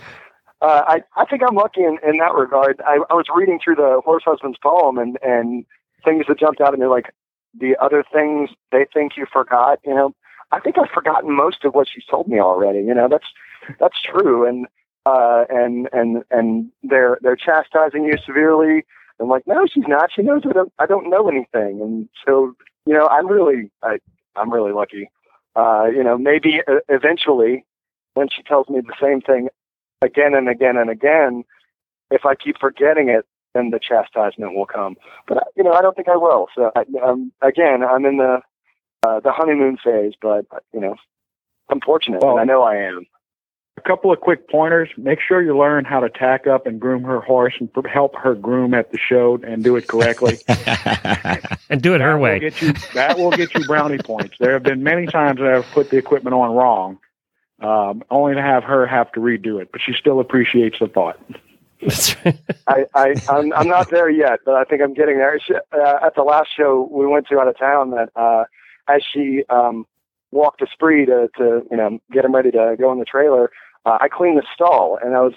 Uh, 0.60 0.82
I 0.86 1.02
I 1.16 1.24
think 1.24 1.42
I'm 1.46 1.54
lucky 1.54 1.82
in, 1.82 1.98
in 2.06 2.18
that 2.18 2.34
regard. 2.34 2.80
I, 2.86 2.98
I 3.08 3.14
was 3.14 3.26
reading 3.34 3.58
through 3.62 3.76
the 3.76 4.00
horse 4.04 4.24
husband's 4.26 4.58
poem 4.62 4.98
and 4.98 5.18
and 5.22 5.64
things 6.04 6.26
that 6.28 6.38
jumped 6.38 6.60
out 6.60 6.74
at 6.74 6.78
me 6.78 6.86
like 6.86 7.12
the 7.58 7.76
other 7.80 8.04
things 8.12 8.50
they 8.70 8.86
think 8.92 9.16
you 9.16 9.26
forgot. 9.32 9.80
You 9.84 9.94
know, 9.94 10.14
I 10.52 10.60
think 10.60 10.76
I've 10.78 10.90
forgotten 10.90 11.34
most 11.34 11.64
of 11.64 11.74
what 11.74 11.88
she's 11.92 12.04
told 12.04 12.28
me 12.28 12.40
already. 12.40 12.80
You 12.80 12.94
know, 12.94 13.08
that's 13.08 13.26
that's 13.78 14.00
true. 14.02 14.46
And 14.46 14.66
uh, 15.06 15.44
and 15.48 15.88
and 15.92 16.24
and 16.30 16.70
they're 16.82 17.18
they're 17.22 17.36
chastising 17.36 18.04
you 18.04 18.18
severely. 18.24 18.84
I'm 19.18 19.28
like, 19.28 19.46
no, 19.46 19.66
she's 19.66 19.84
not. 19.86 20.10
She 20.14 20.22
knows 20.22 20.42
that 20.42 20.70
I 20.78 20.86
don't 20.86 21.10
know 21.10 21.28
anything. 21.28 21.80
And 21.82 22.08
so, 22.24 22.54
you 22.86 22.94
know, 22.94 23.06
I'm 23.08 23.26
really 23.26 23.70
I 23.82 23.98
I'm 24.36 24.52
really 24.52 24.72
lucky. 24.72 25.10
Uh, 25.56 25.86
you 25.94 26.04
know, 26.04 26.16
maybe 26.16 26.60
uh, 26.66 26.76
eventually 26.88 27.64
when 28.14 28.28
she 28.28 28.42
tells 28.42 28.68
me 28.68 28.80
the 28.80 28.94
same 29.00 29.20
thing 29.20 29.48
again 30.02 30.34
and 30.34 30.48
again 30.48 30.76
and 30.76 30.90
again, 30.90 31.44
if 32.10 32.24
I 32.24 32.34
keep 32.34 32.56
forgetting 32.58 33.08
it, 33.08 33.26
then 33.54 33.70
the 33.70 33.78
chastisement 33.80 34.54
will 34.54 34.66
come. 34.66 34.96
But 35.26 35.38
uh, 35.38 35.44
you 35.56 35.64
know, 35.64 35.72
I 35.72 35.82
don't 35.82 35.94
think 35.96 36.08
I 36.08 36.16
will. 36.16 36.46
So 36.54 36.70
I, 36.76 36.84
um, 37.02 37.32
again, 37.42 37.82
I'm 37.82 38.04
in 38.04 38.16
the 38.18 38.40
uh, 39.06 39.20
the 39.20 39.32
honeymoon 39.32 39.78
phase, 39.82 40.12
but 40.20 40.44
you 40.72 40.80
know, 40.80 40.96
I'm 41.70 41.80
fortunate, 41.80 42.22
Well- 42.22 42.32
and 42.32 42.40
I 42.40 42.44
know 42.44 42.62
I 42.62 42.76
am. 42.76 43.06
A 43.76 43.82
couple 43.88 44.12
of 44.12 44.20
quick 44.20 44.46
pointers. 44.50 44.90
Make 44.98 45.20
sure 45.26 45.40
you 45.40 45.56
learn 45.56 45.86
how 45.86 46.00
to 46.00 46.10
tack 46.10 46.46
up 46.46 46.66
and 46.66 46.78
groom 46.78 47.02
her 47.04 47.18
horse 47.22 47.54
and 47.58 47.72
pr- 47.72 47.88
help 47.88 48.14
her 48.14 48.34
groom 48.34 48.74
at 48.74 48.92
the 48.92 48.98
show 48.98 49.38
and 49.42 49.64
do 49.64 49.74
it 49.76 49.86
correctly. 49.88 50.38
and 50.48 51.80
do 51.80 51.94
it 51.94 52.02
her 52.02 52.08
That 52.08 52.14
will 52.16 52.20
way. 52.20 52.38
get 52.40 52.60
you, 52.60 52.74
that 52.92 53.18
will 53.18 53.30
get 53.30 53.54
you 53.54 53.64
brownie 53.64 53.96
points. 53.96 54.36
There 54.38 54.52
have 54.52 54.64
been 54.64 54.82
many 54.82 55.06
times 55.06 55.40
that 55.40 55.50
I've 55.50 55.64
put 55.72 55.88
the 55.88 55.96
equipment 55.96 56.34
on 56.34 56.54
wrong, 56.54 56.98
um, 57.60 58.02
only 58.10 58.34
to 58.34 58.42
have 58.42 58.64
her 58.64 58.86
have 58.86 59.12
to 59.12 59.20
redo 59.20 59.60
it, 59.60 59.70
but 59.72 59.80
she 59.80 59.92
still 59.92 60.20
appreciates 60.20 60.78
the 60.78 60.88
thought. 60.88 61.18
That's 61.82 62.14
right. 62.24 62.38
I, 62.66 62.86
I 62.94 63.14
I'm, 63.28 63.52
I'm 63.52 63.68
not 63.68 63.90
there 63.90 64.10
yet, 64.10 64.40
but 64.44 64.54
I 64.54 64.64
think 64.64 64.82
I'm 64.82 64.94
getting 64.94 65.18
there. 65.18 65.38
She, 65.40 65.54
uh, 65.54 65.98
at 66.02 66.14
the 66.14 66.22
last 66.22 66.48
show 66.56 66.88
we 66.90 67.06
went 67.06 67.26
to 67.28 67.40
out 67.40 67.48
of 67.48 67.58
town, 67.58 67.90
that 67.90 68.10
uh, 68.16 68.44
as 68.88 69.02
she 69.02 69.44
um, 69.48 69.86
walked 70.30 70.60
the 70.60 70.66
spree 70.72 71.06
to, 71.06 71.28
to 71.38 71.66
you 71.70 71.76
know 71.76 71.98
get 72.12 72.24
him 72.24 72.34
ready 72.34 72.50
to 72.50 72.76
go 72.78 72.92
in 72.92 72.98
the 72.98 73.04
trailer, 73.04 73.50
uh, 73.86 73.98
I 74.00 74.08
cleaned 74.08 74.38
the 74.38 74.46
stall, 74.54 74.98
and 75.02 75.14
I 75.14 75.20
was 75.20 75.34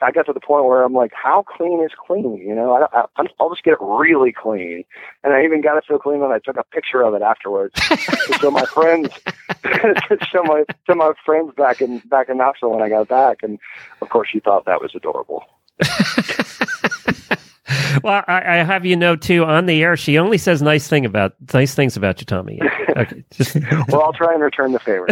I 0.00 0.10
got 0.10 0.26
to 0.26 0.32
the 0.32 0.40
point 0.40 0.64
where 0.64 0.82
I'm 0.82 0.92
like, 0.92 1.12
how 1.14 1.42
clean 1.42 1.82
is 1.84 1.90
clean? 2.06 2.36
You 2.36 2.54
know, 2.54 2.72
I, 2.72 3.04
I, 3.16 3.26
I'll 3.38 3.50
just 3.50 3.64
get 3.64 3.72
it 3.72 3.78
really 3.80 4.32
clean, 4.32 4.84
and 5.24 5.32
I 5.32 5.44
even 5.44 5.60
got 5.60 5.76
it 5.76 5.84
so 5.86 5.98
clean 5.98 6.20
that 6.20 6.30
I 6.30 6.38
took 6.38 6.56
a 6.56 6.64
picture 6.64 7.02
of 7.02 7.14
it 7.14 7.22
afterwards 7.22 7.74
to 7.74 7.96
show 8.40 8.50
my 8.50 8.64
friends, 8.64 9.08
to 9.62 10.18
show 10.30 10.42
my 10.42 10.64
to 10.86 10.94
my 10.94 11.12
friends 11.24 11.52
back 11.56 11.80
in 11.80 11.98
back 12.06 12.28
in 12.28 12.38
Knoxville 12.38 12.70
when 12.70 12.82
I 12.82 12.88
got 12.88 13.08
back, 13.08 13.38
and 13.42 13.58
of 14.00 14.08
course 14.08 14.28
she 14.30 14.40
thought 14.40 14.64
that 14.66 14.80
was 14.80 14.94
adorable. 14.94 15.44
well, 18.02 18.24
I, 18.26 18.42
I 18.44 18.56
have 18.62 18.84
you 18.84 18.96
know 18.96 19.16
too 19.16 19.44
on 19.44 19.66
the 19.66 19.82
air. 19.82 19.96
She 19.96 20.18
only 20.18 20.38
says 20.38 20.62
nice 20.62 20.88
thing 20.88 21.04
about 21.04 21.34
nice 21.52 21.74
things 21.74 21.96
about 21.96 22.20
you, 22.20 22.26
Tommy. 22.26 22.60
Okay, 22.96 23.24
just 23.30 23.54
Well, 23.88 24.02
I'll 24.02 24.12
try 24.12 24.34
and 24.34 24.42
return 24.42 24.72
the 24.72 24.80
favor. 24.80 25.06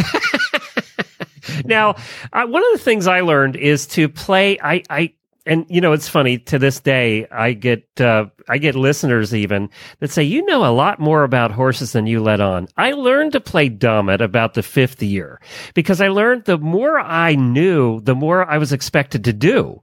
Now, 1.65 1.97
uh, 2.33 2.47
one 2.47 2.63
of 2.65 2.73
the 2.73 2.85
things 2.85 3.07
I 3.07 3.21
learned 3.21 3.57
is 3.57 3.87
to 3.89 4.09
play. 4.09 4.59
I, 4.63 4.83
I, 4.91 5.13
and 5.47 5.65
you 5.69 5.81
know, 5.81 5.93
it's 5.93 6.09
funny. 6.09 6.39
To 6.39 6.59
this 6.59 6.81
day, 6.81 7.27
I 7.31 7.53
get, 7.55 7.89
uh, 8.01 8.27
I 8.49 8.59
get 8.59 8.75
listeners 8.75 9.35
even 9.35 9.71
that 10.01 10.11
say, 10.11 10.23
"You 10.23 10.45
know 10.45 10.65
a 10.65 10.73
lot 10.73 11.01
more 11.01 11.25
about 11.25 11.53
horses 11.53 11.93
than 11.93 12.07
you 12.07 12.21
let 12.21 12.41
on." 12.41 12.69
I 12.77 12.93
learned 12.93 13.33
to 13.33 13.41
play 13.41 13.69
dumb 13.71 14.11
at 14.11 14.21
about 14.21 14.55
the 14.55 14.63
fifth 14.63 15.03
year 15.03 15.41
because 15.75 16.01
I 16.01 16.09
learned 16.09 16.45
the 16.45 16.59
more 16.59 16.99
I 16.99 17.35
knew, 17.35 18.01
the 18.01 18.15
more 18.15 18.49
I 18.49 18.59
was 18.59 18.73
expected 18.73 19.25
to 19.25 19.33
do. 19.33 19.83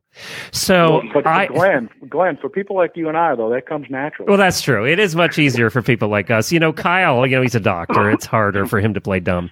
So 0.51 1.01
but, 1.13 1.23
but 1.23 1.27
I, 1.27 1.47
Glenn, 1.47 1.89
Glenn, 2.07 2.37
for 2.37 2.49
people 2.49 2.75
like 2.75 2.91
you 2.95 3.07
and 3.09 3.17
I, 3.17 3.35
though, 3.35 3.49
that 3.49 3.65
comes 3.67 3.87
naturally. 3.89 4.29
well, 4.29 4.37
that's 4.37 4.61
true. 4.61 4.85
It 4.85 4.99
is 4.99 5.15
much 5.15 5.37
easier 5.37 5.69
for 5.69 5.81
people 5.81 6.07
like 6.07 6.31
us. 6.31 6.51
You 6.51 6.59
know, 6.59 6.71
Kyle, 6.71 7.25
you 7.25 7.35
know, 7.35 7.41
he's 7.41 7.55
a 7.55 7.59
doctor. 7.59 8.09
It's 8.15 8.25
harder 8.25 8.65
for 8.65 8.79
him 8.79 8.93
to 8.93 9.01
play 9.01 9.19
dumb. 9.19 9.51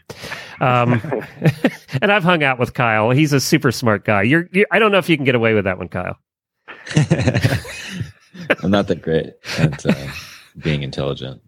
Um, 0.61 1.01
and 2.01 2.11
I've 2.13 2.23
hung 2.23 2.43
out 2.43 2.59
with 2.59 2.73
Kyle. 2.73 3.09
He's 3.09 3.33
a 3.33 3.41
super 3.41 3.71
smart 3.71 4.05
guy. 4.05 4.21
You're, 4.21 4.47
you 4.53 4.65
I 4.71 4.79
don't 4.79 4.91
know 4.91 4.99
if 4.99 5.09
you 5.09 5.17
can 5.17 5.25
get 5.25 5.35
away 5.35 5.53
with 5.53 5.65
that 5.65 5.77
one, 5.77 5.89
Kyle. 5.89 6.17
I'm 8.63 8.71
not 8.71 8.87
that 8.87 9.01
great 9.01 9.33
at 9.57 9.85
uh, 9.85 10.07
being 10.59 10.83
intelligent. 10.83 11.41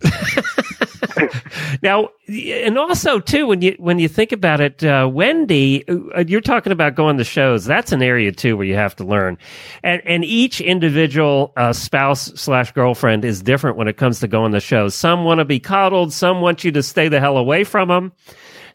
Now, 1.82 2.10
and 2.28 2.78
also 2.78 3.20
too, 3.20 3.48
when 3.48 3.62
you 3.62 3.76
when 3.78 4.00
you 4.00 4.08
think 4.08 4.32
about 4.32 4.62
it, 4.62 4.84
uh, 4.84 5.10
Wendy, 5.12 5.88
uh, 5.88 6.24
you're 6.26 6.42
talking 6.42 6.72
about 6.72 6.96
going 6.96 7.18
to 7.18 7.24
shows. 7.24 7.66
That's 7.66 7.92
an 7.92 8.02
area 8.02 8.32
too 8.32 8.58
where 8.58 8.66
you 8.66 8.76
have 8.76 8.96
to 8.98 9.04
learn, 9.04 9.38
and 9.84 10.02
and 10.06 10.24
each 10.26 10.62
individual 10.62 11.54
uh, 11.58 11.74
spouse 11.74 12.32
slash 12.36 12.72
girlfriend 12.72 13.26
is 13.26 13.42
different 13.42 13.78
when 13.78 13.88
it 13.88 13.98
comes 13.98 14.20
to 14.22 14.28
going 14.28 14.52
to 14.54 14.60
shows. 14.60 14.96
Some 14.96 15.24
want 15.24 15.40
to 15.40 15.46
be 15.46 15.60
coddled. 15.60 16.14
Some 16.14 16.42
want 16.42 16.64
you 16.64 16.72
to 16.72 16.84
stay 16.84 17.08
the 17.08 17.20
hell 17.20 17.38
away 17.38 17.64
from 17.64 17.90
them. 17.90 18.12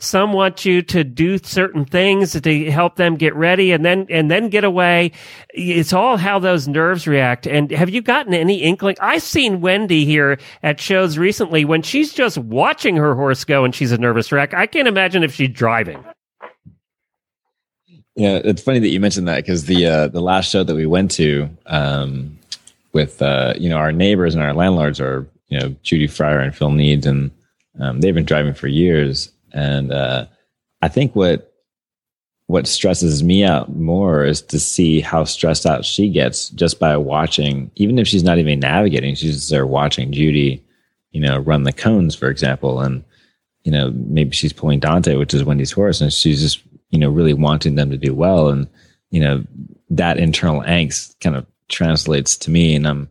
Some 0.01 0.33
want 0.33 0.65
you 0.65 0.81
to 0.83 1.05
do 1.05 1.39
certain 1.39 1.85
things 1.85 2.39
to 2.41 2.71
help 2.71 2.97
them 2.97 3.17
get 3.17 3.35
ready 3.35 3.71
and 3.73 3.85
then, 3.85 4.07
and 4.09 4.31
then 4.31 4.49
get 4.49 4.65
away. 4.65 5.13
It's 5.51 5.93
all 5.93 6.17
how 6.17 6.39
those 6.39 6.67
nerves 6.67 7.07
react. 7.07 7.47
And 7.47 7.71
have 7.71 7.91
you 7.91 8.01
gotten 8.01 8.35
any 8.35 8.63
inkling? 8.63 8.97
I've 9.01 9.23
seen 9.23 9.61
Wendy 9.61 10.07
here 10.07 10.39
at 10.63 10.81
shows 10.81 11.19
recently 11.19 11.65
when 11.65 11.83
she's 11.83 12.13
just 12.15 12.39
watching 12.39 12.97
her 12.97 13.15
horse 13.15 13.45
go 13.45 13.65
and 13.65 13.75
she's 13.75 13.93
a 13.93 13.99
nervous 13.99 14.33
wreck. 14.33 14.55
I 14.55 14.67
can't 14.67 14.89
imagine 14.89 15.23
if 15.23 15.35
she's 15.35 15.51
driving. 15.51 16.03
Yeah, 18.17 18.41
it's 18.45 18.63
funny 18.63 18.81
that 18.81 18.89
you 18.89 19.01
mentioned 19.01 19.29
that 19.29 19.37
because 19.37 19.67
the 19.67 19.87
uh, 19.87 20.09
the 20.09 20.21
last 20.21 20.51
show 20.51 20.65
that 20.65 20.75
we 20.75 20.85
went 20.87 21.11
to 21.13 21.49
um, 21.67 22.39
with 22.93 23.23
uh, 23.23 23.55
you 23.57 23.69
know 23.69 23.77
our 23.77 23.93
neighbors 23.93 24.35
and 24.35 24.43
our 24.43 24.53
landlords 24.53 25.01
are 25.01 25.27
you 25.49 25.59
know 25.59 25.75
Judy 25.83 26.07
Fryer 26.07 26.41
and 26.41 26.55
Phil 26.55 26.71
Needs, 26.71 27.07
and 27.07 27.31
um, 27.79 28.01
they've 28.01 28.15
been 28.15 28.25
driving 28.25 28.55
for 28.55 28.67
years. 28.67 29.31
And 29.53 29.93
uh, 29.93 30.27
I 30.83 30.89
think 30.89 31.15
what 31.15 31.51
what 32.47 32.67
stresses 32.67 33.23
me 33.23 33.45
out 33.45 33.77
more 33.77 34.25
is 34.25 34.43
to 34.43 34.59
see 34.59 35.01
how 35.01 35.23
stressed 35.23 35.67
out 35.67 35.85
she 35.85 36.09
gets 36.09 36.49
just 36.49 36.81
by 36.81 36.97
watching, 36.97 37.71
even 37.77 37.97
if 37.97 38.09
she's 38.09 38.25
not 38.25 38.39
even 38.39 38.59
navigating, 38.59 39.15
she's 39.15 39.37
just 39.37 39.51
there 39.51 39.67
watching 39.67 40.11
Judy, 40.11 40.61
you 41.13 41.21
know, 41.21 41.39
run 41.39 41.63
the 41.63 41.73
cones, 41.73 42.17
for 42.17 42.29
example, 42.29 42.81
and 42.81 43.05
you 43.63 43.71
know 43.71 43.93
maybe 43.95 44.33
she's 44.33 44.53
pulling 44.53 44.81
Dante, 44.81 45.17
which 45.17 45.35
is 45.35 45.45
Wendy's 45.45 45.73
horse, 45.73 46.01
and 46.01 46.13
she's 46.13 46.41
just 46.41 46.63
you 46.91 46.99
know 46.99 47.11
really 47.11 47.35
wanting 47.35 47.77
them 47.77 47.91
to 47.91 47.97
do 47.97 48.15
well, 48.15 48.49
and 48.49 48.67
you 49.11 49.21
know 49.21 49.45
that 49.91 50.19
internal 50.19 50.63
angst 50.63 51.19
kind 51.21 51.37
of 51.37 51.47
translates 51.69 52.37
to 52.39 52.51
me, 52.51 52.75
and 52.75 52.87
I'm 52.87 53.09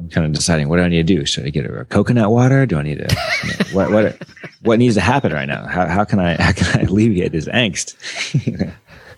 I'm 0.00 0.08
kind 0.08 0.26
of 0.26 0.32
deciding 0.32 0.68
what 0.68 0.78
do 0.78 0.82
I 0.82 0.88
need 0.88 1.06
to 1.06 1.14
do. 1.14 1.26
Should 1.26 1.44
I 1.44 1.50
get 1.50 1.66
her 1.66 1.78
a 1.80 1.84
coconut 1.84 2.30
water? 2.30 2.64
Do 2.66 2.78
I 2.78 2.82
need 2.82 2.98
to 2.98 3.16
you 3.44 3.48
know, 3.50 3.64
what 3.72 3.90
what 3.90 4.22
what 4.62 4.78
needs 4.78 4.94
to 4.94 5.00
happen 5.02 5.32
right 5.32 5.46
now? 5.46 5.66
How 5.66 5.86
how 5.86 6.04
can 6.04 6.18
I 6.18 6.40
how 6.40 6.52
can 6.52 6.80
I 6.80 6.82
alleviate 6.84 7.32
this 7.32 7.46
angst? 7.48 7.94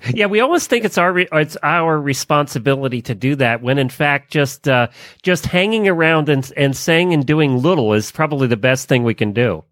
yeah, 0.13 0.27
we 0.27 0.41
always 0.41 0.67
think 0.67 0.85
it's 0.85 0.99
our 0.99 1.17
it's 1.19 1.57
our 1.63 2.01
responsibility 2.01 3.01
to 3.03 3.15
do 3.15 3.37
that 3.37 3.63
when 3.63 3.79
in 3.79 3.89
fact 3.89 4.33
just 4.33 4.67
uh, 4.69 4.89
just 5.23 5.47
hanging 5.47 5.87
around 5.89 6.29
and 6.29 6.53
and 6.57 6.77
saying 6.77 7.13
and 7.15 7.25
doing 7.25 7.63
little 7.63 7.93
is 7.93 8.11
probably 8.11 8.49
the 8.49 8.57
best 8.57 8.89
thing 8.89 9.05
we 9.05 9.15
can 9.15 9.33
do. 9.33 9.63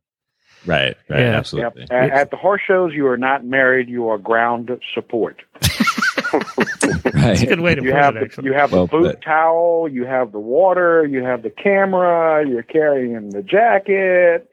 Right, 0.67 0.95
right, 1.09 1.21
Yeah. 1.21 1.37
absolutely. 1.39 1.83
Yep. 1.91 1.91
At, 1.91 2.11
at 2.11 2.31
the 2.31 2.37
horse 2.37 2.61
shows, 2.67 2.93
you 2.95 3.07
are 3.07 3.17
not 3.17 3.45
married; 3.45 3.89
you 3.89 4.09
are 4.09 4.19
ground 4.19 4.71
support. 4.95 5.41
It's 6.33 7.43
a 7.43 7.47
good 7.47 7.61
way 7.61 7.75
to 7.75 7.83
you 7.83 7.91
put 7.93 8.01
have 8.03 8.17
it. 8.17 8.21
the, 8.21 8.25
Actually, 8.27 8.45
you 8.47 8.53
have 8.55 8.73
Well 8.73 8.87
the 8.87 8.91
boot 8.99 9.15
put. 9.17 9.23
towel, 9.23 9.89
you 9.91 10.05
have 10.05 10.33
the 10.33 10.39
water, 10.41 11.07
you 11.07 11.23
have 11.25 11.43
the 11.43 11.51
camera, 11.51 12.47
you're 12.49 12.63
carrying 12.63 13.31
the 13.31 13.43
jacket, 13.43 14.51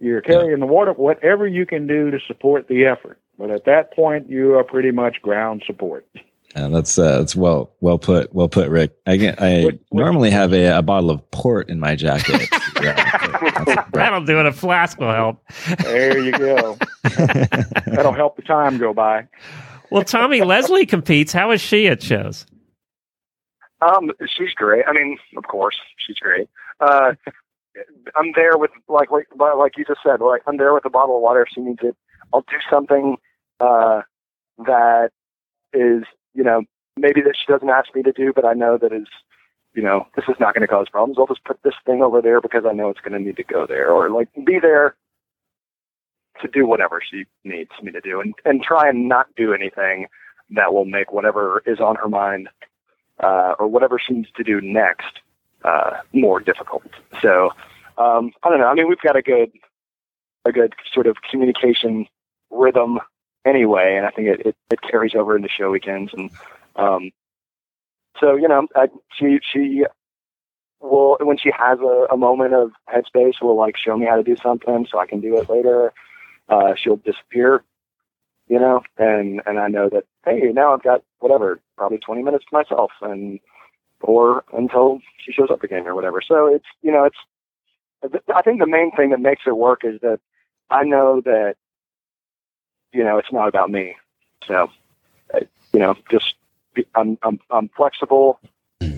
you're 0.00 0.20
carrying 0.20 0.60
the 0.60 0.66
water. 0.66 0.92
Whatever 0.92 1.46
you 1.46 1.66
can 1.66 1.86
do 1.86 2.10
to 2.10 2.18
support 2.26 2.68
the 2.68 2.84
effort. 2.86 3.18
But 3.38 3.50
at 3.50 3.64
that 3.64 3.94
point, 3.94 4.28
you 4.28 4.54
are 4.56 4.64
pretty 4.64 4.90
much 4.90 5.20
ground 5.22 5.62
support. 5.66 6.06
Uh, 6.54 6.68
that's 6.68 6.98
uh, 6.98 7.18
that's 7.18 7.34
well 7.34 7.72
well 7.80 7.98
put 7.98 8.32
well 8.34 8.46
put 8.48 8.68
Rick. 8.68 8.92
I 9.06 9.16
get, 9.16 9.40
I 9.40 9.64
What- 9.64 9.78
what- 9.88 10.04
normally 10.04 10.30
have 10.30 10.52
a, 10.52 10.66
a 10.78 10.82
bottle 10.82 11.10
of 11.10 11.28
port 11.30 11.70
in 11.70 11.80
my 11.80 11.96
jacket. 11.96 12.46
Yeah. 12.82 13.86
that'll 13.92 14.24
do 14.24 14.38
it. 14.38 14.44
A 14.46 14.52
flask 14.52 14.98
will 15.00 15.12
help. 15.12 15.42
There 15.82 16.18
you 16.18 16.32
go. 16.32 16.76
That'll 17.04 18.12
help 18.12 18.36
the 18.36 18.42
time 18.42 18.76
go 18.78 18.92
by. 18.92 19.26
Well, 19.92 20.04
Tommy 20.04 20.40
Leslie 20.40 20.86
competes. 20.86 21.32
How 21.32 21.50
is 21.50 21.60
she 21.60 21.86
at 21.86 22.02
shows? 22.02 22.46
Um, 23.82 24.10
she's 24.26 24.54
great. 24.54 24.84
I 24.88 24.92
mean, 24.92 25.18
of 25.36 25.44
course, 25.44 25.76
she's 25.98 26.18
great. 26.18 26.48
Uh, 26.80 27.12
I'm 28.14 28.32
there 28.34 28.56
with 28.56 28.70
like 28.88 29.10
like 29.10 29.26
like 29.36 29.76
you 29.76 29.84
just 29.84 30.00
said. 30.02 30.20
Like 30.20 30.42
I'm 30.46 30.56
there 30.56 30.72
with 30.72 30.84
a 30.84 30.90
bottle 30.90 31.16
of 31.16 31.22
water 31.22 31.42
if 31.42 31.48
she 31.54 31.60
needs 31.60 31.80
it. 31.82 31.96
I'll 32.32 32.42
do 32.42 32.56
something 32.70 33.16
uh, 33.60 34.02
that 34.58 35.10
is 35.72 36.04
you 36.34 36.44
know 36.44 36.62
maybe 36.96 37.20
that 37.22 37.34
she 37.36 37.52
doesn't 37.52 37.68
ask 37.68 37.94
me 37.94 38.02
to 38.02 38.12
do, 38.12 38.32
but 38.34 38.46
I 38.46 38.54
know 38.54 38.78
that 38.78 38.92
is 38.92 39.08
you 39.74 39.82
know 39.82 40.06
this 40.16 40.24
is 40.28 40.36
not 40.40 40.54
going 40.54 40.62
to 40.62 40.68
cause 40.68 40.88
problems. 40.90 41.18
I'll 41.18 41.26
just 41.26 41.44
put 41.44 41.62
this 41.64 41.74
thing 41.84 42.02
over 42.02 42.22
there 42.22 42.40
because 42.40 42.64
I 42.66 42.72
know 42.72 42.88
it's 42.88 43.00
going 43.00 43.12
to 43.12 43.18
need 43.18 43.36
to 43.36 43.44
go 43.44 43.66
there, 43.66 43.90
or 43.90 44.10
like 44.10 44.28
be 44.46 44.58
there 44.58 44.96
to 46.40 46.48
do 46.48 46.66
whatever 46.66 47.00
she 47.08 47.24
needs 47.44 47.70
me 47.82 47.92
to 47.92 48.00
do, 48.00 48.20
and 48.20 48.34
and 48.44 48.62
try 48.62 48.88
and 48.88 49.08
not 49.08 49.26
do 49.36 49.52
anything 49.52 50.06
that 50.50 50.72
will 50.72 50.84
make 50.84 51.12
whatever 51.12 51.62
is 51.66 51.80
on 51.80 51.96
her 51.96 52.08
mind 52.08 52.48
uh, 53.20 53.54
or 53.58 53.66
whatever 53.66 53.98
she 53.98 54.14
needs 54.14 54.30
to 54.36 54.42
do 54.42 54.60
next 54.60 55.20
uh, 55.64 55.98
more 56.12 56.40
difficult. 56.40 56.90
So 57.20 57.50
um, 57.98 58.32
I 58.42 58.48
don't 58.48 58.58
know. 58.58 58.66
I 58.66 58.74
mean, 58.74 58.88
we've 58.88 59.00
got 59.00 59.16
a 59.16 59.22
good 59.22 59.50
a 60.44 60.52
good 60.52 60.74
sort 60.92 61.06
of 61.06 61.16
communication 61.30 62.06
rhythm 62.50 62.98
anyway, 63.46 63.94
and 63.96 64.06
I 64.06 64.10
think 64.10 64.28
it, 64.28 64.46
it, 64.46 64.56
it 64.70 64.80
carries 64.82 65.14
over 65.14 65.36
into 65.36 65.48
show 65.48 65.70
weekends. 65.70 66.12
And 66.12 66.30
um, 66.76 67.10
so 68.18 68.34
you 68.34 68.48
know, 68.48 68.66
I, 68.74 68.88
she 69.16 69.38
she 69.42 69.84
will 70.80 71.16
when 71.20 71.38
she 71.38 71.50
has 71.56 71.78
a, 71.80 72.06
a 72.12 72.16
moment 72.16 72.54
of 72.54 72.72
headspace, 72.92 73.40
will 73.40 73.56
like 73.56 73.76
show 73.76 73.96
me 73.96 74.06
how 74.06 74.16
to 74.16 74.22
do 74.22 74.36
something 74.42 74.86
so 74.90 74.98
I 74.98 75.06
can 75.06 75.20
do 75.20 75.36
it 75.38 75.48
later. 75.48 75.92
Uh, 76.52 76.74
she'll 76.76 76.96
disappear, 76.96 77.64
you 78.46 78.58
know, 78.58 78.82
and 78.98 79.40
and 79.46 79.58
I 79.58 79.68
know 79.68 79.88
that 79.88 80.04
hey, 80.26 80.52
now 80.52 80.74
I've 80.74 80.82
got 80.82 81.02
whatever, 81.20 81.60
probably 81.78 81.96
20 81.96 82.22
minutes 82.22 82.44
to 82.50 82.54
myself, 82.54 82.90
and 83.00 83.40
or 84.02 84.44
until 84.52 85.00
she 85.24 85.32
shows 85.32 85.48
up 85.50 85.62
again 85.62 85.86
or 85.86 85.94
whatever. 85.94 86.20
So 86.20 86.52
it's 86.52 86.66
you 86.82 86.92
know 86.92 87.04
it's 87.04 87.16
I 88.34 88.42
think 88.42 88.60
the 88.60 88.66
main 88.66 88.90
thing 88.90 89.10
that 89.10 89.20
makes 89.20 89.42
it 89.46 89.56
work 89.56 89.80
is 89.82 89.98
that 90.02 90.20
I 90.68 90.84
know 90.84 91.22
that 91.22 91.54
you 92.92 93.02
know 93.02 93.16
it's 93.16 93.32
not 93.32 93.48
about 93.48 93.70
me. 93.70 93.96
So 94.46 94.68
uh, 95.32 95.40
you 95.72 95.80
know 95.80 95.94
just 96.10 96.34
be, 96.74 96.84
I'm 96.94 97.16
I'm 97.22 97.40
I'm 97.50 97.70
flexible 97.74 98.40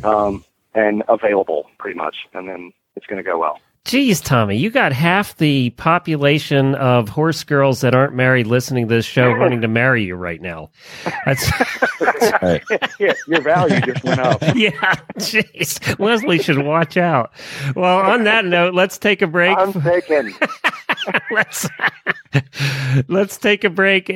um, 0.02 0.44
and 0.74 1.04
available 1.08 1.70
pretty 1.78 1.96
much, 1.96 2.16
and 2.32 2.48
then 2.48 2.72
it's 2.96 3.06
going 3.06 3.22
to 3.22 3.30
go 3.30 3.38
well. 3.38 3.60
Geez, 3.84 4.22
Tommy, 4.22 4.56
you 4.56 4.70
got 4.70 4.94
half 4.94 5.36
the 5.36 5.68
population 5.70 6.74
of 6.76 7.10
horse 7.10 7.44
girls 7.44 7.82
that 7.82 7.94
aren't 7.94 8.14
married 8.14 8.46
listening 8.46 8.88
to 8.88 8.94
this 8.94 9.04
show 9.04 9.36
wanting 9.38 9.60
to 9.60 9.68
marry 9.68 10.02
you 10.04 10.14
right 10.14 10.40
now. 10.40 10.70
That's 11.26 11.50
Right. 12.42 12.62
yeah, 12.98 13.12
your 13.28 13.42
value 13.42 13.80
just 13.82 14.02
went 14.02 14.20
up. 14.20 14.40
yeah, 14.54 14.70
jeez. 15.18 15.98
Leslie 15.98 16.38
should 16.38 16.64
watch 16.64 16.96
out. 16.96 17.32
Well, 17.76 17.98
on 17.98 18.24
that 18.24 18.46
note, 18.46 18.72
let's 18.74 18.96
take 18.96 19.20
a 19.20 19.26
break. 19.26 19.56
I'm 19.58 19.72
taken. 19.74 20.34
let's 21.30 21.68
let's 23.08 23.36
take 23.36 23.64
a 23.64 23.70
break. 23.70 24.10
Uh, 24.10 24.12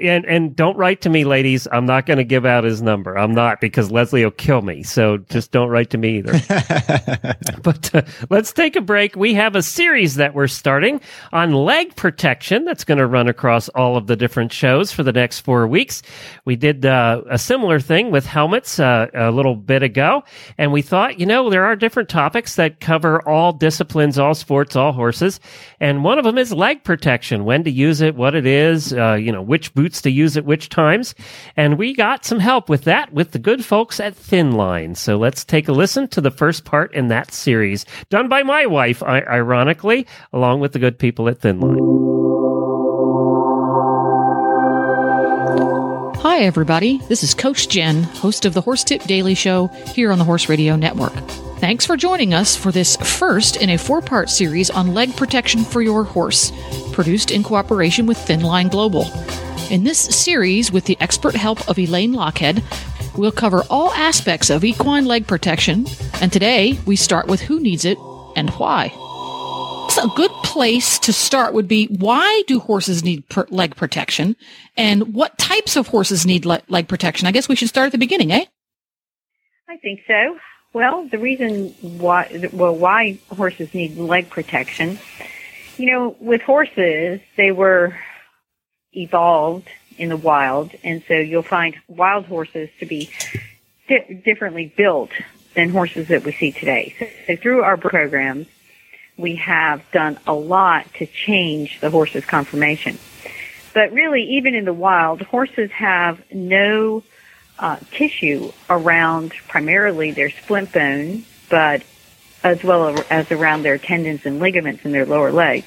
and 0.00 0.24
and 0.24 0.56
don't 0.56 0.76
write 0.76 1.00
to 1.02 1.08
me 1.08 1.24
ladies. 1.24 1.66
I'm 1.72 1.86
not 1.86 2.06
going 2.06 2.18
to 2.18 2.24
give 2.24 2.46
out 2.46 2.64
his 2.64 2.82
number. 2.82 3.16
I'm 3.16 3.34
not 3.34 3.60
because 3.60 3.90
leslie 3.90 4.24
will 4.24 4.30
kill 4.30 4.62
me. 4.62 4.82
So 4.82 5.18
just 5.18 5.50
don't 5.52 5.68
write 5.68 5.90
to 5.90 5.98
me 5.98 6.18
either. 6.18 6.32
But 7.62 7.94
uh, 7.94 8.02
let's 8.30 8.52
take 8.52 8.74
a 8.76 8.80
break. 8.80 9.16
We 9.16 9.34
have 9.34 9.54
a 9.54 9.62
series 9.62 10.14
that 10.14 10.34
we're 10.34 10.46
starting 10.46 11.00
on 11.32 11.52
leg 11.52 11.94
protection 11.94 12.64
that's 12.64 12.84
going 12.84 12.98
to 12.98 13.06
run 13.06 13.28
across 13.28 13.68
all 13.70 13.96
of 13.96 14.06
the 14.06 14.16
different 14.16 14.52
shows 14.52 14.92
for 14.92 15.02
the 15.02 15.12
next 15.12 15.40
four 15.40 15.66
weeks. 15.66 16.02
We 16.44 16.56
did 16.56 16.86
uh, 16.86 17.22
a 17.28 17.38
similar 17.38 17.78
thing 17.80 18.10
with 18.10 18.24
helmets 18.24 18.78
uh, 18.78 19.08
a 19.12 19.30
little 19.30 19.56
bit 19.56 19.82
ago 19.82 20.24
and 20.56 20.72
we 20.72 20.82
thought 20.82 21.20
you 21.20 21.26
know 21.26 21.50
there 21.50 21.64
are 21.64 21.76
different 21.76 22.08
topics 22.08 22.54
that 22.56 22.80
cover 22.80 23.26
all 23.28 23.52
disciplines 23.52 24.18
all 24.18 24.34
sports 24.34 24.74
all 24.76 24.92
horses. 24.92 25.40
And 25.80 26.02
one 26.04 26.09
of 26.18 26.24
them 26.24 26.38
is 26.38 26.52
leg 26.52 26.82
protection 26.84 27.44
when 27.44 27.64
to 27.64 27.70
use 27.70 28.00
it 28.00 28.14
what 28.14 28.34
it 28.34 28.46
is 28.46 28.92
uh, 28.92 29.14
you 29.14 29.32
know 29.32 29.42
which 29.42 29.72
boots 29.74 30.02
to 30.02 30.10
use 30.10 30.36
at 30.36 30.44
which 30.44 30.68
times 30.68 31.14
and 31.56 31.78
we 31.78 31.94
got 31.94 32.24
some 32.24 32.40
help 32.40 32.68
with 32.68 32.84
that 32.84 33.12
with 33.12 33.32
the 33.32 33.38
good 33.38 33.64
folks 33.64 34.00
at 34.00 34.14
thin 34.14 34.52
line 34.52 34.94
so 34.94 35.16
let's 35.16 35.44
take 35.44 35.68
a 35.68 35.72
listen 35.72 36.08
to 36.08 36.20
the 36.20 36.30
first 36.30 36.64
part 36.64 36.92
in 36.94 37.08
that 37.08 37.32
series 37.32 37.84
done 38.08 38.28
by 38.28 38.42
my 38.42 38.66
wife 38.66 39.02
ironically 39.02 40.06
along 40.32 40.60
with 40.60 40.72
the 40.72 40.78
good 40.78 40.98
people 40.98 41.28
at 41.28 41.38
thin 41.38 41.60
line 41.60 41.78
Hi, 46.20 46.40
everybody. 46.40 46.98
This 47.08 47.22
is 47.22 47.32
Coach 47.32 47.70
Jen, 47.70 48.02
host 48.02 48.44
of 48.44 48.52
the 48.52 48.60
Horse 48.60 48.84
Tip 48.84 49.02
Daily 49.04 49.34
Show 49.34 49.68
here 49.68 50.12
on 50.12 50.18
the 50.18 50.24
Horse 50.24 50.50
Radio 50.50 50.76
Network. 50.76 51.14
Thanks 51.60 51.84
for 51.84 51.94
joining 51.94 52.32
us 52.32 52.56
for 52.56 52.72
this 52.72 52.96
first 52.96 53.56
in 53.56 53.68
a 53.68 53.76
four 53.76 54.00
part 54.00 54.30
series 54.30 54.70
on 54.70 54.94
leg 54.94 55.14
protection 55.14 55.62
for 55.62 55.82
your 55.82 56.04
horse, 56.04 56.50
produced 56.92 57.30
in 57.30 57.42
cooperation 57.42 58.06
with 58.06 58.16
Thin 58.16 58.40
Line 58.40 58.68
Global. 58.68 59.04
In 59.70 59.84
this 59.84 59.98
series, 59.98 60.72
with 60.72 60.86
the 60.86 60.96
expert 61.00 61.34
help 61.36 61.68
of 61.68 61.78
Elaine 61.78 62.14
Lochhead, 62.14 62.64
we'll 63.14 63.30
cover 63.30 63.62
all 63.68 63.90
aspects 63.92 64.48
of 64.48 64.64
equine 64.64 65.04
leg 65.04 65.26
protection, 65.26 65.86
and 66.22 66.32
today 66.32 66.78
we 66.86 66.96
start 66.96 67.26
with 67.26 67.42
who 67.42 67.60
needs 67.60 67.84
it 67.84 67.98
and 68.36 68.48
why. 68.52 68.86
A 70.02 70.08
good 70.16 70.30
place 70.42 70.98
to 71.00 71.12
start 71.12 71.52
would 71.52 71.68
be 71.68 71.88
why 71.88 72.42
do 72.46 72.58
horses 72.58 73.04
need 73.04 73.28
per- 73.28 73.46
leg 73.50 73.76
protection 73.76 74.34
and 74.78 75.12
what 75.12 75.36
types 75.36 75.76
of 75.76 75.88
horses 75.88 76.24
need 76.24 76.46
le- 76.46 76.62
leg 76.68 76.88
protection? 76.88 77.28
I 77.28 77.32
guess 77.32 77.50
we 77.50 77.56
should 77.56 77.68
start 77.68 77.86
at 77.86 77.92
the 77.92 77.98
beginning, 77.98 78.32
eh? 78.32 78.46
I 79.68 79.76
think 79.76 80.00
so. 80.06 80.38
Well, 80.72 81.08
the 81.08 81.18
reason 81.18 81.74
why, 81.80 82.48
well, 82.52 82.76
why 82.76 83.18
horses 83.28 83.74
need 83.74 83.96
leg 83.96 84.30
protection 84.30 84.98
You 85.76 85.90
know, 85.90 86.16
with 86.20 86.42
horses, 86.42 87.20
they 87.36 87.50
were 87.50 87.96
evolved 88.92 89.68
in 89.98 90.08
the 90.08 90.16
wild, 90.16 90.72
and 90.84 91.02
so 91.08 91.14
you'll 91.14 91.42
find 91.42 91.74
wild 91.88 92.26
horses 92.26 92.68
to 92.80 92.86
be 92.86 93.10
di- 93.88 94.22
differently 94.24 94.72
built 94.76 95.10
than 95.54 95.70
horses 95.70 96.08
that 96.08 96.24
we 96.24 96.32
see 96.32 96.52
today. 96.52 96.94
So, 96.98 97.06
so 97.26 97.36
through 97.36 97.62
our 97.62 97.76
programs, 97.76 98.46
we 99.16 99.36
have 99.36 99.82
done 99.90 100.18
a 100.26 100.34
lot 100.34 100.92
to 100.94 101.06
change 101.06 101.80
the 101.80 101.90
horse's 101.90 102.24
conformation. 102.24 102.98
But 103.74 103.92
really, 103.92 104.22
even 104.22 104.54
in 104.54 104.64
the 104.64 104.74
wild, 104.74 105.22
horses 105.22 105.70
have 105.72 106.22
no 106.32 107.02
uh, 107.60 107.76
tissue 107.92 108.50
around 108.68 109.32
primarily 109.46 110.10
their 110.10 110.30
splint 110.30 110.72
bone, 110.72 111.24
but 111.48 111.82
as 112.42 112.64
well 112.64 113.04
as 113.10 113.30
around 113.30 113.62
their 113.62 113.78
tendons 113.78 114.24
and 114.24 114.40
ligaments 114.40 114.84
in 114.84 114.92
their 114.92 115.04
lower 115.04 115.30
legs. 115.30 115.66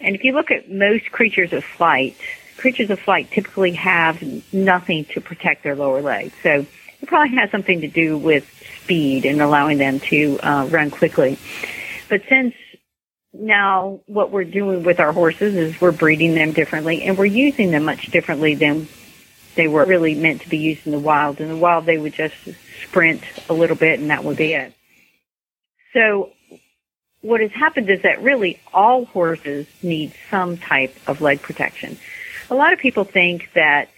And 0.00 0.14
if 0.14 0.22
you 0.22 0.32
look 0.32 0.50
at 0.50 0.70
most 0.70 1.10
creatures 1.10 1.52
of 1.52 1.64
flight, 1.64 2.16
creatures 2.56 2.90
of 2.90 3.00
flight 3.00 3.30
typically 3.30 3.72
have 3.72 4.22
nothing 4.54 5.04
to 5.06 5.20
protect 5.20 5.64
their 5.64 5.74
lower 5.74 6.00
legs. 6.00 6.32
So 6.42 6.64
it 7.02 7.08
probably 7.08 7.36
has 7.36 7.50
something 7.50 7.80
to 7.80 7.88
do 7.88 8.16
with 8.16 8.48
speed 8.82 9.24
and 9.26 9.42
allowing 9.42 9.78
them 9.78 9.98
to 10.00 10.38
uh, 10.38 10.68
run 10.70 10.90
quickly. 10.92 11.38
But 12.08 12.22
since 12.28 12.54
now 13.32 14.00
what 14.06 14.30
we're 14.30 14.44
doing 14.44 14.84
with 14.84 15.00
our 15.00 15.12
horses 15.12 15.56
is 15.56 15.80
we're 15.80 15.92
breeding 15.92 16.34
them 16.34 16.52
differently 16.52 17.02
and 17.02 17.18
we're 17.18 17.26
using 17.26 17.70
them 17.70 17.84
much 17.84 18.06
differently 18.06 18.54
than 18.54 18.86
they 19.56 19.68
were 19.68 19.84
really 19.84 20.14
meant 20.14 20.42
to 20.42 20.48
be 20.48 20.58
used 20.58 20.86
in 20.86 20.92
the 20.92 20.98
wild. 20.98 21.40
In 21.40 21.48
the 21.48 21.56
wild, 21.56 21.86
they 21.86 21.98
would 21.98 22.12
just 22.12 22.34
sprint 22.82 23.22
a 23.48 23.54
little 23.54 23.76
bit 23.76 23.98
and 23.98 24.10
that 24.10 24.22
would 24.22 24.36
be 24.36 24.52
it. 24.52 24.72
So 25.92 26.30
what 27.22 27.40
has 27.40 27.50
happened 27.52 27.90
is 27.90 28.02
that 28.02 28.22
really 28.22 28.60
all 28.72 29.06
horses 29.06 29.66
need 29.82 30.14
some 30.30 30.58
type 30.58 30.94
of 31.06 31.20
leg 31.20 31.42
protection. 31.42 31.98
A 32.50 32.54
lot 32.54 32.72
of 32.72 32.78
people 32.78 33.04
think 33.04 33.50
that 33.54 33.88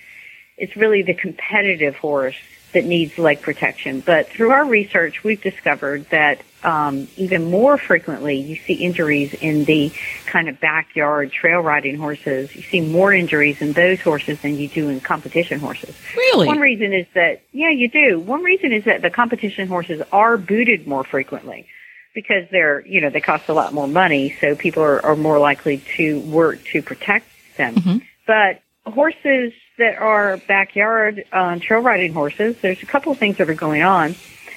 it's 0.56 0.76
really 0.76 1.02
the 1.02 1.14
competitive 1.14 1.96
horse 1.96 2.36
that 2.72 2.84
needs 2.84 3.18
leg 3.18 3.40
protection. 3.40 4.00
But 4.00 4.28
through 4.28 4.50
our 4.50 4.64
research, 4.64 5.24
we've 5.24 5.40
discovered 5.40 6.08
that 6.10 6.42
um, 6.62 7.08
even 7.16 7.50
more 7.50 7.78
frequently 7.78 8.36
you 8.36 8.56
see 8.56 8.74
injuries 8.74 9.32
in 9.34 9.64
the 9.64 9.92
kind 10.26 10.48
of 10.48 10.60
backyard 10.60 11.32
trail 11.32 11.60
riding 11.60 11.96
horses. 11.96 12.54
You 12.54 12.62
see 12.62 12.80
more 12.80 13.12
injuries 13.12 13.60
in 13.60 13.72
those 13.72 14.00
horses 14.00 14.40
than 14.42 14.58
you 14.58 14.68
do 14.68 14.88
in 14.88 15.00
competition 15.00 15.60
horses. 15.60 15.94
Really? 16.16 16.46
One 16.46 16.60
reason 16.60 16.92
is 16.92 17.06
that, 17.14 17.42
yeah, 17.52 17.70
you 17.70 17.88
do. 17.88 18.18
One 18.18 18.42
reason 18.42 18.72
is 18.72 18.84
that 18.84 19.02
the 19.02 19.10
competition 19.10 19.68
horses 19.68 20.02
are 20.12 20.36
booted 20.36 20.86
more 20.86 21.04
frequently 21.04 21.68
because 22.12 22.48
they're, 22.50 22.84
you 22.86 23.00
know, 23.00 23.10
they 23.10 23.20
cost 23.20 23.48
a 23.48 23.54
lot 23.54 23.72
more 23.72 23.86
money, 23.86 24.36
so 24.40 24.56
people 24.56 24.82
are, 24.82 25.04
are 25.06 25.16
more 25.16 25.38
likely 25.38 25.78
to 25.96 26.18
work 26.20 26.62
to 26.64 26.82
protect 26.82 27.26
them. 27.56 27.76
Mhm. 27.76 28.02
But 28.26 28.60
horses 28.84 29.52
that 29.78 29.96
are 29.98 30.36
backyard 30.36 31.24
um, 31.32 31.60
trail 31.60 31.80
riding 31.80 32.12
horses, 32.12 32.56
there's 32.60 32.82
a 32.82 32.86
couple 32.86 33.12
of 33.12 33.18
things 33.18 33.38
that 33.38 33.48
are 33.48 33.54
going 33.54 33.82
on. 33.82 34.14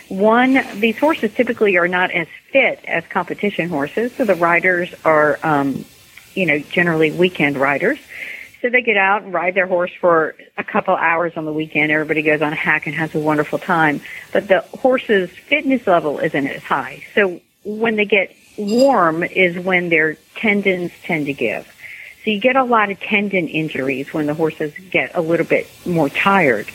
One, 0.09 0.59
these 0.80 0.97
horses 0.97 1.34
typically 1.34 1.78
are 1.78 1.88
not 1.88 2.11
as 2.11 2.28
fit 2.51 2.84
as 2.86 3.05
competition 3.07 3.69
horses, 3.69 4.13
so 4.13 4.26
the 4.26 4.36
riders 4.36 4.93
are, 5.05 5.39
um, 5.41 5.86
you 6.36 6.45
know, 6.45 6.59
generally 6.59 7.11
weekend 7.11 7.55
riders. 7.55 7.97
So 8.61 8.69
they 8.69 8.82
get 8.82 8.97
out 8.97 9.24
and 9.24 9.34
ride 9.34 9.55
their 9.55 9.67
horse 9.67 9.91
for 9.99 10.36
a 10.57 10.63
couple 10.63 10.95
hours 10.95 11.34
on 11.36 11.45
the 11.45 11.53
weekend. 11.53 11.91
Everybody 11.91 12.22
goes 12.22 12.41
on 12.41 12.53
a 12.53 12.57
hack 12.57 12.86
and 12.86 12.95
has 12.95 13.15
a 13.15 13.19
wonderful 13.19 13.57
time. 13.57 14.01
But 14.34 14.47
the 14.47 14.61
horse's 14.61 15.32
fitness 15.32 15.88
level 15.88 16.19
isn't 16.19 16.45
as 16.45 16.61
high. 16.61 17.03
So 17.15 17.41
when 17.63 17.95
they 17.95 18.05
get 18.05 18.36
warm 18.57 19.24
is 19.24 19.57
when 19.57 19.89
their 19.89 20.15
tendons 20.36 20.91
tend 21.03 21.26
to 21.28 21.34
give. 21.34 21.67
So 22.24 22.30
you 22.30 22.39
get 22.39 22.55
a 22.55 22.63
lot 22.63 22.91
of 22.91 22.99
tendon 22.99 23.47
injuries 23.47 24.13
when 24.13 24.28
the 24.28 24.34
horses 24.34 24.74
get 24.91 25.11
a 25.15 25.22
little 25.22 25.45
bit 25.45 25.67
more 25.86 26.07
tired. 26.09 26.69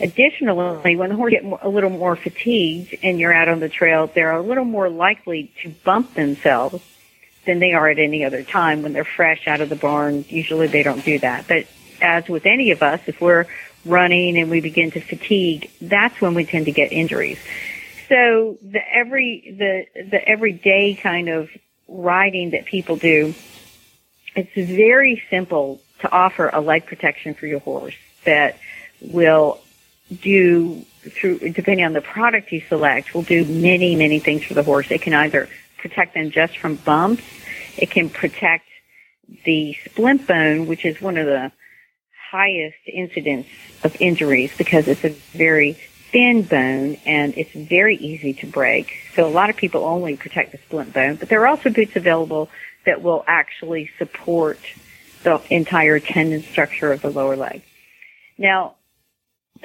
Additionally, 0.00 0.96
when 0.96 1.08
the 1.08 1.16
horse 1.16 1.30
get 1.30 1.44
a 1.44 1.68
little 1.68 1.90
more 1.90 2.16
fatigued 2.16 2.96
and 3.02 3.18
you're 3.18 3.32
out 3.32 3.48
on 3.48 3.60
the 3.60 3.68
trail, 3.68 4.10
they're 4.12 4.32
a 4.32 4.42
little 4.42 4.64
more 4.64 4.90
likely 4.90 5.52
to 5.62 5.70
bump 5.84 6.14
themselves 6.14 6.82
than 7.46 7.58
they 7.58 7.72
are 7.72 7.88
at 7.88 7.98
any 7.98 8.24
other 8.24 8.42
time 8.42 8.82
when 8.82 8.92
they're 8.92 9.04
fresh 9.04 9.46
out 9.46 9.60
of 9.60 9.68
the 9.68 9.76
barn. 9.76 10.24
Usually 10.28 10.66
they 10.66 10.82
don't 10.82 11.04
do 11.04 11.18
that. 11.20 11.48
But 11.48 11.66
as 12.00 12.28
with 12.28 12.46
any 12.46 12.70
of 12.72 12.82
us, 12.82 13.00
if 13.06 13.20
we're 13.20 13.46
running 13.84 14.38
and 14.38 14.50
we 14.50 14.60
begin 14.60 14.90
to 14.92 15.00
fatigue, 15.00 15.70
that's 15.80 16.20
when 16.20 16.34
we 16.34 16.44
tend 16.44 16.66
to 16.66 16.72
get 16.72 16.92
injuries. 16.92 17.38
So 18.08 18.58
the 18.62 18.80
every 18.92 19.54
the 19.56 20.02
the 20.10 20.28
everyday 20.28 20.94
kind 20.94 21.28
of 21.28 21.48
riding 21.88 22.50
that 22.50 22.66
people 22.66 22.96
do, 22.96 23.34
it's 24.34 24.54
very 24.54 25.22
simple 25.30 25.80
to 26.00 26.10
offer 26.10 26.48
a 26.52 26.60
leg 26.60 26.86
protection 26.86 27.34
for 27.34 27.46
your 27.46 27.60
horse 27.60 27.94
that 28.24 28.58
will 29.00 29.60
do 30.20 30.84
through 31.00 31.38
depending 31.50 31.84
on 31.84 31.92
the 31.92 32.00
product 32.00 32.52
you 32.52 32.60
select 32.68 33.14
will 33.14 33.22
do 33.22 33.44
many 33.44 33.96
many 33.96 34.18
things 34.18 34.44
for 34.44 34.54
the 34.54 34.62
horse. 34.62 34.90
It 34.90 35.02
can 35.02 35.14
either 35.14 35.48
protect 35.78 36.14
them 36.14 36.30
just 36.30 36.56
from 36.58 36.76
bumps. 36.76 37.22
It 37.76 37.90
can 37.90 38.10
protect 38.10 38.66
the 39.44 39.76
splint 39.84 40.26
bone 40.26 40.66
which 40.66 40.84
is 40.84 41.00
one 41.00 41.16
of 41.16 41.26
the 41.26 41.50
highest 42.30 42.78
incidence 42.86 43.46
of 43.84 43.96
injuries 44.00 44.52
because 44.56 44.88
it's 44.88 45.04
a 45.04 45.10
very 45.36 45.72
thin 46.12 46.42
bone 46.42 46.98
and 47.06 47.36
it's 47.36 47.52
very 47.52 47.96
easy 47.96 48.34
to 48.34 48.46
break. 48.46 48.92
So 49.14 49.26
a 49.26 49.30
lot 49.30 49.50
of 49.50 49.56
people 49.56 49.84
only 49.84 50.16
protect 50.16 50.52
the 50.52 50.58
splint 50.58 50.92
bone 50.92 51.16
but 51.16 51.28
there 51.28 51.40
are 51.42 51.48
also 51.48 51.70
boots 51.70 51.96
available 51.96 52.48
that 52.84 53.02
will 53.02 53.24
actually 53.26 53.90
support 53.98 54.58
the 55.22 55.40
entire 55.50 56.00
tendon 56.00 56.42
structure 56.42 56.92
of 56.92 57.02
the 57.02 57.10
lower 57.10 57.36
leg 57.36 57.62
now 58.38 58.74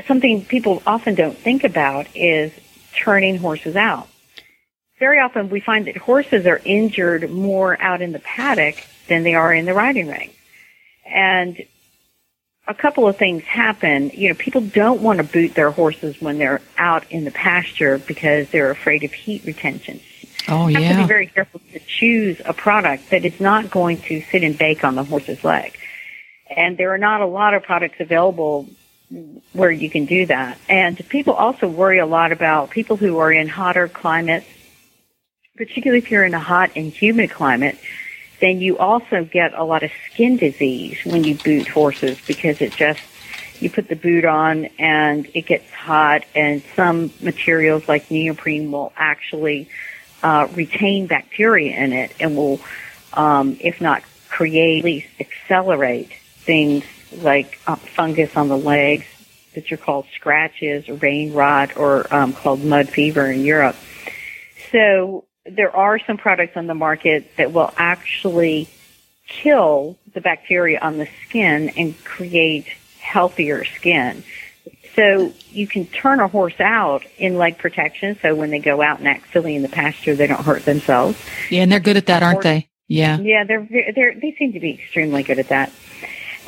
something 0.05 0.45
people 0.45 0.84
often 0.86 1.15
don't 1.15 1.38
think 1.38 1.63
about 1.63 2.07
is 2.15 2.51
turning 2.95 3.38
horses 3.38 3.76
out. 3.76 4.07
Very 4.99 5.20
often 5.20 5.49
we 5.49 5.59
find 5.59 5.88
that 5.88 5.97
horses 5.97 6.45
are 6.45 6.61
injured 6.65 7.30
more 7.30 7.80
out 7.82 8.01
in 8.01 8.11
the 8.11 8.20
paddock 8.20 8.76
than 9.07 9.24
they 9.24 9.36
are 9.36 9.53
in 9.53 9.65
the 9.65 9.74
riding 9.74 10.07
ring. 10.07 10.32
And 11.05 11.63
a 12.68 12.74
couple 12.74 13.07
of 13.07 13.18
things 13.18 13.43
happen. 13.43 14.09
You 14.13 14.30
know, 14.30 14.36
people 14.36 14.61
don't 14.61 15.01
want 15.01 15.18
to 15.20 15.24
boot 15.24 15.53
their 15.53 15.72
horses 15.72 16.20
when 16.20 16.38
they're 16.38 16.61
out 16.78 17.09
in 17.11 17.24
the 17.24 17.32
pasture 17.32 17.97
because 17.99 18.49
they're 18.49 18.72
afraid 18.72 19.03
of 19.03 19.13
heat 19.13 19.45
retention. 19.45 20.01
Oh, 20.47 20.67
You 20.67 20.79
have 20.81 20.95
to 20.95 21.01
be 21.03 21.07
very 21.07 21.27
careful 21.27 21.61
to 21.73 21.79
choose 21.79 22.41
a 22.45 22.53
product 22.53 23.09
that 23.09 23.25
is 23.25 23.39
not 23.39 23.69
going 23.69 23.97
to 24.03 24.21
sit 24.21 24.43
and 24.43 24.57
bake 24.57 24.83
on 24.83 24.95
the 24.95 25.03
horse's 25.03 25.43
leg. 25.43 25.77
And 26.49 26.77
there 26.77 26.93
are 26.93 26.97
not 26.97 27.21
a 27.21 27.25
lot 27.25 27.53
of 27.53 27.63
products 27.63 27.99
available 27.99 28.67
where 29.53 29.71
you 29.71 29.89
can 29.89 30.05
do 30.05 30.25
that. 30.25 30.57
And 30.69 30.97
people 31.09 31.33
also 31.33 31.67
worry 31.67 31.99
a 31.99 32.05
lot 32.05 32.31
about 32.31 32.69
people 32.69 32.97
who 32.97 33.17
are 33.19 33.31
in 33.31 33.47
hotter 33.47 33.87
climates, 33.87 34.47
particularly 35.55 35.99
if 35.99 36.11
you're 36.11 36.25
in 36.25 36.33
a 36.33 36.39
hot 36.39 36.71
and 36.75 36.91
humid 36.91 37.31
climate, 37.31 37.77
then 38.39 38.61
you 38.61 38.77
also 38.77 39.23
get 39.25 39.53
a 39.53 39.63
lot 39.63 39.83
of 39.83 39.91
skin 40.11 40.37
disease 40.37 40.99
when 41.05 41.23
you 41.23 41.35
boot 41.35 41.67
horses 41.67 42.19
because 42.27 42.61
it 42.61 42.73
just, 42.73 43.01
you 43.59 43.69
put 43.69 43.87
the 43.87 43.95
boot 43.95 44.25
on 44.25 44.65
and 44.77 45.27
it 45.33 45.45
gets 45.45 45.69
hot 45.71 46.23
and 46.35 46.61
some 46.75 47.11
materials 47.21 47.87
like 47.87 48.11
neoprene 48.11 48.71
will 48.71 48.93
actually 48.95 49.67
uh, 50.24 50.47
retain 50.55 51.07
bacteria 51.07 51.76
in 51.78 51.93
it 51.93 52.11
and 52.20 52.36
will, 52.36 52.59
um, 53.13 53.57
if 53.59 53.80
not 53.82 54.03
create, 54.30 54.80
at 54.80 54.86
least 54.86 55.07
accelerate 55.20 56.11
things 56.38 56.84
like 57.11 57.59
uh, 57.68 57.76
fungus 57.76 58.36
on 58.36 58.47
the 58.47 58.57
legs 58.57 59.05
that 59.53 59.72
are 59.72 59.78
called 59.78 60.05
scratches 60.15 60.88
or 60.89 60.95
rain 60.95 61.34
rot 61.34 61.78
or 61.78 62.11
um, 62.13 62.34
called 62.34 62.63
mud 62.63 62.89
fever 62.89 63.30
in 63.32 63.43
Europe. 63.43 63.76
So 64.72 65.26
there 65.45 65.76
are 65.76 65.99
some 65.99 66.18
products 66.18 66.57
on 66.57 66.68
the 66.68 66.76
market 66.76 67.36
that 67.38 67.53
will 67.53 67.74
actually 67.78 68.68
kill 69.28 69.97
the 70.13 70.22
bacteria 70.22 70.80
on 70.80 70.97
the 70.97 71.07
skin 71.26 71.70
and 71.70 72.01
create 72.03 72.68
healthier 72.99 73.63
skin. 73.65 74.24
So 74.97 75.31
you 75.51 75.67
can 75.67 75.85
turn 75.85 76.19
a 76.19 76.27
horse 76.27 76.59
out 76.59 77.03
in 77.19 77.37
leg 77.37 77.59
protection 77.59 78.17
so 78.19 78.33
when 78.33 78.49
they 78.49 78.57
go 78.57 78.81
out 78.81 78.97
and 78.97 79.07
act 79.07 79.31
silly 79.31 79.55
in 79.55 79.61
the 79.61 79.69
pasture, 79.69 80.15
they 80.15 80.25
don't 80.25 80.43
hurt 80.43 80.65
themselves. 80.65 81.19
Yeah, 81.51 81.61
and 81.61 81.71
they're 81.71 81.79
good 81.79 81.97
at 81.97 82.07
that, 82.07 82.23
aren't 82.23 82.41
they? 82.41 82.67
Yeah. 82.87 83.19
Yeah, 83.19 83.43
they're 83.43 83.67
they're 83.93 84.15
they 84.15 84.35
seem 84.39 84.53
to 84.53 84.59
be 84.59 84.71
extremely 84.71 85.21
good 85.21 85.37
at 85.37 85.49
that. 85.49 85.71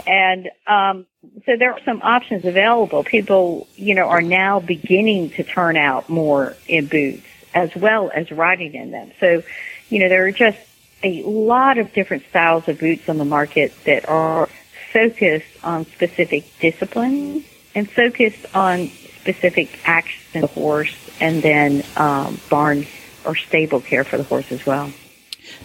And 0.07 0.49
um, 0.65 1.05
so 1.45 1.57
there 1.57 1.73
are 1.73 1.79
some 1.85 2.01
options 2.01 2.43
available. 2.43 3.03
People, 3.03 3.67
you 3.75 3.93
know, 3.93 4.07
are 4.07 4.21
now 4.21 4.59
beginning 4.59 5.29
to 5.31 5.43
turn 5.43 5.77
out 5.77 6.09
more 6.09 6.55
in 6.67 6.87
boots 6.87 7.27
as 7.53 7.75
well 7.75 8.09
as 8.11 8.31
riding 8.31 8.73
in 8.73 8.89
them. 8.89 9.11
So, 9.19 9.43
you 9.89 9.99
know, 9.99 10.09
there 10.09 10.25
are 10.25 10.31
just 10.31 10.57
a 11.03 11.21
lot 11.23 11.77
of 11.77 11.93
different 11.93 12.23
styles 12.29 12.67
of 12.67 12.79
boots 12.79 13.07
on 13.09 13.19
the 13.19 13.25
market 13.25 13.73
that 13.85 14.09
are 14.09 14.49
focused 14.91 15.63
on 15.63 15.85
specific 15.85 16.45
disciplines 16.59 17.45
and 17.80 17.89
focused 17.89 18.45
on 18.53 18.89
specific 19.21 19.80
action 19.86 20.43
of 20.43 20.49
the 20.49 20.59
horse 20.59 20.95
and 21.21 21.41
then 21.41 21.84
um, 21.95 22.39
barn 22.49 22.86
or 23.25 23.36
stable 23.36 23.80
care 23.80 24.03
for 24.03 24.17
the 24.17 24.23
horse 24.23 24.51
as 24.51 24.65
well. 24.65 24.91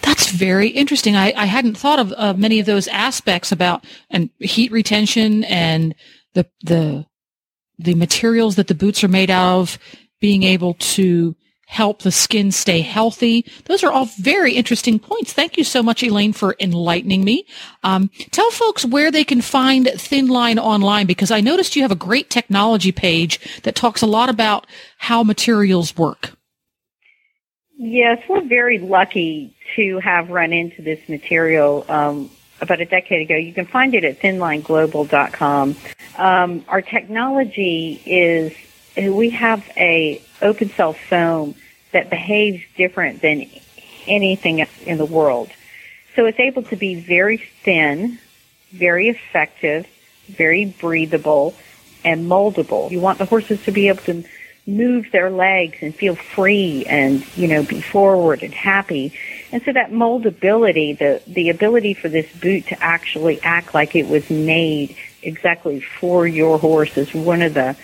That's 0.00 0.30
very 0.30 0.68
interesting. 0.68 1.16
I, 1.16 1.32
I 1.36 1.46
hadn't 1.46 1.76
thought 1.76 1.98
of 1.98 2.14
uh, 2.16 2.34
many 2.34 2.60
of 2.60 2.66
those 2.66 2.88
aspects 2.88 3.52
about 3.52 3.84
and 4.10 4.30
heat 4.38 4.72
retention 4.72 5.44
and 5.44 5.94
the 6.32 6.46
the 6.62 7.06
the 7.78 7.94
materials 7.94 8.54
that 8.56 8.68
the 8.68 8.74
boots 8.74 9.02
are 9.02 9.08
made 9.08 9.30
out 9.30 9.58
of, 9.58 9.78
being 10.20 10.44
able 10.44 10.74
to 10.74 11.34
help 11.66 12.02
the 12.02 12.12
skin 12.12 12.52
stay 12.52 12.80
healthy. 12.80 13.44
Those 13.64 13.82
are 13.82 13.92
all 13.92 14.06
very 14.18 14.54
interesting 14.54 14.98
points. 14.98 15.32
Thank 15.32 15.56
you 15.56 15.64
so 15.64 15.82
much, 15.82 16.02
Elaine, 16.02 16.32
for 16.32 16.56
enlightening 16.60 17.24
me. 17.24 17.46
Um, 17.82 18.10
tell 18.30 18.50
folks 18.50 18.84
where 18.84 19.10
they 19.10 19.24
can 19.24 19.40
find 19.40 19.88
Thin 19.88 20.28
Line 20.28 20.58
online 20.58 21.06
because 21.06 21.30
I 21.30 21.40
noticed 21.40 21.76
you 21.76 21.82
have 21.82 21.92
a 21.92 21.96
great 21.96 22.30
technology 22.30 22.92
page 22.92 23.40
that 23.62 23.74
talks 23.74 24.02
a 24.02 24.06
lot 24.06 24.28
about 24.28 24.66
how 24.98 25.22
materials 25.22 25.96
work. 25.96 26.32
Yes, 27.76 28.22
we're 28.28 28.44
very 28.44 28.78
lucky 28.78 29.56
to 29.76 29.98
have 29.98 30.30
run 30.30 30.52
into 30.52 30.80
this 30.80 31.08
material 31.08 31.84
um, 31.88 32.30
about 32.60 32.80
a 32.80 32.84
decade 32.84 33.22
ago. 33.22 33.34
You 33.36 33.52
can 33.52 33.66
find 33.66 33.94
it 33.94 34.04
at 34.04 34.20
thinlineglobal.com. 34.20 35.76
Um, 36.16 36.64
our 36.68 36.82
technology 36.82 38.00
is 38.06 38.54
we 38.96 39.30
have 39.30 39.68
a 39.76 40.22
open 40.42 40.70
cell 40.70 40.92
foam 40.92 41.54
that 41.92 42.10
behaves 42.10 42.62
different 42.76 43.22
than 43.22 43.48
anything 44.06 44.66
in 44.84 44.98
the 44.98 45.04
world. 45.04 45.50
So 46.16 46.26
it's 46.26 46.40
able 46.40 46.62
to 46.64 46.76
be 46.76 46.94
very 46.94 47.38
thin, 47.38 48.18
very 48.72 49.08
effective, 49.08 49.86
very 50.28 50.66
breathable, 50.66 51.54
and 52.04 52.26
moldable. 52.26 52.90
You 52.90 53.00
want 53.00 53.18
the 53.18 53.24
horses 53.24 53.62
to 53.64 53.72
be 53.72 53.88
able 53.88 54.02
to 54.02 54.24
move 54.66 55.10
their 55.12 55.30
legs 55.30 55.78
and 55.82 55.94
feel 55.94 56.14
free 56.14 56.84
and, 56.86 57.24
you 57.36 57.48
know, 57.48 57.62
be 57.62 57.80
forward 57.80 58.42
and 58.42 58.54
happy. 58.54 59.12
And 59.52 59.62
so 59.62 59.72
that 59.72 59.90
moldability, 59.90 60.96
the, 60.98 61.22
the 61.26 61.50
ability 61.50 61.94
for 61.94 62.08
this 62.08 62.30
boot 62.36 62.68
to 62.68 62.82
actually 62.82 63.42
act 63.42 63.74
like 63.74 63.94
it 63.94 64.08
was 64.08 64.28
made 64.30 64.96
exactly 65.22 65.80
for 65.80 66.26
your 66.26 66.58
horse 66.58 66.96
is 66.96 67.12
one 67.12 67.42
of 67.42 67.54
the 67.54 67.76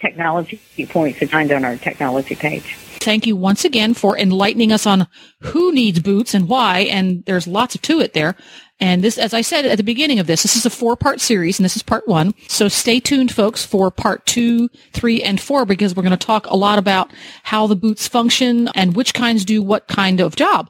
technology 0.00 0.60
points 0.88 1.18
to 1.18 1.26
find 1.26 1.50
on 1.52 1.64
our 1.64 1.76
technology 1.76 2.34
page. 2.34 2.76
Thank 3.00 3.26
you 3.26 3.36
once 3.36 3.64
again 3.64 3.94
for 3.94 4.18
enlightening 4.18 4.72
us 4.72 4.86
on 4.86 5.06
who 5.40 5.72
needs 5.72 6.00
boots 6.00 6.34
and 6.34 6.48
why. 6.48 6.80
And 6.80 7.24
there's 7.24 7.46
lots 7.46 7.74
of 7.74 7.82
to 7.82 8.00
it 8.00 8.14
there. 8.14 8.34
And 8.78 9.02
this, 9.02 9.16
as 9.16 9.32
I 9.32 9.40
said 9.40 9.64
at 9.64 9.78
the 9.78 9.84
beginning 9.84 10.18
of 10.18 10.26
this, 10.26 10.42
this 10.42 10.56
is 10.56 10.66
a 10.66 10.70
four 10.70 10.96
part 10.96 11.20
series 11.20 11.58
and 11.58 11.64
this 11.64 11.76
is 11.76 11.82
part 11.82 12.06
one. 12.08 12.34
So 12.48 12.68
stay 12.68 13.00
tuned, 13.00 13.32
folks, 13.32 13.64
for 13.64 13.90
part 13.90 14.26
two, 14.26 14.68
three, 14.92 15.22
and 15.22 15.40
four, 15.40 15.64
because 15.64 15.94
we're 15.94 16.02
going 16.02 16.10
to 16.10 16.26
talk 16.26 16.46
a 16.46 16.56
lot 16.56 16.78
about 16.78 17.12
how 17.44 17.66
the 17.66 17.76
boots 17.76 18.08
function 18.08 18.68
and 18.74 18.96
which 18.96 19.14
kinds 19.14 19.44
do 19.44 19.62
what 19.62 19.88
kind 19.88 20.20
of 20.20 20.36
job. 20.36 20.68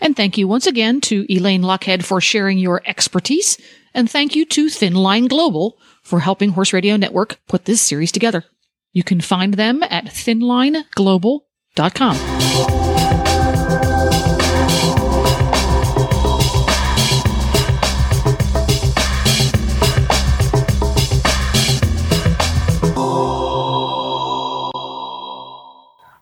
And 0.00 0.16
thank 0.16 0.36
you 0.36 0.46
once 0.46 0.66
again 0.66 1.00
to 1.02 1.26
Elaine 1.32 1.62
Lochhead 1.62 2.04
for 2.04 2.20
sharing 2.20 2.58
your 2.58 2.82
expertise. 2.86 3.56
And 3.94 4.10
thank 4.10 4.34
you 4.34 4.44
to 4.46 4.68
Thin 4.68 4.94
Line 4.94 5.26
Global 5.26 5.78
for 6.02 6.20
helping 6.20 6.50
Horse 6.50 6.72
Radio 6.72 6.96
Network 6.96 7.40
put 7.48 7.64
this 7.64 7.80
series 7.80 8.12
together. 8.12 8.44
You 8.92 9.02
can 9.02 9.20
find 9.20 9.54
them 9.54 9.82
at 9.82 10.04
thinlineglobal.com. 10.06 12.42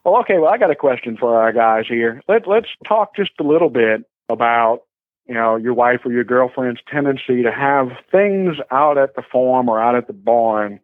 Well, 0.05 0.19
okay. 0.21 0.39
Well, 0.39 0.51
I 0.51 0.59
got 0.59 0.71
a 0.71 0.77
question 0.77 1.17
for 1.17 1.37
our 1.37 1.53
guys 1.53 1.85
here. 1.89 2.23
Let 2.29 2.47
Let's 2.47 2.69
talk 2.87 3.15
just 3.15 3.33
a 3.39 3.45
little 3.45 3.71
bit 3.71 4.05
about 4.29 4.81
you 5.27 5.35
know 5.35 5.57
your 5.57 5.75
wife 5.75 6.01
or 6.05 6.13
your 6.13 6.25
girlfriend's 6.25 6.81
tendency 6.91 7.43
to 7.43 7.53
have 7.53 7.89
things 8.11 8.57
out 8.71 8.99
at 8.99 9.15
the 9.15 9.23
farm 9.23 9.69
or 9.69 9.81
out 9.81 9.95
at 9.95 10.07
the 10.07 10.13
barn 10.13 10.81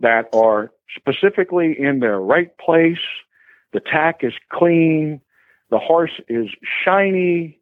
that 0.00 0.28
are 0.32 0.70
specifically 0.96 1.74
in 1.78 2.00
their 2.00 2.18
right 2.18 2.56
place. 2.58 2.98
The 3.72 3.80
tack 3.80 4.20
is 4.22 4.34
clean. 4.50 5.20
The 5.70 5.78
horse 5.78 6.20
is 6.28 6.48
shiny, 6.84 7.58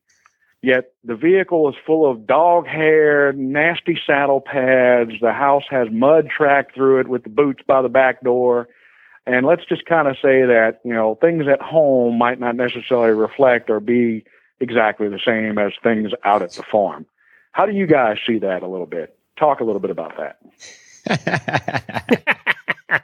yet 0.60 0.92
the 1.04 1.14
vehicle 1.14 1.68
is 1.70 1.76
full 1.86 2.10
of 2.10 2.26
dog 2.26 2.66
hair, 2.66 3.32
nasty 3.32 3.98
saddle 4.06 4.40
pads. 4.40 5.12
The 5.20 5.32
house 5.32 5.64
has 5.70 5.88
mud 5.90 6.28
tracked 6.28 6.74
through 6.74 7.00
it 7.00 7.08
with 7.08 7.22
the 7.22 7.30
boots 7.30 7.62
by 7.66 7.80
the 7.80 7.88
back 7.88 8.22
door. 8.22 8.68
And 9.24 9.46
let's 9.46 9.64
just 9.64 9.86
kind 9.86 10.08
of 10.08 10.16
say 10.16 10.42
that, 10.42 10.80
you 10.84 10.92
know, 10.92 11.16
things 11.20 11.44
at 11.48 11.62
home 11.62 12.18
might 12.18 12.40
not 12.40 12.56
necessarily 12.56 13.12
reflect 13.12 13.70
or 13.70 13.78
be 13.78 14.24
exactly 14.62 15.08
the 15.08 15.20
same 15.24 15.58
as 15.58 15.72
things 15.82 16.12
out 16.24 16.40
at 16.40 16.52
the 16.52 16.62
farm. 16.62 17.04
How 17.50 17.66
do 17.66 17.72
you 17.72 17.86
guys 17.86 18.16
see 18.26 18.38
that 18.38 18.62
a 18.62 18.68
little 18.68 18.86
bit? 18.86 19.14
Talk 19.38 19.60
a 19.60 19.64
little 19.64 19.80
bit 19.80 19.90
about 19.90 20.16
that. 20.16 20.38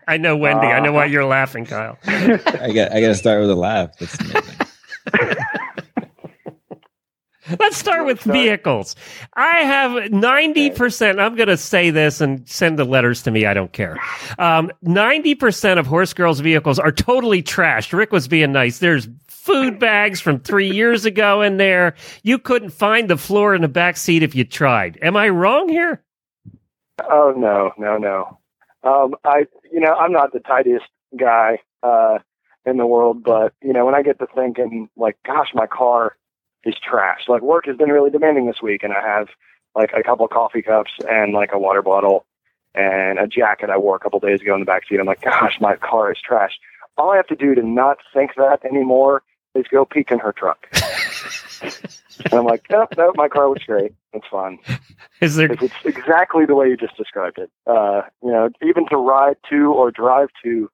I 0.07 0.17
know 0.17 0.37
Wendy. 0.37 0.67
Uh, 0.67 0.71
I 0.71 0.81
know 0.81 0.93
why 0.93 1.07
you're 1.07 1.25
laughing, 1.25 1.67
Kyle. 1.67 1.99
I 2.07 2.73
got. 2.73 2.93
I 2.93 3.01
got 3.01 3.09
to 3.09 3.15
start 3.15 3.41
with 3.41 3.51
a 3.51 3.55
laugh. 3.55 3.97
That's 3.99 4.19
amazing. 4.21 4.57
Let's 7.59 7.79
start 7.79 8.05
with 8.05 8.21
vehicles. 8.21 8.95
I 9.35 9.61
have 9.61 9.93
90%. 10.11 11.19
I'm 11.19 11.35
going 11.35 11.49
to 11.49 11.57
say 11.57 11.89
this 11.89 12.21
and 12.21 12.47
send 12.47 12.79
the 12.79 12.85
letters 12.85 13.23
to 13.23 13.31
me. 13.31 13.47
I 13.47 13.55
don't 13.55 13.73
care. 13.73 13.99
Um, 14.39 14.71
90% 14.85 15.79
of 15.79 15.87
Horse 15.87 16.13
Girls 16.13 16.41
vehicles 16.41 16.79
are 16.79 16.93
totally 16.93 17.43
trashed. 17.43 17.95
Rick 17.95 18.13
was 18.13 18.29
being 18.29 18.53
nice. 18.53 18.81
There's 18.81 19.09
food 19.49 19.79
bags 19.79 20.21
from 20.21 20.39
three 20.41 20.71
years 20.71 21.07
ago 21.07 21.41
in 21.41 21.57
there. 21.57 21.95
You 22.23 22.39
couldn't 22.39 22.71
find 22.71 23.09
the 23.09 23.17
floor 23.17 23.55
in 23.55 23.63
the 23.63 23.69
back 23.69 23.97
seat 23.97 24.23
if 24.23 24.35
you 24.35 24.45
tried. 24.45 24.99
Am 25.01 25.17
I 25.17 25.31
wrong 25.31 25.71
here? 25.71 26.03
Oh, 27.11 27.33
no, 27.35 27.73
no, 27.79 27.97
no. 27.97 28.39
Um, 28.83 29.15
I, 29.25 29.47
you 29.73 29.81
know, 29.81 29.95
I'm 29.95 30.13
not 30.13 30.35
the 30.35 30.41
tidiest 30.41 30.85
guy 31.19 31.61
uh, 31.83 32.19
in 32.67 32.77
the 32.77 32.87
world, 32.87 33.25
but 33.25 33.55
you 33.63 33.73
know, 33.73 33.87
when 33.87 33.95
I 33.95 34.03
get 34.03 34.19
to 34.19 34.27
thinking, 34.35 34.91
like, 34.97 35.17
gosh, 35.25 35.49
my 35.55 35.67
car 35.67 36.17
is 36.65 36.75
trash. 36.79 37.23
Like, 37.27 37.41
work 37.41 37.65
has 37.67 37.77
been 37.77 37.89
really 37.89 38.11
demanding 38.11 38.47
this 38.47 38.61
week, 38.63 38.83
and 38.83 38.93
I 38.93 39.01
have 39.01 39.29
like 39.75 39.93
a 39.97 40.03
couple 40.03 40.27
of 40.27 40.31
coffee 40.31 40.63
cups 40.63 40.91
and 41.09 41.33
like 41.33 41.51
a 41.53 41.59
water 41.59 41.83
bottle 41.83 42.27
and 42.75 43.19
a 43.19 43.27
jacket 43.27 43.71
I 43.71 43.79
wore 43.79 43.97
a 43.97 43.99
couple 43.99 44.21
days 44.21 44.43
ago 44.43 44.53
in 44.55 44.61
the 44.61 44.67
back 44.67 44.87
seat. 44.87 45.01
I'm 45.01 45.07
like, 45.07 45.23
gosh, 45.23 45.57
my 45.61 45.77
car 45.77 46.13
is 46.13 46.19
trash. 46.23 46.59
All 46.99 47.11
I 47.11 47.17
have 47.17 47.29
to 47.29 47.37
do 47.37 47.55
to 47.55 47.63
not 47.63 47.99
think 48.13 48.33
that 48.37 48.65
anymore 48.65 49.23
is 49.55 49.67
go 49.71 49.85
peek 49.85 50.11
in 50.11 50.19
her 50.19 50.33
truck. 50.33 50.67
and 51.63 52.35
I'm 52.35 52.45
like, 52.45 52.65
no, 52.71 52.87
no, 52.97 53.13
my 53.17 53.29
car 53.29 53.49
looks 53.49 53.65
great. 53.65 53.93
It's 54.13 54.27
fine. 54.31 54.59
Is 55.21 55.37
there? 55.37 55.51
It's 55.53 55.75
exactly 55.85 56.47
the 56.47 56.55
way 56.55 56.69
you 56.69 56.77
just 56.77 56.97
described 56.97 57.39
it. 57.39 57.51
Uh, 57.67 58.03
you 58.23 58.31
know, 58.31 58.51
even 58.63 58.87
to 58.89 58.97
ride 58.97 59.37
to 59.51 59.73
or 59.73 59.91
drive 59.91 60.29
to 60.45 60.71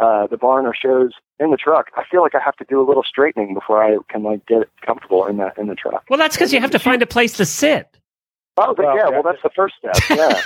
uh, 0.00 0.26
the 0.26 0.36
barn 0.36 0.66
or 0.66 0.74
shows 0.74 1.12
in 1.40 1.50
the 1.50 1.56
truck, 1.56 1.86
I 1.96 2.02
feel 2.10 2.22
like 2.22 2.34
I 2.34 2.40
have 2.44 2.56
to 2.56 2.64
do 2.68 2.80
a 2.80 2.86
little 2.86 3.04
straightening 3.04 3.54
before 3.54 3.82
I 3.82 3.98
can 4.10 4.22
like 4.22 4.44
get 4.46 4.68
comfortable 4.84 5.26
in 5.26 5.36
that 5.38 5.56
in 5.58 5.68
the 5.68 5.74
truck. 5.74 6.04
Well, 6.08 6.18
that's 6.18 6.36
because 6.36 6.52
you 6.52 6.60
have 6.60 6.70
to 6.72 6.78
find 6.78 7.02
a 7.02 7.06
place 7.06 7.34
to 7.34 7.44
sit. 7.46 7.88
Oh, 8.56 8.74
but 8.74 8.86
well, 8.86 8.96
yeah, 8.96 9.08
well, 9.08 9.22
that's 9.22 9.42
the 9.42 9.50
first 9.54 9.76
step. 9.78 9.94
Yeah, 10.10 10.40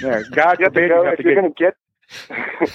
yeah. 0.02 0.22
God 0.32 0.58
you 0.58 0.66
forbid 0.66 0.88
go, 0.90 1.02
you 1.02 1.04
have 1.04 1.12
if 1.14 1.18
to 1.18 1.24
you're 1.24 1.34
get. 1.34 1.40
Going 1.40 1.54
to 1.54 2.66
get 2.68 2.70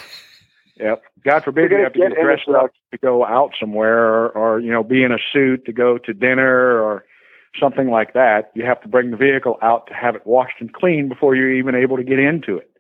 Yep. 0.79 1.03
God 1.25 1.43
forbid 1.43 1.71
you 1.71 1.83
have 1.83 1.93
to 1.93 1.99
get, 1.99 2.15
get 2.15 2.21
dressed 2.21 2.47
up 2.47 2.71
to 2.91 2.97
go 2.97 3.25
out 3.25 3.51
somewhere 3.59 3.97
or, 3.97 4.29
or, 4.29 4.59
you 4.59 4.71
know, 4.71 4.83
be 4.83 5.03
in 5.03 5.11
a 5.11 5.17
suit 5.33 5.65
to 5.65 5.73
go 5.73 5.97
to 5.97 6.13
dinner 6.13 6.81
or 6.81 7.03
something 7.59 7.89
like 7.89 8.13
that. 8.13 8.51
You 8.55 8.65
have 8.65 8.81
to 8.81 8.87
bring 8.87 9.11
the 9.11 9.17
vehicle 9.17 9.57
out 9.61 9.87
to 9.87 9.93
have 9.93 10.15
it 10.15 10.25
washed 10.25 10.55
and 10.59 10.71
cleaned 10.71 11.09
before 11.09 11.35
you're 11.35 11.53
even 11.53 11.75
able 11.75 11.97
to 11.97 12.03
get 12.03 12.19
into 12.19 12.57
it. 12.57 12.71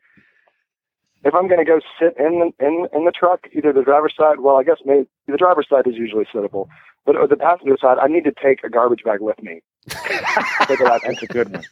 If 1.25 1.35
I'm 1.35 1.49
going 1.49 1.59
to 1.59 1.65
go 1.65 1.81
sit 1.99 2.15
in 2.17 2.39
the, 2.39 2.65
in 2.65 2.87
in 2.93 3.03
the 3.03 3.11
truck, 3.11 3.41
either 3.51 3.73
the 3.73 3.83
driver's 3.83 4.13
side, 4.15 4.39
well, 4.39 4.55
I 4.55 4.63
guess 4.63 4.77
maybe 4.85 5.05
the 5.27 5.35
driver's 5.35 5.67
side 5.69 5.85
is 5.85 5.95
usually 5.95 6.23
sittable, 6.33 6.69
but 7.05 7.29
the 7.29 7.35
passenger 7.35 7.75
side, 7.81 7.97
I 7.97 8.07
need 8.07 8.23
to 8.23 8.31
take 8.31 8.63
a 8.63 8.69
garbage 8.69 9.03
bag 9.03 9.19
with 9.19 9.41
me. 9.43 9.61
take 9.89 10.79
it 10.79 11.01
That's 11.03 11.23
a 11.23 11.27
good 11.27 11.51
one. 11.51 11.63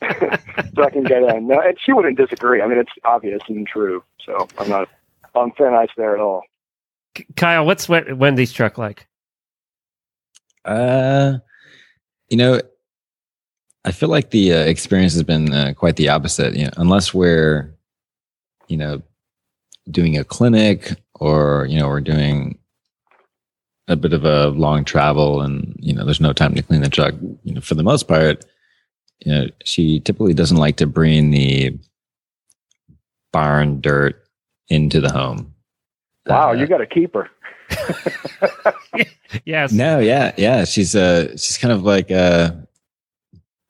so 0.76 0.84
I 0.84 0.90
can 0.90 1.02
get 1.02 1.24
in. 1.24 1.48
No, 1.48 1.60
and 1.60 1.76
she 1.84 1.92
wouldn't 1.92 2.16
disagree. 2.16 2.62
I 2.62 2.68
mean, 2.68 2.78
it's 2.78 2.92
obvious 3.04 3.42
and 3.48 3.66
true. 3.66 4.04
So 4.24 4.46
I'm 4.56 4.68
not 4.68 4.88
on 5.34 5.52
thin 5.52 5.74
ice 5.74 5.88
there 5.96 6.14
at 6.14 6.20
all. 6.20 6.42
Kyle, 7.36 7.66
what's 7.66 7.88
Wendy's 7.88 8.52
truck 8.52 8.78
like? 8.78 9.06
Uh, 10.64 11.38
you 12.28 12.36
know, 12.36 12.60
I 13.84 13.92
feel 13.92 14.08
like 14.08 14.30
the 14.30 14.52
uh, 14.52 14.58
experience 14.60 15.12
has 15.14 15.22
been 15.22 15.52
uh, 15.52 15.74
quite 15.76 15.96
the 15.96 16.08
opposite. 16.08 16.54
You 16.54 16.64
know, 16.64 16.70
unless 16.76 17.12
we're, 17.12 17.74
you 18.68 18.76
know, 18.76 19.02
doing 19.90 20.16
a 20.16 20.24
clinic 20.24 20.92
or 21.14 21.66
you 21.68 21.78
know 21.78 21.88
we're 21.88 22.00
doing 22.00 22.58
a 23.88 23.96
bit 23.96 24.12
of 24.12 24.24
a 24.24 24.48
long 24.50 24.84
travel 24.84 25.40
and 25.40 25.74
you 25.80 25.92
know 25.92 26.04
there's 26.04 26.20
no 26.20 26.32
time 26.32 26.54
to 26.54 26.62
clean 26.62 26.82
the 26.82 26.88
truck. 26.88 27.14
You 27.44 27.54
know, 27.54 27.60
for 27.60 27.74
the 27.74 27.82
most 27.82 28.08
part, 28.08 28.44
you 29.24 29.32
know, 29.32 29.46
she 29.64 30.00
typically 30.00 30.34
doesn't 30.34 30.56
like 30.56 30.76
to 30.76 30.86
bring 30.86 31.30
the 31.30 31.78
barn 33.32 33.80
dirt 33.80 34.21
into 34.72 35.00
the 35.00 35.10
home. 35.12 35.54
Wow, 36.26 36.50
Uh, 36.50 36.52
you 36.54 36.66
got 36.66 36.78
to 36.78 36.86
keep 36.86 37.14
her. 37.14 37.28
Yes. 39.46 39.72
No, 39.72 39.98
yeah, 39.98 40.32
yeah. 40.36 40.64
She's 40.64 40.94
uh 40.94 41.30
she's 41.38 41.56
kind 41.56 41.72
of 41.72 41.84
like 41.84 42.10
a 42.10 42.66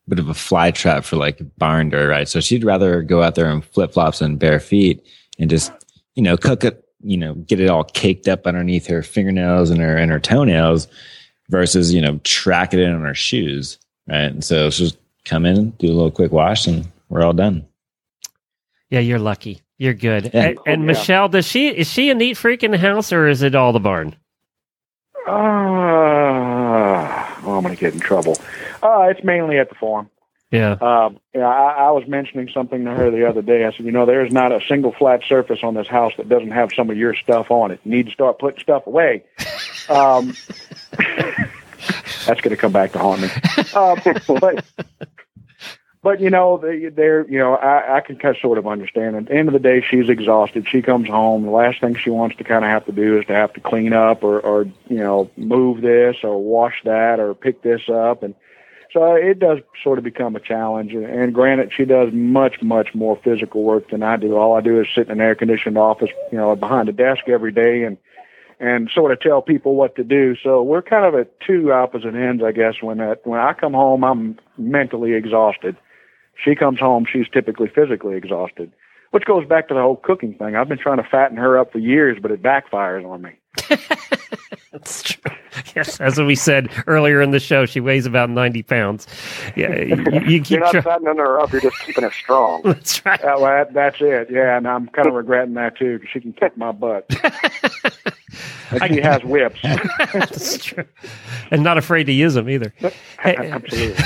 bit 0.08 0.18
of 0.18 0.28
a 0.28 0.34
fly 0.34 0.72
trap 0.72 1.04
for 1.04 1.14
like 1.16 1.40
barn 1.56 1.90
dirt, 1.90 2.08
right? 2.10 2.28
So 2.28 2.40
she'd 2.40 2.64
rather 2.64 3.00
go 3.02 3.22
out 3.22 3.36
there 3.36 3.48
in 3.48 3.62
flip 3.62 3.92
flops 3.92 4.20
and 4.20 4.38
bare 4.40 4.58
feet 4.58 5.06
and 5.38 5.48
just, 5.48 5.70
you 6.16 6.22
know, 6.22 6.36
cook 6.36 6.64
it, 6.64 6.84
you 7.04 7.16
know, 7.16 7.34
get 7.34 7.60
it 7.60 7.70
all 7.70 7.84
caked 7.84 8.26
up 8.26 8.44
underneath 8.46 8.88
her 8.88 9.04
fingernails 9.04 9.70
and 9.70 9.80
her 9.80 9.96
and 9.96 10.10
her 10.10 10.18
toenails 10.18 10.88
versus, 11.48 11.94
you 11.94 12.00
know, 12.00 12.18
track 12.24 12.74
it 12.74 12.80
in 12.80 12.92
on 12.92 13.02
her 13.04 13.14
shoes. 13.14 13.78
Right. 14.08 14.22
And 14.24 14.44
so 14.44 14.68
she'll 14.68 14.88
just 14.88 14.98
come 15.24 15.46
in, 15.46 15.70
do 15.78 15.86
a 15.86 15.94
little 15.94 16.10
quick 16.10 16.32
wash 16.32 16.66
and 16.66 16.90
we're 17.08 17.22
all 17.22 17.32
done. 17.34 17.64
Yeah, 18.90 18.98
you're 19.00 19.20
lucky. 19.20 19.60
You're 19.82 19.94
good. 19.94 20.30
Yeah. 20.32 20.46
And, 20.46 20.58
and 20.64 20.82
Yeah. 20.82 20.86
Michelle, 20.86 21.28
does 21.28 21.44
she 21.44 21.66
is 21.66 21.90
she 21.90 22.08
a 22.10 22.14
neat 22.14 22.36
freak 22.36 22.62
in 22.62 22.70
the 22.70 22.78
house 22.78 23.12
or 23.12 23.26
is 23.26 23.42
it 23.42 23.56
all 23.56 23.72
the 23.72 23.80
barn? 23.80 24.14
Uh, 25.26 25.32
oh, 27.42 27.56
I'm 27.56 27.62
going 27.64 27.74
to 27.74 27.80
get 27.80 27.92
in 27.92 27.98
trouble. 27.98 28.36
Uh, 28.80 29.08
it's 29.10 29.24
mainly 29.24 29.58
at 29.58 29.70
the 29.70 29.74
farm. 29.74 30.08
Yeah. 30.52 30.76
Um, 30.80 31.18
yeah, 31.34 31.48
I, 31.48 31.86
I 31.86 31.90
was 31.90 32.06
mentioning 32.06 32.48
something 32.54 32.84
to 32.84 32.92
her 32.92 33.10
the 33.10 33.28
other 33.28 33.42
day. 33.42 33.64
I 33.64 33.72
said, 33.72 33.84
you 33.84 33.90
know, 33.90 34.06
there's 34.06 34.30
not 34.30 34.52
a 34.52 34.60
single 34.68 34.92
flat 34.92 35.22
surface 35.26 35.58
on 35.64 35.74
this 35.74 35.88
house 35.88 36.12
that 36.16 36.28
doesn't 36.28 36.52
have 36.52 36.70
some 36.76 36.88
of 36.88 36.96
your 36.96 37.16
stuff 37.16 37.50
on 37.50 37.72
it. 37.72 37.80
You 37.82 37.90
need 37.90 38.06
to 38.06 38.12
start 38.12 38.38
putting 38.38 38.60
stuff 38.60 38.86
away. 38.86 39.24
Um, 39.88 40.36
that's 40.96 42.40
going 42.40 42.50
to 42.50 42.56
come 42.56 42.70
back 42.70 42.92
to 42.92 43.00
haunt 43.00 43.22
me. 43.22 43.28
Um, 43.74 44.00
but, 44.40 44.64
but 46.02 46.20
you 46.20 46.30
know, 46.30 46.58
they, 46.58 46.88
they're, 46.88 47.28
you 47.28 47.38
know, 47.38 47.54
I, 47.54 47.96
I 47.96 48.00
can 48.00 48.16
kind 48.16 48.34
of 48.34 48.40
sort 48.40 48.58
of 48.58 48.66
understand. 48.66 49.16
At 49.16 49.26
the 49.26 49.34
end 49.34 49.48
of 49.48 49.52
the 49.52 49.60
day, 49.60 49.84
she's 49.88 50.08
exhausted. 50.08 50.66
She 50.68 50.82
comes 50.82 51.08
home. 51.08 51.44
The 51.44 51.50
last 51.50 51.80
thing 51.80 51.94
she 51.94 52.10
wants 52.10 52.36
to 52.36 52.44
kind 52.44 52.64
of 52.64 52.70
have 52.70 52.86
to 52.86 52.92
do 52.92 53.18
is 53.18 53.26
to 53.26 53.34
have 53.34 53.52
to 53.54 53.60
clean 53.60 53.92
up 53.92 54.22
or, 54.22 54.40
or, 54.40 54.64
you 54.88 54.98
know, 54.98 55.30
move 55.36 55.80
this 55.80 56.16
or 56.22 56.42
wash 56.42 56.82
that 56.84 57.20
or 57.20 57.34
pick 57.34 57.62
this 57.62 57.88
up. 57.88 58.22
And, 58.22 58.34
so 58.92 59.14
it 59.14 59.38
does 59.38 59.60
sort 59.82 59.98
of 59.98 60.04
become 60.04 60.36
a 60.36 60.40
challenge. 60.40 60.92
And 60.92 61.32
granted, 61.32 61.72
she 61.74 61.84
does 61.84 62.12
much, 62.12 62.60
much 62.60 62.94
more 62.94 63.18
physical 63.24 63.62
work 63.62 63.90
than 63.90 64.02
I 64.02 64.16
do. 64.16 64.36
All 64.36 64.54
I 64.54 64.60
do 64.60 64.80
is 64.80 64.86
sit 64.94 65.06
in 65.06 65.12
an 65.12 65.20
air 65.20 65.34
conditioned 65.34 65.78
office, 65.78 66.10
you 66.30 66.36
know, 66.36 66.54
behind 66.56 66.88
a 66.88 66.92
desk 66.92 67.22
every 67.26 67.52
day 67.52 67.84
and, 67.84 67.96
and 68.60 68.90
sort 68.90 69.12
of 69.12 69.20
tell 69.20 69.40
people 69.40 69.76
what 69.76 69.96
to 69.96 70.04
do. 70.04 70.36
So 70.42 70.62
we're 70.62 70.82
kind 70.82 71.06
of 71.06 71.14
at 71.14 71.40
two 71.40 71.72
opposite 71.72 72.14
ends, 72.14 72.42
I 72.42 72.52
guess. 72.52 72.82
When 72.82 72.98
that, 72.98 73.26
when 73.26 73.40
I 73.40 73.54
come 73.54 73.72
home, 73.72 74.04
I'm 74.04 74.38
mentally 74.58 75.14
exhausted. 75.14 75.76
She 76.36 76.54
comes 76.54 76.80
home, 76.80 77.06
she's 77.10 77.26
typically 77.32 77.68
physically 77.68 78.16
exhausted, 78.16 78.72
which 79.10 79.24
goes 79.24 79.46
back 79.46 79.68
to 79.68 79.74
the 79.74 79.80
whole 79.80 79.96
cooking 79.96 80.34
thing. 80.34 80.56
I've 80.56 80.68
been 80.68 80.78
trying 80.78 80.98
to 80.98 81.08
fatten 81.08 81.36
her 81.36 81.58
up 81.58 81.72
for 81.72 81.78
years, 81.78 82.18
but 82.20 82.30
it 82.30 82.42
backfires 82.42 83.04
on 83.04 83.22
me. 83.22 83.32
That's 84.72 85.02
true. 85.02 85.32
Yes, 85.74 86.00
as 86.00 86.18
we 86.20 86.34
said 86.34 86.68
earlier 86.86 87.20
in 87.22 87.30
the 87.30 87.40
show, 87.40 87.66
she 87.66 87.80
weighs 87.80 88.06
about 88.06 88.30
ninety 88.30 88.62
pounds. 88.62 89.06
Yeah, 89.56 89.74
you, 89.76 89.96
you 90.26 90.40
keep 90.42 90.50
You're 90.50 90.60
not 90.60 90.72
try- 90.72 90.80
fattening 90.80 91.16
her 91.16 91.40
up. 91.40 91.52
You're 91.52 91.60
just 91.62 91.78
keeping 91.80 92.04
her 92.04 92.12
strong. 92.12 92.62
That's 92.64 93.04
right. 93.04 93.20
Uh, 93.22 93.36
well, 93.38 93.64
that, 93.64 93.72
that's 93.74 93.96
it. 94.00 94.28
Yeah, 94.30 94.56
and 94.56 94.66
I'm 94.66 94.88
kind 94.88 95.08
of 95.08 95.14
regretting 95.14 95.54
that 95.54 95.76
too 95.76 95.98
because 95.98 96.10
she 96.12 96.20
can 96.20 96.32
kick 96.32 96.56
my 96.56 96.72
butt. 96.72 97.06
and 98.70 98.94
she 98.94 99.00
has 99.00 99.22
whips. 99.24 99.60
That's 99.62 100.58
true. 100.64 100.84
And 101.50 101.62
not 101.62 101.78
afraid 101.78 102.04
to 102.04 102.12
use 102.12 102.34
them 102.34 102.48
either. 102.48 102.72
Absolutely. 103.22 103.96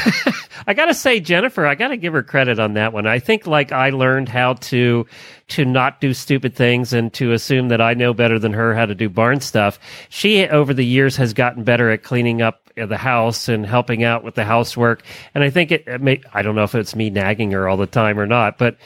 I 0.67 0.75
got 0.75 0.87
to 0.87 0.95
say, 0.95 1.21
Jennifer, 1.21 1.67
I 1.67 1.75
got 1.75 1.89
to 1.89 1.97
give 1.97 2.13
her 2.13 2.23
credit 2.23 2.59
on 2.59 2.75
that 2.75 2.93
one. 2.93 3.07
I 3.07 3.19
think 3.19 3.47
like 3.47 3.71
I 3.73 3.91
learned 3.91 4.29
how 4.29 4.55
to 4.55 5.07
to 5.49 5.65
not 5.65 6.01
do 6.01 6.13
stupid 6.13 6.57
things 6.57 6.93
and 6.93 7.13
to 7.15 7.33
assume 7.33 7.69
that 7.69 7.81
I 7.81 7.95
know 7.95 8.13
better 8.13 8.37
than 8.37 8.53
her 8.53 8.75
how 8.75 8.85
to 8.85 8.97
do 8.97 9.09
barn 9.09 9.41
stuff. 9.41 9.79
She 10.09 10.45
over 10.49 10.75
the 10.75 10.85
years 10.85 11.15
has 11.17 11.33
gotten 11.47 11.65
better 11.65 11.91
at 11.91 12.03
cleaning 12.03 12.43
up 12.43 12.71
the 12.75 12.97
house 12.97 13.49
and 13.49 13.65
helping 13.65 14.03
out 14.03 14.25
with 14.25 14.35
the 14.35 14.45
housework. 14.45 15.03
And 15.35 15.45
I 15.45 15.51
think 15.51 15.71
it, 15.71 15.85
it 15.87 16.01
may 16.01 16.21
I 16.35 16.43
don't 16.43 16.57
know 16.57 16.65
if 16.65 16.75
it's 16.75 16.97
me 16.97 17.09
nagging 17.09 17.53
her 17.53 17.69
all 17.69 17.77
the 17.77 17.87
time 17.87 18.19
or 18.19 18.27
not, 18.27 18.59
but 18.59 18.77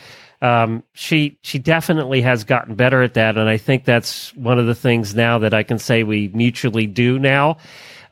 um, 0.42 0.82
she 0.92 1.38
she 1.42 1.58
definitely 1.58 2.20
has 2.22 2.44
gotten 2.44 2.74
better 2.74 3.02
at 3.02 3.14
that, 3.14 3.36
and 3.36 3.48
I 3.48 3.56
think 3.56 3.84
that's 3.84 4.34
one 4.36 4.58
of 4.58 4.66
the 4.66 4.74
things 4.74 5.14
now 5.14 5.38
that 5.38 5.52
I 5.52 5.62
can 5.62 5.78
say 5.78 6.02
we 6.02 6.28
mutually 6.28 6.86
do 6.86 7.18
now. 7.18 7.58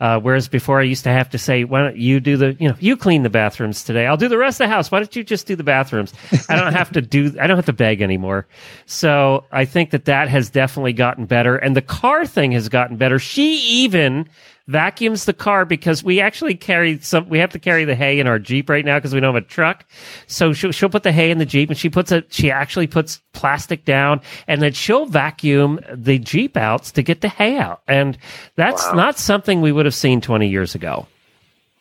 Uh, 0.00 0.20
whereas 0.20 0.46
before 0.48 0.78
I 0.78 0.84
used 0.84 1.04
to 1.04 1.10
have 1.10 1.30
to 1.30 1.38
say, 1.38 1.64
why 1.64 1.82
don't 1.82 1.96
you 1.96 2.20
do 2.20 2.36
the, 2.36 2.56
you 2.60 2.68
know, 2.68 2.76
you 2.78 2.96
clean 2.96 3.24
the 3.24 3.30
bathrooms 3.30 3.82
today. 3.82 4.06
I'll 4.06 4.16
do 4.16 4.28
the 4.28 4.38
rest 4.38 4.60
of 4.60 4.68
the 4.68 4.68
house. 4.68 4.92
Why 4.92 5.00
don't 5.00 5.16
you 5.16 5.24
just 5.24 5.46
do 5.46 5.56
the 5.56 5.64
bathrooms? 5.64 6.12
I 6.48 6.54
don't 6.54 6.72
have 6.72 6.92
to 6.92 7.00
do, 7.00 7.34
I 7.40 7.48
don't 7.48 7.56
have 7.56 7.66
to 7.66 7.72
beg 7.72 8.00
anymore. 8.00 8.46
So 8.86 9.44
I 9.50 9.64
think 9.64 9.90
that 9.90 10.04
that 10.04 10.28
has 10.28 10.50
definitely 10.50 10.92
gotten 10.92 11.26
better. 11.26 11.56
And 11.56 11.74
the 11.74 11.82
car 11.82 12.26
thing 12.26 12.52
has 12.52 12.68
gotten 12.68 12.96
better. 12.96 13.18
She 13.18 13.56
even 13.82 14.28
vacuums 14.68 15.24
the 15.24 15.32
car 15.32 15.64
because 15.64 16.04
we 16.04 16.20
actually 16.20 16.54
carry 16.54 17.00
some, 17.00 17.28
we 17.28 17.38
have 17.38 17.50
to 17.50 17.58
carry 17.58 17.84
the 17.84 17.94
hay 17.94 18.20
in 18.20 18.26
our 18.26 18.38
Jeep 18.38 18.68
right 18.68 18.84
now 18.84 18.98
because 18.98 19.14
we 19.14 19.20
don't 19.20 19.34
have 19.34 19.42
a 19.42 19.46
truck. 19.46 19.84
So 20.26 20.52
she'll, 20.52 20.72
she'll 20.72 20.90
put 20.90 21.02
the 21.02 21.12
hay 21.12 21.30
in 21.30 21.38
the 21.38 21.46
Jeep 21.46 21.70
and 21.70 21.78
she 21.78 21.88
puts 21.88 22.12
a, 22.12 22.22
she 22.28 22.50
actually 22.50 22.86
puts 22.86 23.20
plastic 23.32 23.84
down 23.84 24.20
and 24.46 24.62
then 24.62 24.72
she'll 24.72 25.06
vacuum 25.06 25.80
the 25.92 26.18
Jeep 26.18 26.56
outs 26.56 26.92
to 26.92 27.02
get 27.02 27.22
the 27.22 27.28
hay 27.28 27.56
out. 27.56 27.82
And 27.88 28.16
that's 28.54 28.92
not 28.92 29.18
something 29.18 29.60
we 29.60 29.72
would 29.72 29.86
have 29.86 29.94
seen 29.94 30.20
20 30.20 30.48
years 30.48 30.74
ago. 30.74 31.06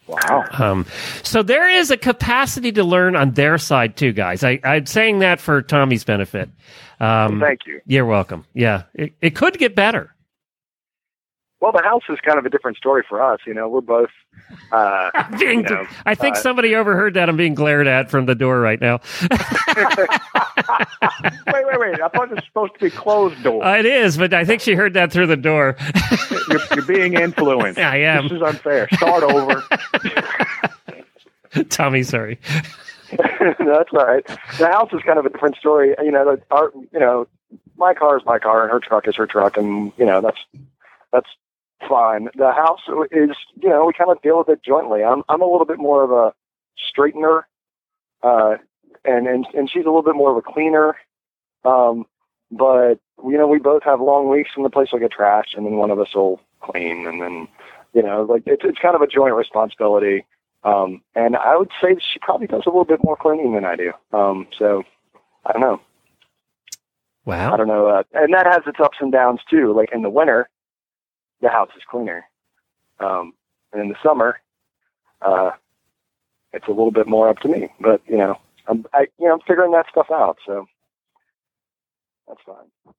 Wow. 0.07 0.45
Um, 0.57 0.85
so 1.23 1.43
there 1.43 1.69
is 1.69 1.91
a 1.91 1.97
capacity 1.97 2.71
to 2.71 2.83
learn 2.85 3.17
on 3.17 3.31
their 3.31 3.57
side 3.57 3.97
too, 3.97 4.13
guys. 4.13 4.43
I, 4.43 4.59
I'm 4.63 4.85
saying 4.85 5.19
that 5.19 5.41
for 5.41 5.61
Tommy's 5.61 6.05
benefit. 6.05 6.49
Um, 7.01 7.41
Thank 7.41 7.67
you. 7.67 7.81
You're 7.85 8.05
welcome. 8.05 8.45
Yeah, 8.53 8.83
it, 8.93 9.13
it 9.21 9.35
could 9.35 9.57
get 9.57 9.75
better. 9.75 10.15
Well, 11.59 11.71
the 11.71 11.81
house 11.81 12.03
is 12.07 12.19
kind 12.23 12.37
of 12.37 12.45
a 12.45 12.49
different 12.49 12.77
story 12.77 13.03
for 13.07 13.21
us. 13.21 13.39
You 13.47 13.53
know, 13.53 13.67
we're 13.67 13.81
both. 13.81 14.09
Uh, 14.71 15.09
Being, 15.39 15.61
you 15.61 15.69
know, 15.69 15.87
I 16.05 16.13
think 16.13 16.35
uh, 16.35 16.39
somebody 16.39 16.75
overheard 16.75 17.15
that. 17.15 17.29
I'm 17.29 17.37
being 17.37 17.55
glared 17.55 17.87
at 17.87 18.11
from 18.11 18.27
the 18.27 18.35
door 18.35 18.59
right 18.59 18.79
now. 18.79 18.99
wait, 19.31 19.39
wait, 21.65 21.79
wait. 21.79 22.01
I 22.01 22.07
thought 22.09 22.31
it 22.31 22.35
was 22.35 22.43
supposed 22.45 22.73
to 22.75 22.79
be 22.79 22.91
closed 22.91 23.41
door. 23.43 23.65
Uh, 23.65 23.77
it 23.77 23.87
is, 23.87 24.17
but 24.17 24.33
I 24.33 24.45
think 24.45 24.61
she 24.61 24.75
heard 24.75 24.93
that 24.93 25.11
through 25.11 25.27
the 25.27 25.35
door. 25.35 25.75
you're, 26.49 26.61
you're 26.75 26.85
being 26.85 27.15
influenced. 27.15 27.79
I 27.79 27.97
am. 28.01 28.27
This 28.27 28.33
is 28.33 28.41
unfair. 28.43 28.87
Start 28.93 29.23
over. 29.23 29.63
Tommy, 31.69 32.03
sorry. 32.03 32.39
That's 33.09 33.89
all 33.93 34.05
right. 34.05 34.25
The 34.59 34.67
house 34.67 34.89
is 34.93 35.01
kind 35.01 35.17
of 35.17 35.25
a 35.25 35.29
different 35.29 35.55
story. 35.55 35.95
You 36.03 36.11
know, 36.11 36.37
our, 36.51 36.71
you 36.93 36.99
know, 36.99 37.27
my 37.77 37.93
car 37.93 38.17
is 38.17 38.25
my 38.25 38.37
car, 38.37 38.63
and 38.63 38.71
her 38.71 38.79
truck 38.79 39.07
is 39.07 39.15
her 39.15 39.25
truck, 39.25 39.57
and 39.57 39.91
you 39.97 40.05
know 40.05 40.21
that's 40.21 40.37
that's 41.11 41.29
fine. 41.87 42.29
The 42.35 42.51
house 42.51 42.81
is, 43.11 43.35
you 43.61 43.69
know, 43.69 43.85
we 43.85 43.93
kind 43.93 44.11
of 44.11 44.21
deal 44.21 44.37
with 44.37 44.49
it 44.49 44.63
jointly. 44.63 45.03
I'm 45.03 45.23
I'm 45.29 45.41
a 45.41 45.45
little 45.45 45.65
bit 45.65 45.79
more 45.79 46.03
of 46.03 46.11
a 46.11 46.33
straightener, 46.77 47.43
uh, 48.23 48.57
and 49.05 49.27
and 49.27 49.45
and 49.53 49.69
she's 49.69 49.83
a 49.83 49.89
little 49.89 50.03
bit 50.03 50.15
more 50.15 50.31
of 50.31 50.37
a 50.37 50.41
cleaner. 50.41 50.95
Um, 51.65 52.05
but 52.51 52.95
you 53.23 53.37
know, 53.37 53.47
we 53.47 53.59
both 53.59 53.83
have 53.83 53.99
long 53.99 54.29
weeks, 54.29 54.51
and 54.55 54.65
the 54.65 54.69
place 54.69 54.89
will 54.91 54.99
get 54.99 55.11
trashed, 55.11 55.55
and 55.55 55.65
then 55.65 55.73
one 55.73 55.91
of 55.91 55.99
us 55.99 56.13
will 56.13 56.39
clean, 56.61 57.07
and 57.07 57.21
then 57.21 57.47
you 57.93 58.03
know, 58.03 58.23
like 58.23 58.43
it's 58.45 58.63
it's 58.63 58.79
kind 58.79 58.95
of 58.95 59.01
a 59.01 59.07
joint 59.07 59.35
responsibility. 59.35 60.25
Um, 60.63 61.01
and 61.15 61.35
I 61.35 61.55
would 61.55 61.69
say 61.81 61.93
that 61.93 62.03
she 62.03 62.19
probably 62.19 62.47
does 62.47 62.63
a 62.65 62.69
little 62.69 62.85
bit 62.85 63.03
more 63.03 63.15
cleaning 63.15 63.53
than 63.53 63.63
I 63.63 63.75
do. 63.75 63.93
Um, 64.11 64.47
so 64.57 64.83
I 65.45 65.53
don't 65.53 65.61
know. 65.61 65.81
Wow. 67.25 67.53
I 67.53 67.57
don't 67.57 67.67
know. 67.67 67.87
Uh, 67.87 68.03
and 68.13 68.33
that 68.33 68.45
has 68.45 68.63
its 68.65 68.79
ups 68.79 68.97
and 68.99 69.11
downs 69.11 69.41
too. 69.49 69.73
Like 69.73 69.89
in 69.93 70.01
the 70.01 70.09
winter, 70.09 70.49
the 71.41 71.49
house 71.49 71.69
is 71.75 71.83
cleaner. 71.89 72.25
Um, 72.99 73.33
and 73.71 73.81
in 73.81 73.89
the 73.89 73.95
summer, 74.03 74.39
uh, 75.21 75.51
it's 76.53 76.67
a 76.67 76.71
little 76.71 76.91
bit 76.91 77.07
more 77.07 77.29
up 77.29 77.39
to 77.39 77.47
me. 77.47 77.69
But 77.79 78.01
you 78.07 78.17
know, 78.17 78.37
I'm 78.67 78.85
I, 78.93 79.07
you 79.19 79.27
know 79.27 79.33
I'm 79.33 79.41
figuring 79.47 79.71
that 79.71 79.85
stuff 79.91 80.07
out. 80.11 80.37
So 80.45 80.67
that's 82.27 82.41
fine. 82.45 82.93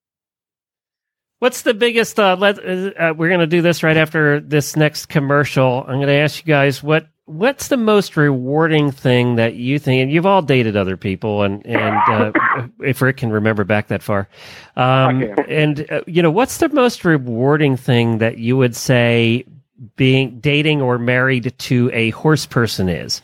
What's 1.40 1.62
the 1.62 1.74
biggest? 1.74 2.18
Uh, 2.18 2.36
let 2.38 2.58
uh, 2.58 3.14
we're 3.16 3.28
going 3.28 3.40
to 3.40 3.46
do 3.46 3.62
this 3.62 3.82
right 3.82 3.96
after 3.96 4.40
this 4.40 4.76
next 4.76 5.06
commercial. 5.06 5.84
I'm 5.86 5.96
going 5.96 6.08
to 6.08 6.12
ask 6.12 6.44
you 6.44 6.52
guys 6.52 6.82
what 6.82 7.08
what's 7.28 7.68
the 7.68 7.76
most 7.76 8.16
rewarding 8.16 8.90
thing 8.90 9.36
that 9.36 9.54
you 9.54 9.78
think? 9.78 10.02
And 10.02 10.10
you've 10.10 10.26
all 10.26 10.42
dated 10.42 10.76
other 10.76 10.96
people, 10.96 11.42
and 11.42 11.64
and 11.66 11.96
uh, 12.08 12.32
if 12.80 13.00
Rick 13.02 13.18
can 13.18 13.30
remember 13.30 13.64
back 13.64 13.88
that 13.88 14.02
far, 14.02 14.28
um, 14.76 15.22
and 15.48 15.90
uh, 15.90 16.00
you 16.06 16.22
know 16.22 16.30
what's 16.30 16.58
the 16.58 16.68
most 16.70 17.04
rewarding 17.04 17.76
thing 17.76 18.18
that 18.18 18.38
you 18.38 18.56
would 18.56 18.74
say 18.74 19.44
being 19.96 20.40
dating 20.40 20.82
or 20.82 20.98
married 20.98 21.54
to 21.58 21.90
a 21.92 22.10
horse 22.10 22.46
person 22.46 22.88
is? 22.88 23.22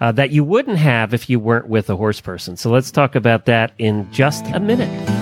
Uh, 0.00 0.10
that 0.10 0.32
you 0.32 0.42
wouldn't 0.42 0.76
have 0.76 1.14
if 1.14 1.30
you 1.30 1.38
weren't 1.38 1.68
with 1.68 1.88
a 1.88 1.96
horse 1.96 2.20
person. 2.20 2.56
So 2.56 2.68
let's 2.68 2.90
talk 2.90 3.14
about 3.14 3.46
that 3.46 3.72
in 3.78 4.10
just 4.12 4.44
a 4.48 4.58
minute. 4.58 5.13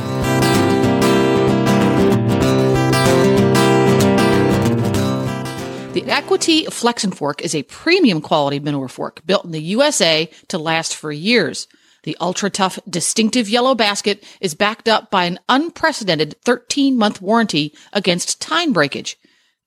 The 5.93 6.11
Equi-Tee 6.11 6.67
Flex 6.71 7.05
and 7.05 7.15
Fork 7.15 7.43
is 7.43 7.55
a 7.55 7.65
premium 7.65 8.23
quality 8.23 8.59
manure 8.59 8.89
fork 8.89 9.21
built 9.27 9.45
in 9.45 9.51
the 9.51 9.61
USA 9.61 10.31
to 10.49 10.57
last 10.57 10.97
for 10.97 11.13
years. 11.13 11.69
The 12.05 12.17
ultra 12.19 12.49
tough, 12.49 12.79
distinctive 12.89 13.51
yellow 13.51 13.75
basket 13.75 14.25
is 14.41 14.55
backed 14.55 14.89
up 14.89 15.11
by 15.11 15.27
an 15.27 15.39
unprecedented 15.51 16.37
13 16.47 16.97
month 16.97 17.21
warranty 17.21 17.75
against 17.93 18.41
tine 18.41 18.73
breakage. 18.73 19.19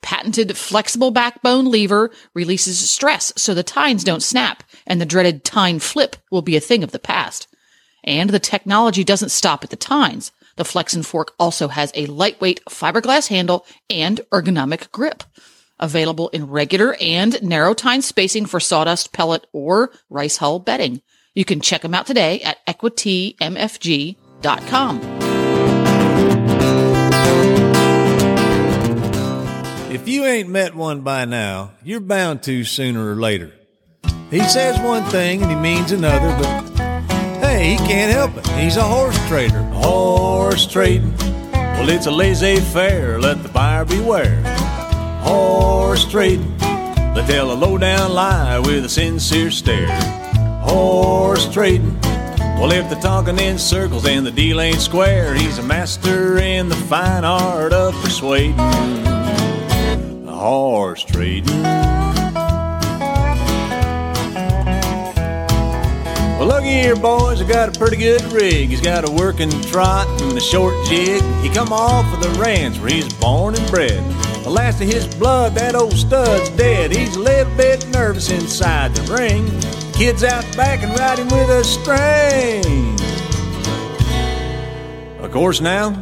Patented 0.01 0.57
flexible 0.57 1.11
backbone 1.11 1.69
lever 1.69 2.09
releases 2.33 2.89
stress 2.89 3.31
so 3.37 3.53
the 3.53 3.61
tines 3.61 4.03
don't 4.03 4.23
snap 4.23 4.63
and 4.87 4.99
the 4.99 5.05
dreaded 5.05 5.45
tine 5.45 5.77
flip 5.77 6.15
will 6.31 6.41
be 6.41 6.57
a 6.57 6.59
thing 6.59 6.83
of 6.83 6.91
the 6.91 6.97
past. 6.97 7.47
And 8.03 8.31
the 8.31 8.39
technology 8.39 9.03
doesn't 9.03 9.29
stop 9.29 9.63
at 9.63 9.69
the 9.69 9.75
tines. 9.75 10.31
The 10.55 10.65
Flex 10.65 10.95
and 10.95 11.05
Fork 11.05 11.33
also 11.39 11.67
has 11.67 11.91
a 11.93 12.07
lightweight 12.07 12.65
fiberglass 12.65 13.27
handle 13.27 13.63
and 13.91 14.21
ergonomic 14.31 14.91
grip. 14.91 15.23
Available 15.79 16.29
in 16.29 16.47
regular 16.47 16.95
and 17.01 17.41
narrow 17.43 17.73
tine 17.73 18.01
spacing 18.01 18.45
for 18.45 18.59
sawdust, 18.59 19.11
pellet, 19.11 19.45
or 19.51 19.91
rice 20.09 20.37
hull 20.37 20.59
bedding. 20.59 21.01
You 21.33 21.43
can 21.45 21.59
check 21.59 21.81
them 21.81 21.93
out 21.93 22.07
today 22.07 22.39
at 22.41 22.65
equiteemfg.com. 22.65 25.01
If 29.91 30.07
you 30.07 30.25
ain't 30.25 30.49
met 30.49 30.75
one 30.75 31.01
by 31.01 31.25
now, 31.25 31.71
you're 31.83 31.99
bound 31.99 32.43
to 32.43 32.63
sooner 32.63 33.11
or 33.11 33.15
later. 33.15 33.51
He 34.29 34.41
says 34.43 34.79
one 34.79 35.03
thing 35.05 35.41
and 35.41 35.49
he 35.51 35.57
means 35.57 35.91
another, 35.91 36.29
but 36.37 36.61
hey, 37.39 37.71
he 37.71 37.77
can't 37.77 38.13
help 38.13 38.37
it. 38.37 38.47
He's 38.49 38.77
a 38.77 38.83
horse 38.83 39.17
trader. 39.27 39.61
Horse 39.61 40.67
trading. 40.67 41.15
Well, 41.51 41.89
it's 41.89 42.05
a 42.05 42.11
laissez 42.11 42.59
faire, 42.59 43.19
let 43.19 43.41
the 43.43 43.49
buyer 43.49 43.83
beware. 43.85 44.41
Horse 45.25 46.05
trading. 46.05 46.55
They 46.59 47.25
tell 47.25 47.51
a 47.51 47.57
low 47.57 47.77
down 47.77 48.13
lie 48.13 48.59
with 48.59 48.85
a 48.85 48.89
sincere 48.89 49.49
stare. 49.49 49.87
Horse 50.61 51.51
trading. 51.51 51.99
Well, 52.59 52.71
if 52.71 52.89
they're 52.89 53.01
talking 53.01 53.39
in 53.39 53.57
circles 53.57 54.05
and 54.05 54.25
the 54.25 54.31
deal 54.31 54.61
ain't 54.61 54.79
square, 54.79 55.33
he's 55.33 55.57
a 55.57 55.63
master 55.63 56.37
in 56.37 56.69
the 56.69 56.75
fine 56.75 57.25
art 57.25 57.73
of 57.73 57.93
persuading. 58.03 58.55
Horse 60.27 61.03
trading. 61.03 61.63
Well, 66.37 66.47
looky 66.47 66.67
here, 66.67 66.95
boys, 66.95 67.41
I 67.41 67.47
got 67.47 67.75
a 67.75 67.79
pretty 67.79 67.97
good 67.97 68.21
rig. 68.31 68.69
He's 68.69 68.81
got 68.81 69.07
a 69.07 69.11
working 69.11 69.49
trot 69.63 70.07
and 70.21 70.37
a 70.37 70.41
short 70.41 70.75
jig. 70.85 71.23
He 71.41 71.49
come 71.49 71.73
off 71.73 72.05
of 72.13 72.21
the 72.21 72.39
ranch 72.39 72.77
where 72.79 72.89
he's 72.89 73.11
born 73.15 73.55
and 73.55 73.71
bred. 73.71 74.03
The 74.45 74.51
last 74.51 74.79
of 74.79 74.87
his 74.87 75.07
blood, 75.15 75.55
that 75.55 75.73
old 75.73 75.93
stud's 75.93 76.51
dead. 76.51 76.91
He's 76.95 77.15
a 77.15 77.19
little 77.19 77.51
bit 77.57 77.87
nervous 77.89 78.29
inside 78.29 78.95
the 78.95 79.11
ring. 79.11 79.43
Kids 79.93 80.23
out 80.23 80.45
back 80.55 80.83
and 80.83 80.91
him 81.17 81.29
with 81.29 81.49
a 81.49 81.63
string. 81.63 82.95
Of 85.19 85.31
course, 85.31 85.61
now, 85.61 85.93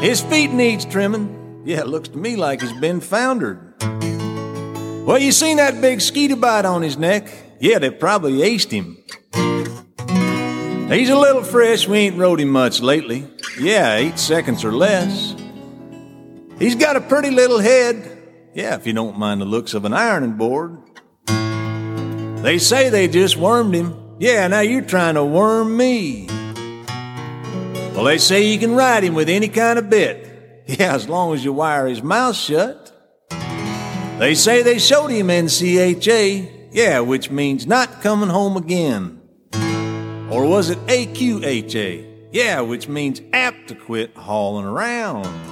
his 0.00 0.20
feet 0.20 0.52
needs 0.52 0.84
trimming. 0.84 1.62
Yeah, 1.64 1.80
it 1.80 1.88
looks 1.88 2.10
to 2.10 2.16
me 2.16 2.36
like 2.36 2.60
he's 2.60 2.72
been 2.74 3.00
foundered. 3.00 3.74
Well, 5.04 5.18
you 5.18 5.32
seen 5.32 5.56
that 5.56 5.80
big 5.80 6.00
skeeter 6.00 6.36
bite 6.36 6.64
on 6.64 6.82
his 6.82 6.96
neck? 6.96 7.28
Yeah, 7.58 7.80
they 7.80 7.90
probably 7.90 8.34
aced 8.34 8.70
him. 8.70 8.98
He's 10.88 11.10
a 11.10 11.18
little 11.18 11.42
fresh, 11.42 11.88
we 11.88 11.98
ain't 11.98 12.18
rode 12.18 12.38
him 12.40 12.50
much 12.50 12.80
lately. 12.80 13.26
Yeah, 13.58 13.96
eight 13.96 14.20
seconds 14.20 14.64
or 14.64 14.70
less. 14.70 15.41
He's 16.62 16.76
got 16.76 16.94
a 16.94 17.00
pretty 17.00 17.32
little 17.32 17.58
head. 17.58 18.22
Yeah, 18.54 18.76
if 18.76 18.86
you 18.86 18.92
don't 18.92 19.18
mind 19.18 19.40
the 19.40 19.44
looks 19.44 19.74
of 19.74 19.84
an 19.84 19.92
ironing 19.92 20.34
board. 20.34 20.78
They 21.26 22.58
say 22.58 22.88
they 22.88 23.08
just 23.08 23.36
wormed 23.36 23.74
him. 23.74 24.16
Yeah, 24.20 24.46
now 24.46 24.60
you're 24.60 24.82
trying 24.82 25.16
to 25.16 25.24
worm 25.24 25.76
me. 25.76 26.28
Well, 27.96 28.04
they 28.04 28.18
say 28.18 28.46
you 28.46 28.60
can 28.60 28.76
ride 28.76 29.02
him 29.02 29.14
with 29.14 29.28
any 29.28 29.48
kind 29.48 29.76
of 29.76 29.90
bit. 29.90 30.64
Yeah, 30.68 30.94
as 30.94 31.08
long 31.08 31.34
as 31.34 31.44
you 31.44 31.52
wire 31.52 31.88
his 31.88 32.00
mouth 32.00 32.36
shut. 32.36 32.92
They 34.20 34.36
say 34.36 34.62
they 34.62 34.78
showed 34.78 35.08
him 35.08 35.26
NCHA. 35.26 36.68
Yeah, 36.70 37.00
which 37.00 37.28
means 37.28 37.66
not 37.66 38.02
coming 38.02 38.28
home 38.28 38.56
again. 38.56 39.20
Or 40.30 40.46
was 40.46 40.70
it 40.70 40.78
AQHA? 40.86 42.28
Yeah, 42.30 42.60
which 42.60 42.86
means 42.86 43.20
apt 43.32 43.66
to 43.68 43.74
quit 43.74 44.16
hauling 44.16 44.64
around. 44.64 45.51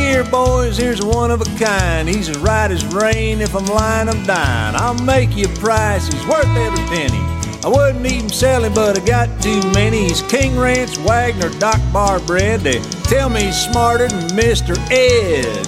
here, 0.11 0.23
boys, 0.25 0.77
here's 0.77 1.01
one 1.01 1.31
of 1.31 1.39
a 1.41 1.45
kind. 1.57 2.09
He's 2.09 2.27
as 2.27 2.37
right 2.39 2.69
as 2.69 2.85
rain. 2.93 3.39
If 3.39 3.55
I'm 3.55 3.65
lying, 3.65 4.09
I'm 4.09 4.25
dying. 4.25 4.75
I'll 4.75 5.01
make 5.05 5.35
you 5.37 5.45
a 5.45 5.55
price. 5.59 6.05
He's 6.11 6.25
worth 6.27 6.45
every 6.47 6.83
penny. 6.87 7.19
I 7.63 7.67
wouldn't 7.67 8.05
even 8.05 8.27
sell 8.27 8.63
him, 8.63 8.73
but 8.73 8.99
I 8.99 9.05
got 9.05 9.41
too 9.41 9.61
many. 9.71 10.09
He's 10.09 10.21
King 10.23 10.57
Ranch, 10.57 10.97
Wagner, 10.97 11.49
Doc 11.59 11.79
Bar 11.93 12.19
bred. 12.21 12.59
They 12.59 12.79
tell 13.03 13.29
me 13.29 13.43
he's 13.43 13.55
smarter 13.55 14.09
than 14.09 14.27
Mr. 14.31 14.75
Ed. 14.91 15.67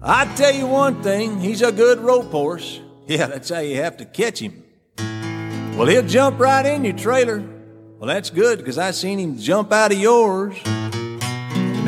I 0.00 0.32
tell 0.36 0.54
you 0.54 0.66
one 0.68 1.02
thing, 1.02 1.40
he's 1.40 1.62
a 1.62 1.72
good 1.72 1.98
rope 1.98 2.30
horse. 2.30 2.80
Yeah, 3.06 3.26
that's 3.26 3.48
how 3.48 3.60
you 3.60 3.76
have 3.76 3.96
to 3.96 4.04
catch 4.04 4.38
him. 4.38 4.62
Well, 5.76 5.88
he'll 5.88 6.06
jump 6.06 6.38
right 6.38 6.64
in 6.64 6.84
your 6.84 6.96
trailer. 6.96 7.40
Well, 7.98 8.06
that's 8.06 8.30
good 8.30 8.58
because 8.58 8.78
I 8.78 8.92
seen 8.92 9.18
him 9.18 9.36
jump 9.38 9.72
out 9.72 9.90
of 9.90 9.98
yours. 9.98 10.56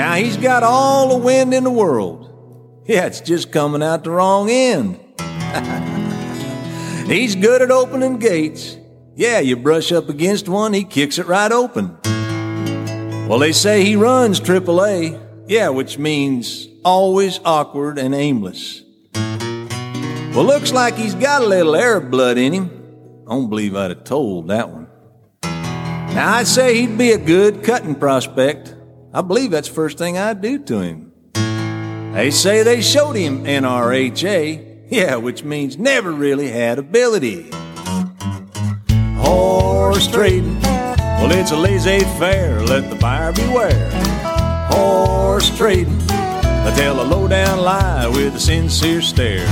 Now 0.00 0.14
he's 0.14 0.38
got 0.38 0.62
all 0.62 1.10
the 1.10 1.22
wind 1.22 1.52
in 1.52 1.62
the 1.62 1.70
world. 1.70 2.86
Yeah, 2.86 3.04
it's 3.04 3.20
just 3.20 3.52
coming 3.52 3.82
out 3.82 4.02
the 4.02 4.10
wrong 4.10 4.48
end. 4.48 4.98
he's 7.06 7.36
good 7.36 7.60
at 7.60 7.70
opening 7.70 8.18
gates. 8.18 8.78
Yeah, 9.14 9.40
you 9.40 9.56
brush 9.56 9.92
up 9.92 10.08
against 10.08 10.48
one, 10.48 10.72
he 10.72 10.84
kicks 10.84 11.18
it 11.18 11.26
right 11.26 11.52
open. 11.52 11.98
Well, 13.28 13.38
they 13.40 13.52
say 13.52 13.84
he 13.84 13.94
runs 13.94 14.40
AAA. 14.40 15.20
Yeah, 15.46 15.68
which 15.68 15.98
means 15.98 16.66
always 16.82 17.38
awkward 17.44 17.98
and 17.98 18.14
aimless. 18.14 18.80
Well, 19.12 20.44
looks 20.44 20.72
like 20.72 20.94
he's 20.94 21.14
got 21.14 21.42
a 21.42 21.46
little 21.46 21.76
Arab 21.76 22.10
blood 22.10 22.38
in 22.38 22.54
him. 22.54 22.70
I 23.28 23.34
don't 23.34 23.50
believe 23.50 23.76
I'd 23.76 23.90
have 23.90 24.04
told 24.04 24.48
that 24.48 24.70
one. 24.70 24.86
Now, 25.42 26.36
I'd 26.36 26.46
say 26.46 26.80
he'd 26.80 26.96
be 26.96 27.12
a 27.12 27.18
good 27.18 27.62
cutting 27.62 27.96
prospect. 27.96 28.76
I 29.12 29.22
believe 29.22 29.50
that's 29.50 29.68
the 29.68 29.74
first 29.74 29.98
thing 29.98 30.16
I'd 30.16 30.40
do 30.40 30.60
to 30.60 30.80
him. 30.80 31.12
They 32.14 32.30
say 32.30 32.62
they 32.62 32.80
showed 32.80 33.16
him 33.16 33.44
NRHA, 33.44 34.86
yeah, 34.88 35.16
which 35.16 35.42
means 35.42 35.78
never 35.78 36.12
really 36.12 36.48
had 36.48 36.78
ability. 36.78 37.50
Horse 39.16 40.06
trading, 40.06 40.60
well, 40.62 41.32
it's 41.32 41.50
a 41.50 41.56
laissez 41.56 42.00
faire, 42.20 42.62
let 42.62 42.88
the 42.88 42.94
buyer 42.96 43.32
beware. 43.32 43.90
Horse 44.70 45.56
trading, 45.56 45.98
they 46.06 46.72
tell 46.76 47.00
a 47.00 47.06
low 47.06 47.26
down 47.26 47.58
lie 47.58 48.06
with 48.06 48.36
a 48.36 48.40
sincere 48.40 49.02
stare. 49.02 49.46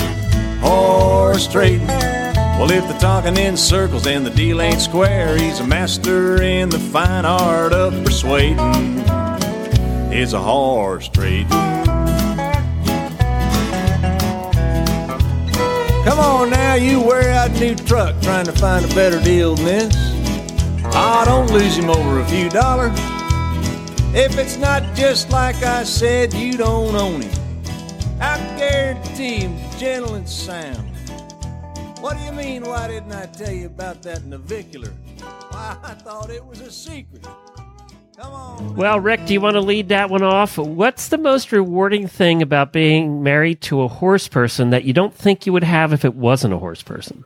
Horse 0.61 1.49
trading, 1.49 1.89
well, 1.89 2.71
if 2.71 2.85
they're 2.89 3.01
talking 3.01 3.37
in 3.37 3.57
circles 3.57 4.07
and 4.07 4.25
the 4.25 4.31
deal 4.31 4.63
ain't 4.63 4.81
square, 4.81 5.37
he's 5.37 5.59
a 5.59 5.67
master 5.67 6.41
in 6.43 6.69
the 6.69 6.79
fine 6.79 7.25
art 7.25 7.73
of 7.73 8.05
persuading. 8.05 8.57
It's 10.11 10.33
a 10.33 10.41
horse 10.41 11.09
trading. 11.09 11.49
Come 16.05 16.19
on 16.19 16.51
now, 16.51 16.75
you 16.75 17.01
wear 17.01 17.31
out 17.31 17.51
new 17.53 17.75
truck 17.75 18.21
trying 18.23 18.47
to 18.47 18.53
find 18.53 18.85
a 18.85 18.89
better 18.95 19.21
deal 19.23 19.55
than 19.55 19.67
this. 19.67 19.95
Ah, 20.95 21.25
don't 21.27 21.51
lose 21.53 21.77
him 21.77 21.91
over 21.91 22.21
a 22.21 22.25
few 22.27 22.49
dollars. 22.49 22.99
If 24.15 24.39
it's 24.39 24.57
not 24.57 24.83
just 24.97 25.31
like 25.31 25.63
I 25.63 25.85
said, 25.85 26.33
you 26.33 26.57
don't 26.57 26.97
own 26.97 27.21
him. 27.21 27.39
I 28.19 28.39
guarantee 28.59 29.41
him, 29.41 29.59
gentle 29.79 30.15
and 30.15 30.27
sound. 30.27 30.89
What 32.01 32.17
do 32.17 32.25
you 32.25 32.33
mean, 32.33 32.63
why 32.63 32.89
didn't 32.89 33.13
I 33.13 33.27
tell 33.27 33.53
you 33.53 33.67
about 33.67 34.03
that 34.03 34.25
navicular? 34.25 34.93
Why, 35.51 35.77
I 35.83 35.93
thought 35.93 36.31
it 36.31 36.45
was 36.45 36.61
a 36.63 36.71
secret. 36.71 37.27
Well, 38.19 38.99
Rick, 39.01 39.27
do 39.27 39.33
you 39.33 39.41
want 39.41 39.55
to 39.55 39.61
lead 39.61 39.89
that 39.91 40.11
one 40.11 40.23
off? 40.23 40.59
What's 40.59 41.09
the 41.09 41.19
most 41.19 41.53
rewarding 41.53 42.09
thing 42.09 42.43
about 42.43 42.73
being 42.73 43.23
married 43.23 43.61
to 43.63 43.83
a 43.83 43.89
horse 43.89 44.27
person 44.29 44.71
that 44.71 44.85
you 44.85 44.93
don't 44.93 45.15
think 45.15 45.47
you 45.47 45.53
would 45.53 45.63
have 45.65 45.93
if 45.93 46.05
it 46.05 46.15
wasn't 46.15 46.55
a 46.55 46.59
horse 46.59 46.83
person? 46.83 47.25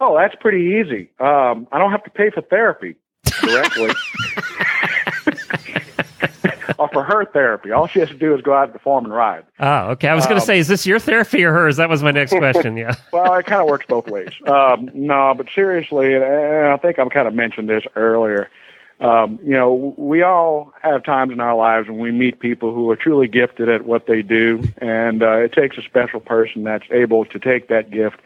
Oh, 0.00 0.16
that's 0.16 0.34
pretty 0.40 0.80
easy. 0.80 1.10
Um, 1.20 1.66
I 1.72 1.78
don't 1.78 1.90
have 1.90 2.04
to 2.04 2.10
pay 2.10 2.30
for 2.30 2.40
therapy 2.42 2.96
directly. 3.42 3.90
or 6.78 6.88
for 6.88 7.04
her 7.04 7.24
therapy. 7.26 7.70
All 7.70 7.86
she 7.86 8.00
has 8.00 8.08
to 8.08 8.14
do 8.16 8.34
is 8.34 8.40
go 8.42 8.54
out 8.54 8.66
to 8.66 8.72
the 8.72 8.78
farm 8.78 9.04
and 9.04 9.12
ride. 9.14 9.44
Oh, 9.60 9.90
okay. 9.92 10.08
I 10.08 10.14
was 10.14 10.24
going 10.24 10.36
to 10.36 10.42
Um, 10.42 10.46
say, 10.46 10.58
is 10.58 10.68
this 10.68 10.86
your 10.86 10.98
therapy 10.98 11.44
or 11.44 11.52
hers? 11.52 11.76
That 11.76 11.88
was 11.90 12.02
my 12.02 12.10
next 12.10 12.32
question. 12.32 12.76
Yeah. 12.84 12.94
well, 13.12 13.34
it 13.34 13.46
kind 13.46 13.60
of 13.62 13.68
works 13.68 13.84
both 13.88 14.08
ways. 14.08 14.30
Um, 14.46 14.90
no, 14.94 15.34
but 15.36 15.46
seriously, 15.54 16.14
and 16.14 16.24
I 16.24 16.76
think 16.78 16.98
I've 16.98 17.10
kind 17.10 17.28
of 17.28 17.34
mentioned 17.34 17.68
this 17.68 17.84
earlier. 17.96 18.48
Um, 19.00 19.40
you 19.42 19.52
know, 19.52 19.94
we 19.96 20.22
all 20.22 20.72
have 20.80 21.02
times 21.02 21.32
in 21.32 21.40
our 21.40 21.56
lives 21.56 21.88
when 21.88 21.98
we 21.98 22.12
meet 22.12 22.38
people 22.38 22.72
who 22.72 22.88
are 22.90 22.96
truly 22.96 23.26
gifted 23.26 23.68
at 23.68 23.84
what 23.84 24.06
they 24.06 24.22
do, 24.22 24.62
and 24.78 25.22
uh, 25.22 25.38
it 25.38 25.52
takes 25.52 25.76
a 25.76 25.82
special 25.82 26.20
person 26.20 26.62
that's 26.64 26.86
able 26.90 27.24
to 27.26 27.38
take 27.38 27.68
that 27.68 27.90
gift 27.90 28.20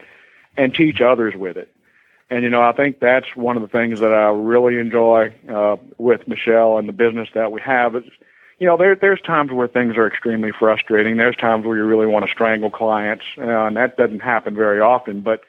and 0.57 0.73
teach 0.73 1.01
others 1.01 1.33
with 1.35 1.57
it. 1.57 1.73
And 2.29 2.43
you 2.43 2.49
know, 2.49 2.61
I 2.61 2.73
think 2.73 2.99
that's 2.99 3.35
one 3.35 3.55
of 3.55 3.63
the 3.63 3.67
things 3.67 3.99
that 4.01 4.13
I 4.13 4.29
really 4.29 4.77
enjoy 4.77 5.33
uh, 5.49 5.77
with 5.97 6.27
Michelle 6.27 6.77
and 6.77 6.87
the 6.87 6.93
business 6.93 7.29
that 7.33 7.51
we 7.51 7.59
have. 7.61 7.95
Is, 7.95 8.03
you 8.59 8.67
know, 8.67 8.77
there 8.77 8.95
there's 8.95 9.21
times 9.21 9.51
where 9.51 9.67
things 9.67 9.97
are 9.97 10.05
extremely 10.05 10.51
frustrating. 10.51 11.17
There's 11.17 11.35
times 11.35 11.65
where 11.65 11.77
you 11.77 11.85
really 11.85 12.05
want 12.05 12.25
to 12.25 12.31
strangle 12.31 12.69
clients, 12.69 13.25
uh, 13.39 13.65
and 13.65 13.75
that 13.77 13.97
doesn't 13.97 14.19
happen 14.19 14.53
very 14.53 14.79
often. 14.79 15.21
But 15.21 15.41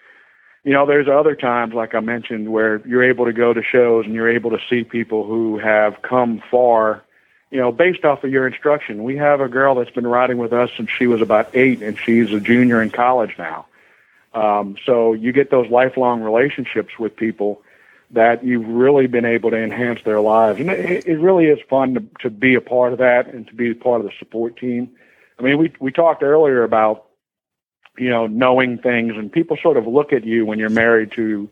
you 0.65 0.73
know, 0.73 0.87
there's 0.87 1.09
other 1.09 1.35
times, 1.35 1.75
like 1.75 1.95
I 1.95 2.01
mentioned, 2.01 2.53
where 2.53 2.87
you're 2.87 3.05
able 3.05 3.25
to 3.25 3.33
go 3.33 3.53
to 3.53 3.63
shows 3.63 4.05
and 4.05 4.15
you're 4.15 4.31
able 4.31 4.51
to 4.51 4.59
see 4.69 4.85
people 4.85 5.27
who 5.27 5.59
have 5.59 6.03
come 6.03 6.43
far. 6.51 7.03
You 7.51 7.59
know, 7.59 7.73
based 7.73 8.05
off 8.05 8.23
of 8.23 8.31
your 8.31 8.47
instruction. 8.47 9.03
We 9.03 9.17
have 9.17 9.41
a 9.41 9.49
girl 9.49 9.75
that's 9.75 9.91
been 9.91 10.07
riding 10.07 10.39
with 10.39 10.53
us 10.53 10.71
since 10.77 10.89
she 10.89 11.09
was 11.09 11.21
about 11.21 11.51
eight, 11.55 11.83
and 11.83 11.99
she's 11.99 12.33
a 12.33 12.39
junior 12.39 12.81
in 12.81 12.91
college 12.91 13.35
now. 13.39 13.67
Um, 14.33 14.77
so 14.87 15.15
you 15.15 15.33
get 15.33 15.51
those 15.51 15.69
lifelong 15.69 16.21
relationships 16.23 16.97
with 16.97 17.17
people 17.17 17.63
that 18.13 18.45
you've 18.45 18.67
really 18.67 19.07
been 19.09 19.25
able 19.25 19.51
to 19.51 19.57
enhance 19.57 20.01
their 20.05 20.21
lives. 20.21 20.61
And 20.61 20.71
it, 20.71 21.07
it 21.07 21.19
really 21.19 21.47
is 21.47 21.59
fun 21.69 21.95
to, 21.95 22.05
to 22.21 22.31
be 22.31 22.55
a 22.55 22.61
part 22.61 22.93
of 22.93 22.99
that 22.99 23.29
and 23.33 23.47
to 23.49 23.55
be 23.55 23.75
part 23.75 24.01
of 24.01 24.07
the 24.07 24.13
support 24.19 24.57
team. 24.57 24.91
I 25.39 25.43
mean, 25.43 25.59
we, 25.59 25.73
we 25.81 25.91
talked 25.91 26.23
earlier 26.23 26.63
about, 26.63 27.07
you 28.01 28.11
know, 28.11 28.27
knowing 28.27 28.79
things 28.79 29.13
and 29.17 29.31
people 29.31 29.57
sort 29.63 29.77
of 29.77 29.87
look 29.87 30.13
at 30.13 30.25
you 30.25 30.47
when 30.47 30.59
you're 30.59 30.71
married 30.71 31.13
to, 31.13 31.49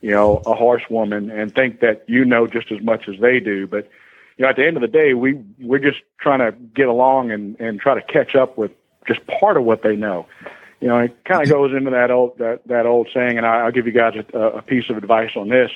you 0.00 0.10
know, 0.10 0.42
a 0.46 0.54
horsewoman 0.54 1.30
and 1.30 1.54
think 1.54 1.80
that 1.80 2.04
you 2.06 2.24
know 2.24 2.46
just 2.46 2.70
as 2.70 2.80
much 2.80 3.08
as 3.08 3.18
they 3.20 3.40
do. 3.40 3.66
But, 3.66 3.90
you 4.36 4.44
know, 4.44 4.48
at 4.48 4.56
the 4.56 4.66
end 4.66 4.76
of 4.76 4.82
the 4.82 4.88
day, 4.88 5.14
we, 5.14 5.40
we're 5.58 5.78
just 5.78 6.00
trying 6.20 6.38
to 6.40 6.52
get 6.52 6.86
along 6.86 7.32
and, 7.32 7.58
and 7.58 7.80
try 7.80 7.94
to 7.94 8.02
catch 8.02 8.36
up 8.36 8.56
with 8.56 8.70
just 9.06 9.26
part 9.26 9.56
of 9.56 9.64
what 9.64 9.82
they 9.82 9.96
know 9.96 10.26
you 10.80 10.88
know, 10.88 10.98
it 10.98 11.24
kind 11.24 11.42
of 11.42 11.48
goes 11.48 11.72
into 11.74 11.90
that 11.90 12.10
old 12.10 12.38
that 12.38 12.60
that 12.66 12.86
old 12.86 13.08
saying, 13.12 13.36
and 13.36 13.46
I, 13.46 13.62
I'll 13.62 13.72
give 13.72 13.86
you 13.86 13.92
guys 13.92 14.14
a, 14.32 14.38
a 14.38 14.62
piece 14.62 14.88
of 14.88 14.96
advice 14.96 15.32
on 15.36 15.48
this. 15.48 15.70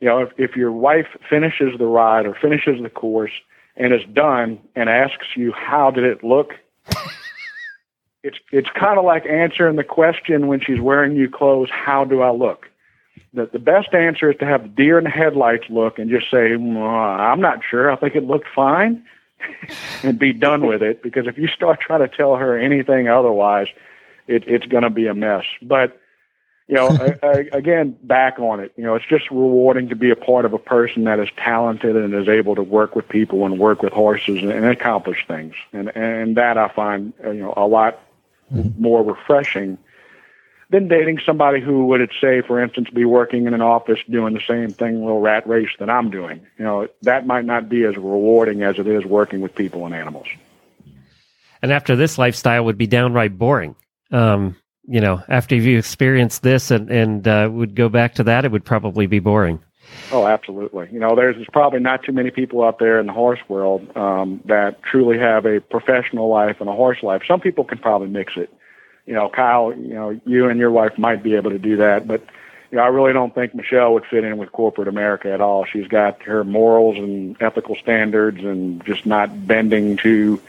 You 0.00 0.08
know, 0.08 0.20
if 0.20 0.30
if 0.38 0.56
your 0.56 0.72
wife 0.72 1.08
finishes 1.28 1.76
the 1.78 1.86
ride 1.86 2.26
or 2.26 2.34
finishes 2.34 2.80
the 2.80 2.90
course 2.90 3.32
and 3.76 3.92
is 3.92 4.02
done 4.12 4.60
and 4.74 4.88
asks 4.88 5.26
you 5.36 5.52
how 5.52 5.90
did 5.90 6.04
it 6.04 6.22
look, 6.22 6.52
it's 8.26 8.38
it's 8.50 8.68
kind 8.70 8.98
of 8.98 9.04
like 9.04 9.24
answering 9.26 9.76
the 9.76 9.84
question 9.84 10.48
when 10.48 10.60
she's 10.60 10.80
wearing 10.80 11.14
new 11.14 11.30
clothes, 11.30 11.68
how 11.70 12.04
do 12.04 12.22
I 12.22 12.30
look? 12.32 12.66
The 13.32 13.48
the 13.52 13.58
best 13.58 13.94
answer 13.94 14.30
is 14.30 14.38
to 14.38 14.46
have 14.46 14.62
the 14.62 14.68
deer 14.68 14.98
in 14.98 15.04
the 15.04 15.10
headlights 15.10 15.64
look 15.70 15.98
and 15.98 16.10
just 16.10 16.30
say, 16.30 16.50
"Mm, 16.50 16.76
I'm 16.76 17.40
not 17.40 17.60
sure. 17.68 17.90
I 17.90 17.96
think 17.96 18.16
it 18.16 18.24
looked 18.24 18.48
fine. 18.54 19.04
and 20.02 20.18
be 20.18 20.32
done 20.32 20.66
with 20.66 20.82
it 20.82 21.02
because 21.02 21.26
if 21.26 21.36
you 21.36 21.46
start 21.46 21.78
trying 21.78 22.00
to 22.00 22.08
tell 22.08 22.36
her 22.36 22.58
anything 22.58 23.06
otherwise, 23.06 23.68
it, 24.26 24.42
it's 24.48 24.66
going 24.66 24.82
to 24.82 24.90
be 24.90 25.06
a 25.06 25.14
mess. 25.14 25.44
But 25.62 26.00
you 26.68 26.74
know, 26.74 26.88
I, 27.22 27.26
I, 27.26 27.48
again, 27.52 27.96
back 28.02 28.38
on 28.38 28.60
it. 28.60 28.72
You 28.76 28.84
know, 28.84 28.94
it's 28.94 29.06
just 29.06 29.30
rewarding 29.30 29.88
to 29.88 29.96
be 29.96 30.10
a 30.10 30.16
part 30.16 30.44
of 30.44 30.52
a 30.52 30.58
person 30.58 31.04
that 31.04 31.20
is 31.20 31.28
talented 31.36 31.96
and 31.96 32.14
is 32.14 32.28
able 32.28 32.54
to 32.54 32.62
work 32.62 32.96
with 32.96 33.08
people 33.08 33.44
and 33.44 33.58
work 33.58 33.82
with 33.82 33.92
horses 33.92 34.42
and, 34.42 34.50
and 34.50 34.64
accomplish 34.64 35.24
things. 35.26 35.54
And 35.72 35.94
and 35.94 36.36
that 36.36 36.58
I 36.58 36.68
find 36.68 37.12
you 37.24 37.34
know 37.34 37.54
a 37.56 37.66
lot 37.66 38.00
more 38.50 39.02
refreshing 39.04 39.78
than 40.70 40.88
dating 40.88 41.20
somebody 41.24 41.60
who 41.60 41.86
would, 41.86 42.10
say, 42.20 42.42
for 42.42 42.60
instance, 42.60 42.90
be 42.90 43.04
working 43.04 43.46
in 43.46 43.54
an 43.54 43.62
office 43.62 44.00
doing 44.10 44.34
the 44.34 44.40
same 44.40 44.70
thing, 44.70 45.00
little 45.00 45.20
rat 45.20 45.46
race 45.46 45.70
that 45.78 45.88
I'm 45.88 46.10
doing. 46.10 46.44
You 46.58 46.64
know, 46.64 46.88
that 47.02 47.26
might 47.26 47.44
not 47.44 47.68
be 47.68 47.84
as 47.84 47.96
rewarding 47.96 48.62
as 48.62 48.78
it 48.78 48.86
is 48.86 49.04
working 49.04 49.40
with 49.40 49.54
people 49.54 49.86
and 49.86 49.94
animals. 49.94 50.26
And 51.62 51.72
after 51.72 51.94
this 51.96 52.18
lifestyle 52.18 52.64
would 52.64 52.78
be 52.78 52.86
downright 52.86 53.38
boring. 53.38 53.76
Um, 54.10 54.56
you 54.88 55.00
know, 55.00 55.22
after 55.28 55.56
you 55.56 55.78
experienced 55.78 56.42
this 56.42 56.70
and, 56.70 56.90
and 56.90 57.26
uh, 57.26 57.48
would 57.50 57.74
go 57.74 57.88
back 57.88 58.14
to 58.14 58.24
that, 58.24 58.44
it 58.44 58.52
would 58.52 58.64
probably 58.64 59.06
be 59.06 59.18
boring. 59.18 59.60
Oh, 60.12 60.26
absolutely. 60.26 60.88
You 60.92 61.00
know, 61.00 61.16
there's, 61.16 61.36
there's 61.36 61.48
probably 61.52 61.80
not 61.80 62.04
too 62.04 62.12
many 62.12 62.30
people 62.30 62.62
out 62.62 62.78
there 62.78 63.00
in 63.00 63.06
the 63.06 63.12
horse 63.12 63.40
world 63.48 63.96
um, 63.96 64.40
that 64.44 64.82
truly 64.82 65.18
have 65.18 65.46
a 65.46 65.60
professional 65.60 66.28
life 66.28 66.60
and 66.60 66.68
a 66.68 66.72
horse 66.72 67.02
life. 67.02 67.22
Some 67.26 67.40
people 67.40 67.64
can 67.64 67.78
probably 67.78 68.08
mix 68.08 68.36
it. 68.36 68.52
You 69.06 69.14
know, 69.14 69.28
Kyle, 69.28 69.72
you 69.72 69.94
know, 69.94 70.20
you 70.24 70.48
and 70.48 70.58
your 70.58 70.70
wife 70.70 70.98
might 70.98 71.22
be 71.22 71.34
able 71.34 71.50
to 71.50 71.58
do 71.58 71.76
that, 71.76 72.06
but 72.06 72.22
you 72.70 72.78
know, 72.78 72.82
I 72.82 72.88
really 72.88 73.12
don't 73.12 73.34
think 73.34 73.54
Michelle 73.54 73.94
would 73.94 74.04
fit 74.06 74.24
in 74.24 74.38
with 74.38 74.50
corporate 74.50 74.88
America 74.88 75.32
at 75.32 75.40
all. 75.40 75.64
She's 75.64 75.86
got 75.86 76.22
her 76.22 76.42
morals 76.42 76.96
and 76.98 77.40
ethical 77.40 77.76
standards 77.76 78.42
and 78.42 78.84
just 78.84 79.06
not 79.06 79.46
bending 79.46 79.96
to 79.98 80.40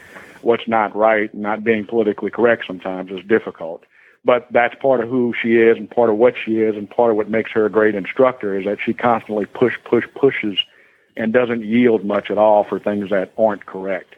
what's 0.42 0.66
not 0.66 0.94
right 0.96 1.32
and 1.32 1.42
not 1.42 1.62
being 1.62 1.86
politically 1.86 2.30
correct 2.30 2.64
sometimes 2.66 3.10
is 3.12 3.24
difficult. 3.26 3.84
But 4.24 4.48
that's 4.50 4.74
part 4.74 5.00
of 5.00 5.08
who 5.08 5.32
she 5.40 5.56
is 5.56 5.76
and 5.76 5.90
part 5.90 6.10
of 6.10 6.16
what 6.16 6.34
she 6.36 6.58
is 6.58 6.76
and 6.76 6.90
part 6.90 7.10
of 7.10 7.16
what 7.16 7.30
makes 7.30 7.50
her 7.52 7.66
a 7.66 7.70
great 7.70 7.94
instructor 7.94 8.58
is 8.58 8.64
that 8.66 8.78
she 8.84 8.92
constantly 8.92 9.46
push, 9.46 9.74
push, 9.84 10.04
pushes 10.14 10.58
and 11.16 11.32
doesn't 11.32 11.64
yield 11.64 12.04
much 12.04 12.30
at 12.30 12.38
all 12.38 12.64
for 12.64 12.78
things 12.78 13.10
that 13.10 13.32
aren't 13.38 13.66
correct. 13.66 14.16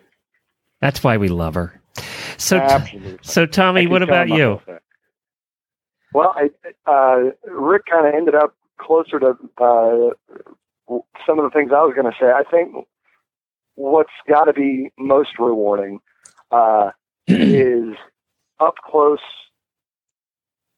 That's 0.80 1.04
why 1.04 1.16
we 1.16 1.28
love 1.28 1.54
her. 1.54 1.80
So, 2.38 2.56
Absolutely. 2.56 3.18
so 3.22 3.46
Tommy, 3.46 3.86
what 3.86 4.02
about 4.02 4.28
you? 4.28 4.60
Well, 6.12 6.34
I, 6.34 6.50
uh, 6.90 7.30
Rick 7.46 7.82
kind 7.90 8.06
of 8.06 8.14
ended 8.14 8.34
up 8.34 8.56
closer 8.78 9.20
to 9.20 9.36
uh, 9.58 10.10
some 11.26 11.38
of 11.38 11.44
the 11.44 11.50
things 11.52 11.70
I 11.72 11.82
was 11.82 11.94
going 11.94 12.10
to 12.10 12.18
say. 12.18 12.26
I 12.26 12.42
think 12.50 12.86
what's 13.74 14.10
got 14.28 14.44
to 14.44 14.52
be 14.52 14.90
most 14.98 15.38
rewarding 15.38 16.00
uh, 16.50 16.90
is 17.26 17.94
up 18.58 18.74
close, 18.84 19.20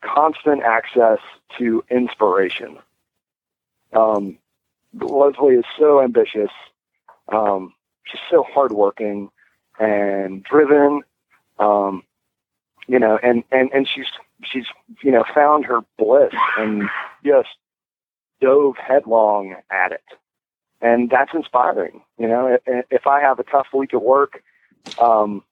constant 0.02 0.62
access 0.62 1.18
to 1.58 1.84
inspiration. 1.90 2.78
Um, 3.92 4.38
Leslie 4.94 5.54
is 5.54 5.64
so 5.78 6.02
ambitious. 6.02 6.50
Um, 7.28 7.72
she's 8.04 8.20
so 8.30 8.42
hardworking 8.42 9.30
and 9.78 10.42
driven. 10.42 11.02
Um, 11.58 12.02
you 12.86 12.98
know, 12.98 13.18
and, 13.22 13.44
and, 13.50 13.70
and 13.72 13.88
she's, 13.88 14.06
she's, 14.42 14.66
you 15.02 15.12
know, 15.12 15.24
found 15.34 15.64
her 15.66 15.80
bliss 15.98 16.34
and 16.58 16.88
just 17.24 17.48
dove 18.40 18.76
headlong 18.76 19.54
at 19.70 19.92
it. 19.92 20.02
And 20.80 21.08
that's 21.08 21.32
inspiring. 21.32 22.02
You 22.18 22.26
know, 22.26 22.58
if, 22.66 23.06
I 23.06 23.20
have 23.20 23.38
a 23.38 23.44
tough 23.44 23.68
week 23.72 23.94
at 23.94 24.02
work, 24.02 24.42
um, 25.00 25.44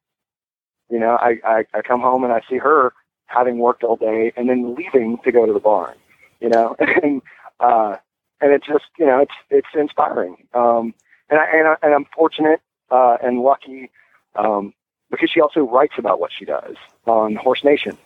you 0.91 0.99
know, 0.99 1.17
I, 1.21 1.39
I, 1.45 1.65
I 1.73 1.83
come 1.83 2.01
home 2.01 2.25
and 2.25 2.33
I 2.33 2.43
see 2.51 2.59
her 2.59 2.93
having 3.31 3.59
worked 3.59 3.85
all 3.85 3.97
day 3.97 4.33
and 4.37 4.49
then 4.49 4.75
leaving 4.75 5.19
to 5.25 5.33
go 5.33 5.47
to 5.47 5.53
the 5.53 5.61
barn, 5.61 5.95
you 6.41 6.49
know, 6.49 6.75
and, 7.03 7.23
uh, 7.61 7.97
and 8.41 8.53
it's 8.53 8.67
just, 8.67 8.85
you 8.99 9.07
know, 9.07 9.21
it's, 9.21 9.35
it's 9.51 9.69
inspiring. 9.75 10.37
Um, 10.53 10.95
and 11.31 11.39
I, 11.39 11.47
and 11.53 11.69
I, 11.69 11.77
and 11.83 11.95
I'm 11.95 12.07
fortunate, 12.15 12.61
uh, 12.91 13.17
and 13.23 13.41
lucky, 13.41 13.91
um, 14.35 14.75
because 15.11 15.31
she 15.31 15.41
also 15.41 15.61
writes 15.61 15.95
about 15.97 16.21
what 16.21 16.31
she 16.37 16.45
does 16.45 16.77
on 17.07 17.37
Horse 17.37 17.63
Nation. 17.65 17.97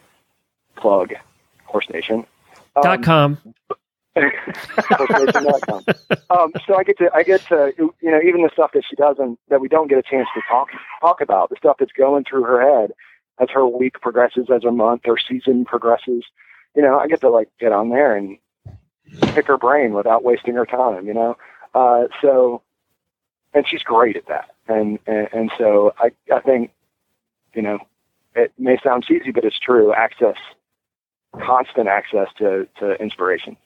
Plug 0.76 1.14
Horse 1.64 1.88
Nation. 1.90 2.26
Dot 2.82 3.02
com. 3.02 3.38
horsenation.com. 4.16 5.84
um, 6.30 6.52
so 6.66 6.76
I 6.76 6.84
get 6.84 6.98
to, 6.98 7.10
I 7.14 7.22
get 7.22 7.40
to, 7.48 7.72
you 7.78 8.10
know, 8.10 8.20
even 8.20 8.42
the 8.42 8.50
stuff 8.52 8.72
that 8.74 8.84
she 8.88 8.96
doesn't, 8.96 9.38
that 9.48 9.60
we 9.60 9.68
don't 9.68 9.88
get 9.88 9.98
a 9.98 10.02
chance 10.02 10.28
to 10.34 10.42
talk 10.48 10.68
talk 11.00 11.20
about, 11.20 11.50
the 11.50 11.56
stuff 11.56 11.76
that's 11.78 11.92
going 11.92 12.24
through 12.24 12.44
her 12.44 12.60
head 12.60 12.92
as 13.40 13.48
her 13.50 13.66
week 13.66 14.00
progresses, 14.00 14.46
as 14.54 14.62
her 14.62 14.72
month 14.72 15.02
or 15.06 15.18
season 15.18 15.64
progresses. 15.64 16.24
You 16.74 16.82
know, 16.82 16.98
I 16.98 17.06
get 17.06 17.20
to 17.20 17.30
like 17.30 17.48
get 17.60 17.72
on 17.72 17.90
there 17.90 18.16
and 18.16 18.38
pick 19.34 19.46
her 19.46 19.58
brain 19.58 19.92
without 19.92 20.24
wasting 20.24 20.54
her 20.54 20.66
time. 20.66 21.06
You 21.06 21.14
know, 21.14 21.36
uh, 21.74 22.04
so 22.20 22.62
and 23.54 23.66
she's 23.66 23.82
great 23.82 24.16
at 24.16 24.26
that. 24.26 24.50
And 24.68 24.98
and, 25.06 25.28
and 25.32 25.52
so 25.56 25.94
I 25.98 26.10
I 26.32 26.40
think, 26.40 26.72
you 27.54 27.62
know, 27.62 27.78
it 28.34 28.52
may 28.58 28.78
sound 28.82 29.04
cheesy, 29.04 29.30
but 29.30 29.44
it's 29.44 29.58
true. 29.58 29.94
Access, 29.94 30.36
constant 31.40 31.88
access 31.88 32.28
to 32.38 32.68
to 32.80 33.00
inspiration. 33.00 33.56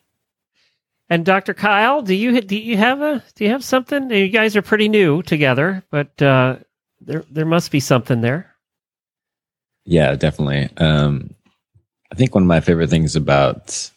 And 1.11 1.25
Dr. 1.25 1.55
Kyle, 1.55 2.03
do 2.03 2.14
you 2.14 2.41
do 2.41 2.57
you 2.57 2.77
have 2.77 3.01
a 3.01 3.25
do 3.35 3.45
you 3.45 3.51
have 3.51 3.64
something? 3.64 4.11
You 4.11 4.29
guys 4.29 4.57
are 4.57 4.62
pretty 4.62 4.89
new 4.89 5.23
together, 5.23 5.83
but 5.91 6.21
uh, 6.21 6.57
there 7.01 7.25
there 7.31 7.47
must 7.47 7.71
be 7.71 7.81
something 7.81 8.21
there. 8.21 8.47
Yeah, 9.89 10.14
definitely. 10.16 10.68
Um, 10.76 11.30
I 12.12 12.14
think 12.14 12.34
one 12.34 12.45
of 12.45 12.47
my 12.47 12.61
favorite 12.61 12.91
things 12.91 13.16
about 13.16 13.91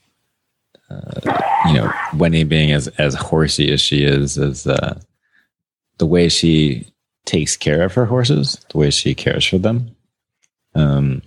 uh, 0.90 1.20
you 1.68 1.74
know, 1.74 1.92
Wendy 2.16 2.46
being 2.46 2.72
as 2.72 2.88
as 2.98 3.14
horsey 3.14 3.74
as 3.74 3.82
she 3.82 4.06
is, 4.06 4.38
is 4.38 4.66
uh, 4.66 4.98
the 5.98 6.06
way 6.06 6.30
she 6.30 6.88
takes 7.26 7.58
care 7.58 7.84
of 7.84 7.94
her 7.96 8.06
horses, 8.06 8.58
the 8.72 8.78
way 8.78 8.90
she 8.90 9.14
cares 9.14 9.46
for 9.46 9.58
them. 9.58 9.94
Um, 10.76 11.24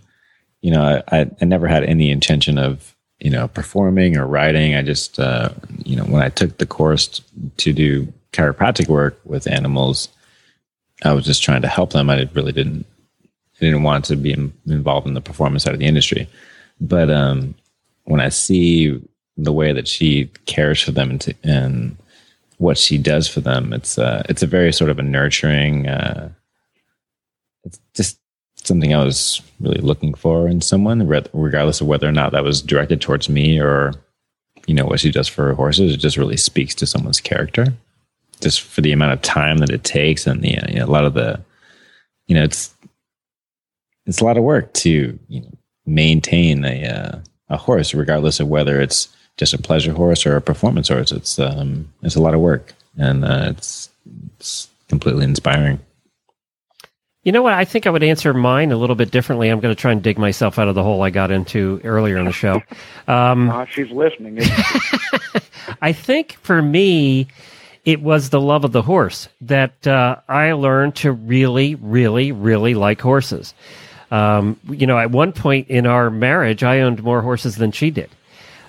you 0.62 0.70
know, 0.70 1.02
I, 1.12 1.30
I 1.38 1.44
never 1.44 1.68
had 1.68 1.84
any 1.84 2.10
intention 2.10 2.56
of 2.56 2.96
you 3.20 3.28
know 3.28 3.48
performing 3.48 4.16
or 4.16 4.26
riding. 4.26 4.74
I 4.74 4.80
just 4.80 5.20
uh, 5.20 5.50
you 5.84 5.94
know 5.94 6.04
when 6.04 6.22
I 6.22 6.30
took 6.30 6.56
the 6.56 6.66
course 6.66 7.20
to 7.58 7.74
do 7.74 8.10
chiropractic 8.32 8.88
work 8.88 9.20
with 9.26 9.46
animals, 9.46 10.08
I 11.04 11.12
was 11.12 11.26
just 11.26 11.42
trying 11.42 11.60
to 11.62 11.68
help 11.68 11.92
them. 11.92 12.08
I 12.08 12.30
really 12.32 12.52
didn't 12.52 12.86
Didn't 13.64 13.82
want 13.82 14.04
to 14.06 14.16
be 14.16 14.32
involved 14.66 15.06
in 15.06 15.14
the 15.14 15.20
performance 15.20 15.64
side 15.64 15.74
of 15.74 15.80
the 15.80 15.86
industry. 15.86 16.28
But 16.80 17.10
um, 17.10 17.54
when 18.04 18.20
I 18.20 18.28
see 18.28 19.00
the 19.36 19.52
way 19.52 19.72
that 19.72 19.88
she 19.88 20.26
cares 20.46 20.80
for 20.80 20.92
them 20.92 21.10
and, 21.10 21.20
to, 21.22 21.34
and 21.42 21.96
what 22.58 22.78
she 22.78 22.98
does 22.98 23.26
for 23.26 23.40
them, 23.40 23.72
it's 23.72 23.98
uh, 23.98 24.22
it's 24.28 24.42
a 24.42 24.46
very 24.46 24.72
sort 24.72 24.90
of 24.90 24.98
a 24.98 25.02
nurturing. 25.02 25.88
Uh, 25.88 26.30
it's 27.64 27.80
just 27.94 28.18
something 28.54 28.94
I 28.94 29.02
was 29.02 29.42
really 29.60 29.80
looking 29.80 30.14
for 30.14 30.48
in 30.48 30.60
someone, 30.60 31.06
regardless 31.06 31.80
of 31.80 31.86
whether 31.86 32.08
or 32.08 32.12
not 32.12 32.32
that 32.32 32.44
was 32.44 32.62
directed 32.62 33.00
towards 33.00 33.28
me 33.28 33.60
or 33.60 33.92
you 34.66 34.74
know 34.74 34.86
what 34.86 35.00
she 35.00 35.10
does 35.10 35.28
for 35.28 35.46
her 35.46 35.54
horses. 35.54 35.92
It 35.92 35.98
just 35.98 36.16
really 36.16 36.36
speaks 36.36 36.74
to 36.76 36.86
someone's 36.86 37.20
character, 37.20 37.72
just 38.40 38.60
for 38.60 38.80
the 38.80 38.92
amount 38.92 39.12
of 39.12 39.22
time 39.22 39.58
that 39.58 39.70
it 39.70 39.84
takes 39.84 40.26
and 40.26 40.42
the 40.42 40.58
you 40.68 40.78
know, 40.78 40.84
a 40.84 40.86
lot 40.86 41.04
of 41.04 41.14
the 41.14 41.40
you 42.26 42.34
know 42.34 42.42
it's 42.42 42.73
it's 44.06 44.20
a 44.20 44.24
lot 44.24 44.36
of 44.36 44.44
work 44.44 44.72
to 44.74 45.18
you 45.28 45.40
know, 45.40 45.52
maintain 45.86 46.64
a 46.64 46.86
uh, 46.86 47.18
a 47.48 47.56
horse, 47.56 47.94
regardless 47.94 48.40
of 48.40 48.48
whether 48.48 48.80
it's 48.80 49.08
just 49.36 49.54
a 49.54 49.58
pleasure 49.58 49.92
horse 49.92 50.26
or 50.26 50.36
a 50.36 50.40
performance 50.40 50.88
horse. 50.88 51.12
It's 51.12 51.38
um, 51.38 51.92
it's 52.02 52.16
a 52.16 52.20
lot 52.20 52.34
of 52.34 52.40
work, 52.40 52.72
and 52.96 53.24
uh, 53.24 53.46
it's 53.50 53.90
it's 54.38 54.68
completely 54.88 55.24
inspiring. 55.24 55.80
You 57.24 57.32
know 57.32 57.42
what? 57.42 57.54
I 57.54 57.64
think 57.64 57.86
I 57.86 57.90
would 57.90 58.02
answer 58.02 58.34
mine 58.34 58.70
a 58.70 58.76
little 58.76 58.96
bit 58.96 59.10
differently. 59.10 59.48
I'm 59.48 59.60
going 59.60 59.74
to 59.74 59.80
try 59.80 59.92
and 59.92 60.02
dig 60.02 60.18
myself 60.18 60.58
out 60.58 60.68
of 60.68 60.74
the 60.74 60.82
hole 60.82 61.00
I 61.02 61.08
got 61.08 61.30
into 61.30 61.80
earlier 61.82 62.18
in 62.18 62.26
the 62.26 62.32
show. 62.32 62.62
Um, 63.06 63.50
uh, 63.50 63.66
she's 63.66 63.90
listening. 63.90 64.38
I 65.82 65.92
think 65.92 66.38
for 66.40 66.62
me, 66.62 67.28
it 67.84 68.00
was 68.00 68.30
the 68.30 68.40
love 68.40 68.64
of 68.64 68.72
the 68.72 68.80
horse 68.80 69.28
that 69.42 69.86
uh, 69.86 70.16
I 70.26 70.52
learned 70.52 70.96
to 70.96 71.12
really, 71.12 71.74
really, 71.74 72.32
really 72.32 72.72
like 72.74 73.02
horses. 73.02 73.52
Um, 74.14 74.60
you 74.68 74.86
know, 74.86 74.96
at 74.96 75.10
one 75.10 75.32
point 75.32 75.68
in 75.68 75.86
our 75.86 76.08
marriage, 76.08 76.62
I 76.62 76.82
owned 76.82 77.02
more 77.02 77.20
horses 77.20 77.56
than 77.56 77.72
she 77.72 77.90
did. 77.90 78.10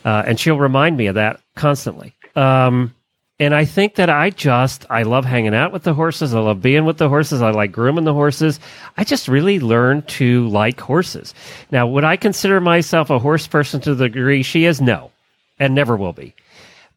Uh, 0.04 0.24
and 0.26 0.40
she'll 0.40 0.58
remind 0.58 0.98
me 0.98 1.06
of 1.06 1.16
that 1.16 1.40
constantly. 1.56 2.16
Um, 2.36 2.96
and 3.40 3.54
I 3.54 3.66
think 3.66 3.96
that 3.96 4.10
I 4.10 4.32
just, 4.32 4.88
I 4.90 5.04
love 5.04 5.24
hanging 5.24 5.54
out 5.54 5.72
with 5.72 5.84
the 5.84 5.94
horses. 5.94 6.34
I 6.34 6.40
love 6.40 6.64
being 6.64 6.86
with 6.86 6.98
the 6.98 7.10
horses. 7.10 7.44
I 7.44 7.52
like 7.52 7.72
grooming 7.72 8.06
the 8.06 8.14
horses. 8.14 8.60
I 8.98 9.04
just 9.04 9.28
really 9.28 9.60
learned 9.60 10.08
to 10.20 10.48
like 10.48 10.80
horses. 10.80 11.36
Now, 11.70 11.86
would 11.86 12.04
I 12.04 12.18
consider 12.18 12.60
myself 12.60 13.12
a 13.12 13.20
horse 13.20 13.46
person 13.46 13.82
to 13.82 13.94
the 13.94 14.10
degree 14.10 14.42
she 14.42 14.66
is? 14.66 14.82
No, 14.82 15.12
and 15.60 15.76
never 15.76 15.96
will 15.96 16.14
be 16.14 16.34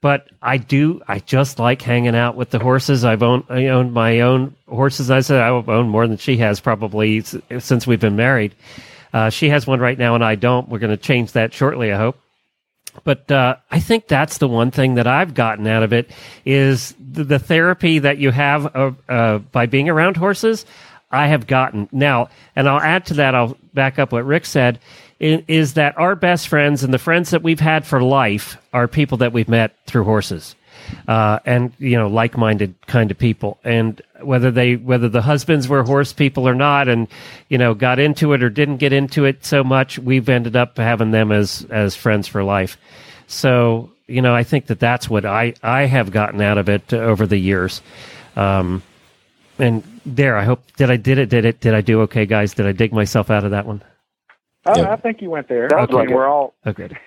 but 0.01 0.29
I 0.41 0.59
do. 0.59 1.03
I 1.09 1.19
just 1.19 1.59
like 1.59 1.83
hanging 1.83 2.15
out 2.15 2.37
with 2.37 2.51
the 2.51 2.59
horses. 2.59 3.05
I've 3.05 3.23
owned, 3.23 3.45
I 3.49 3.67
own 3.67 3.93
my 3.93 4.21
own 4.21 4.55
horses. 4.69 5.11
I 5.11 5.21
said 5.21 5.41
I 5.41 5.49
own 5.49 5.89
more 5.89 6.07
than 6.07 6.17
she 6.17 6.37
has 6.39 6.61
probably 6.61 7.23
since 7.23 7.87
we've 7.87 8.01
been 8.01 8.17
married. 8.17 8.55
Uh, 9.13 9.31
she 9.31 9.49
has 9.49 9.67
one 9.67 9.81
right 9.81 9.99
now, 9.99 10.15
and 10.15 10.25
I 10.25 10.35
don't. 10.35 10.69
We're 10.69 10.79
going 10.79 10.97
to 10.97 11.03
change 11.03 11.33
that 11.33 11.53
shortly. 11.53 11.93
I 11.93 11.97
hope. 11.97 12.19
But 13.05 13.31
uh, 13.31 13.57
I 13.71 13.81
think 13.81 14.09
that's 14.09 14.39
the 14.39 14.49
one 14.49 14.71
thing 14.71 14.95
that 14.95 15.07
I've 15.07 15.35
gotten 15.35 15.67
out 15.67 15.83
of 15.83 15.93
it 15.93 16.11
is 16.45 16.95
the, 16.99 17.25
the 17.25 17.39
therapy 17.39 18.01
that 18.01 18.19
you 18.19 18.31
have 18.31 18.75
uh, 18.75 18.93
uh 19.09 19.39
by 19.39 19.67
being 19.67 19.89
around 19.89 20.17
horses. 20.17 20.67
I 21.11 21.29
have 21.29 21.47
gotten 21.47 21.89
now, 21.91 22.29
and 22.55 22.69
I'll 22.69 22.81
add 22.81 23.07
to 23.07 23.15
that. 23.15 23.35
I'll 23.35 23.57
back 23.73 23.99
up 23.99 24.13
what 24.13 24.27
Rick 24.27 24.45
said 24.45 24.79
is 25.21 25.75
that 25.75 25.99
our 25.99 26.15
best 26.15 26.49
friends 26.49 26.85
and 26.85 26.95
the 26.95 26.99
friends 26.99 27.31
that 27.31 27.43
we've 27.43 27.61
had 27.61 27.85
for 27.85 28.03
life 28.03 28.57
are 28.73 28.87
people 28.87 29.19
that 29.19 29.33
we've 29.33 29.49
met 29.49 29.75
through 29.87 30.05
horses. 30.05 30.55
Uh, 31.07 31.39
and 31.45 31.73
you 31.79 31.99
know 31.99 32.09
like-minded 32.09 32.75
kind 32.87 33.11
of 33.11 33.19
people. 33.19 33.59
And 33.65 34.01
whether 34.23 34.51
they 34.51 34.77
whether 34.77 35.09
the 35.09 35.21
husbands 35.21 35.69
were 35.69 35.83
horse 35.83 36.13
people 36.13 36.49
or 36.49 36.55
not 36.55 36.89
and 36.89 37.09
you 37.49 37.59
know 37.59 37.75
got 37.75 37.99
into 37.99 38.33
it 38.33 38.43
or 38.43 38.49
didn't 38.49 38.79
get 38.79 38.93
into 38.93 39.25
it 39.25 39.45
so 39.45 39.63
much 39.63 39.99
we've 39.99 40.29
ended 40.29 40.57
up 40.57 40.79
having 40.79 41.11
them 41.11 41.33
as 41.33 41.67
as 41.69 41.95
friends 41.97 42.27
for 42.29 42.45
life. 42.45 42.79
So 43.27 43.91
you 44.07 44.23
know 44.23 44.35
i 44.35 44.45
think 44.45 44.67
that 44.67 44.81
that's 44.81 45.11
what 45.11 45.27
i 45.27 45.53
i 45.63 45.83
have 45.85 46.11
gotten 46.11 46.41
out 46.41 46.57
of 46.59 46.69
it 46.69 46.95
over 46.95 47.27
the 47.27 47.37
years. 47.37 47.83
Um 48.37 48.83
and 49.59 49.83
there 50.07 50.39
i 50.39 50.45
hope 50.45 50.63
did 50.77 50.91
i 50.91 50.97
did 50.97 51.19
it 51.19 51.29
did 51.29 51.45
it 51.45 51.61
did 51.61 51.75
i 51.75 51.81
do 51.81 52.03
okay 52.03 52.25
guys? 52.25 52.55
Did 52.55 52.67
i 52.67 52.73
dig 52.73 52.93
myself 52.93 53.31
out 53.31 53.45
of 53.45 53.51
that 53.51 53.67
one 53.67 53.83
Oh, 54.77 54.85
I 54.85 54.97
think 54.97 55.23
you 55.23 55.31
went 55.31 55.49
there. 55.49 55.69
Okay, 55.73 55.93
like 55.95 56.09
we're 56.11 56.27
all 56.27 56.55
oh, 56.67 56.73
good. 56.73 56.99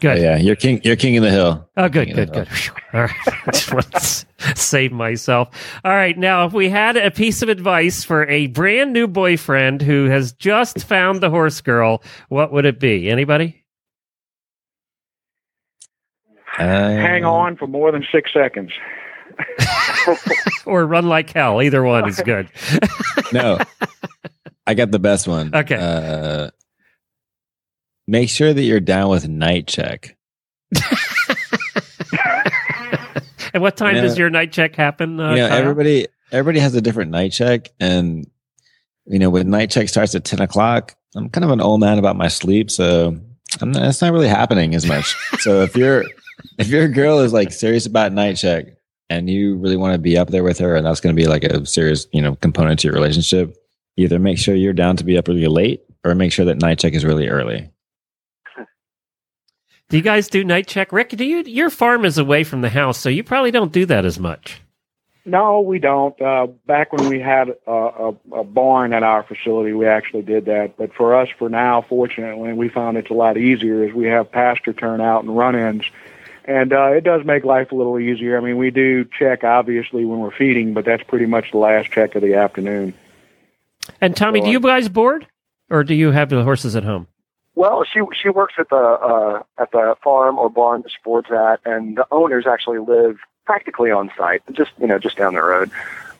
Good. 0.00 0.18
yeah, 0.18 0.36
you're 0.36 0.56
king. 0.56 0.80
You're 0.82 0.96
king 0.96 1.16
of 1.16 1.22
the 1.22 1.30
hill. 1.30 1.68
Oh, 1.76 1.88
good, 1.88 2.14
good, 2.14 2.32
good. 2.32 2.48
All 2.94 3.02
right, 3.02 3.10
just 3.52 3.72
want 3.72 3.92
to 3.92 4.56
save 4.56 4.92
myself. 4.92 5.48
All 5.84 5.92
right, 5.92 6.16
now 6.16 6.46
if 6.46 6.52
we 6.52 6.68
had 6.68 6.96
a 6.96 7.10
piece 7.10 7.42
of 7.42 7.48
advice 7.48 8.04
for 8.04 8.26
a 8.28 8.46
brand 8.48 8.92
new 8.92 9.06
boyfriend 9.06 9.82
who 9.82 10.06
has 10.06 10.32
just 10.32 10.84
found 10.84 11.20
the 11.20 11.30
horse 11.30 11.60
girl, 11.60 12.02
what 12.28 12.52
would 12.52 12.64
it 12.64 12.80
be? 12.80 13.10
Anybody? 13.10 13.62
Um, 16.58 16.66
Hang 16.66 17.24
on 17.24 17.56
for 17.56 17.66
more 17.66 17.92
than 17.92 18.04
six 18.12 18.32
seconds. 18.32 18.72
or 20.66 20.86
run 20.86 21.08
like 21.08 21.30
hell. 21.30 21.62
Either 21.62 21.82
one 21.82 22.08
is 22.08 22.20
good. 22.24 22.48
no, 23.32 23.58
I 24.66 24.74
got 24.74 24.90
the 24.90 24.98
best 24.98 25.26
one. 25.26 25.54
Okay. 25.54 25.76
Uh, 25.76 26.50
Make 28.06 28.28
sure 28.28 28.52
that 28.52 28.62
you're 28.62 28.80
down 28.80 29.10
with 29.10 29.28
night 29.28 29.66
check. 29.66 30.16
and 33.54 33.62
what 33.62 33.76
time 33.76 33.96
you 33.96 34.02
know, 34.02 34.08
does 34.08 34.18
your 34.18 34.30
night 34.30 34.52
check 34.52 34.74
happen? 34.74 35.20
Uh, 35.20 35.30
you 35.32 35.36
know, 35.38 35.48
everybody 35.48 36.06
everybody 36.30 36.58
has 36.60 36.74
a 36.74 36.80
different 36.80 37.10
night 37.10 37.32
check, 37.32 37.70
and 37.78 38.26
you 39.06 39.18
know, 39.18 39.30
when 39.30 39.50
night 39.50 39.70
check 39.70 39.88
starts 39.88 40.14
at 40.14 40.24
ten 40.24 40.40
o'clock, 40.40 40.96
I'm 41.14 41.28
kind 41.28 41.44
of 41.44 41.50
an 41.50 41.60
old 41.60 41.80
man 41.80 41.98
about 41.98 42.16
my 42.16 42.28
sleep, 42.28 42.70
so 42.70 43.16
I'm 43.60 43.72
not, 43.72 43.84
it's 43.84 44.00
not 44.00 44.12
really 44.12 44.28
happening 44.28 44.74
as 44.74 44.86
much. 44.86 45.14
so 45.40 45.62
if 45.62 45.76
you're 45.76 46.04
if 46.58 46.68
your 46.68 46.88
girl 46.88 47.20
is 47.20 47.32
like 47.32 47.52
serious 47.52 47.86
about 47.86 48.12
night 48.12 48.36
check 48.36 48.66
and 49.10 49.28
you 49.28 49.56
really 49.56 49.76
want 49.76 49.92
to 49.92 49.98
be 49.98 50.16
up 50.16 50.30
there 50.30 50.44
with 50.44 50.58
her, 50.58 50.74
and 50.74 50.86
that's 50.86 51.00
going 51.00 51.14
to 51.14 51.20
be 51.20 51.28
like 51.28 51.44
a 51.44 51.64
serious 51.66 52.06
you 52.12 52.22
know 52.22 52.34
component 52.36 52.80
to 52.80 52.88
your 52.88 52.94
relationship, 52.94 53.56
either 53.96 54.18
make 54.18 54.38
sure 54.38 54.54
you're 54.54 54.72
down 54.72 54.96
to 54.96 55.04
be 55.04 55.18
up 55.18 55.28
really 55.28 55.46
late, 55.46 55.82
or 56.04 56.14
make 56.14 56.32
sure 56.32 56.46
that 56.46 56.60
night 56.60 56.78
check 56.78 56.94
is 56.94 57.04
really 57.04 57.28
early. 57.28 57.70
Do 59.92 59.98
you 59.98 60.02
guys 60.02 60.28
do 60.28 60.42
night 60.42 60.66
check, 60.68 60.90
Rick? 60.90 61.10
Do 61.10 61.22
you? 61.22 61.42
Your 61.42 61.68
farm 61.68 62.06
is 62.06 62.16
away 62.16 62.44
from 62.44 62.62
the 62.62 62.70
house, 62.70 62.96
so 62.96 63.10
you 63.10 63.22
probably 63.22 63.50
don't 63.50 63.70
do 63.70 63.84
that 63.84 64.06
as 64.06 64.18
much. 64.18 64.62
No, 65.26 65.60
we 65.60 65.78
don't. 65.78 66.18
Uh, 66.18 66.46
back 66.66 66.94
when 66.94 67.10
we 67.10 67.20
had 67.20 67.50
a, 67.66 67.70
a, 67.70 68.14
a 68.32 68.42
barn 68.42 68.94
at 68.94 69.02
our 69.02 69.22
facility, 69.22 69.74
we 69.74 69.84
actually 69.84 70.22
did 70.22 70.46
that. 70.46 70.78
But 70.78 70.94
for 70.94 71.14
us, 71.14 71.28
for 71.38 71.50
now, 71.50 71.82
fortunately, 71.82 72.54
we 72.54 72.70
found 72.70 72.96
it's 72.96 73.10
a 73.10 73.12
lot 73.12 73.36
easier 73.36 73.84
as 73.84 73.92
we 73.92 74.06
have 74.06 74.32
pasture 74.32 74.72
turnout 74.72 75.24
and 75.24 75.36
run-ins, 75.36 75.84
and 76.46 76.72
uh, 76.72 76.92
it 76.92 77.04
does 77.04 77.26
make 77.26 77.44
life 77.44 77.70
a 77.70 77.74
little 77.74 77.98
easier. 77.98 78.38
I 78.38 78.40
mean, 78.40 78.56
we 78.56 78.70
do 78.70 79.04
check 79.04 79.44
obviously 79.44 80.06
when 80.06 80.20
we're 80.20 80.30
feeding, 80.30 80.72
but 80.72 80.86
that's 80.86 81.02
pretty 81.02 81.26
much 81.26 81.50
the 81.50 81.58
last 81.58 81.90
check 81.90 82.14
of 82.14 82.22
the 82.22 82.36
afternoon. 82.36 82.94
And 84.00 84.16
Tommy, 84.16 84.40
so, 84.40 84.46
do 84.46 84.52
you 84.52 84.60
guys 84.60 84.88
board, 84.88 85.26
or 85.68 85.84
do 85.84 85.94
you 85.94 86.12
have 86.12 86.30
the 86.30 86.44
horses 86.44 86.76
at 86.76 86.84
home? 86.84 87.08
Well, 87.54 87.84
she 87.84 88.00
she 88.20 88.28
works 88.28 88.54
at 88.58 88.70
the 88.70 88.76
uh, 88.76 89.42
at 89.58 89.70
the 89.72 89.96
farm 90.02 90.38
or 90.38 90.48
barn 90.48 90.82
that 90.82 90.92
boards 91.04 91.30
at, 91.30 91.60
and 91.64 91.96
the 91.96 92.06
owners 92.10 92.46
actually 92.46 92.78
live 92.78 93.18
practically 93.44 93.90
on 93.90 94.10
site, 94.16 94.42
just 94.52 94.70
you 94.80 94.86
know, 94.86 94.98
just 94.98 95.16
down 95.16 95.34
the 95.34 95.42
road. 95.42 95.70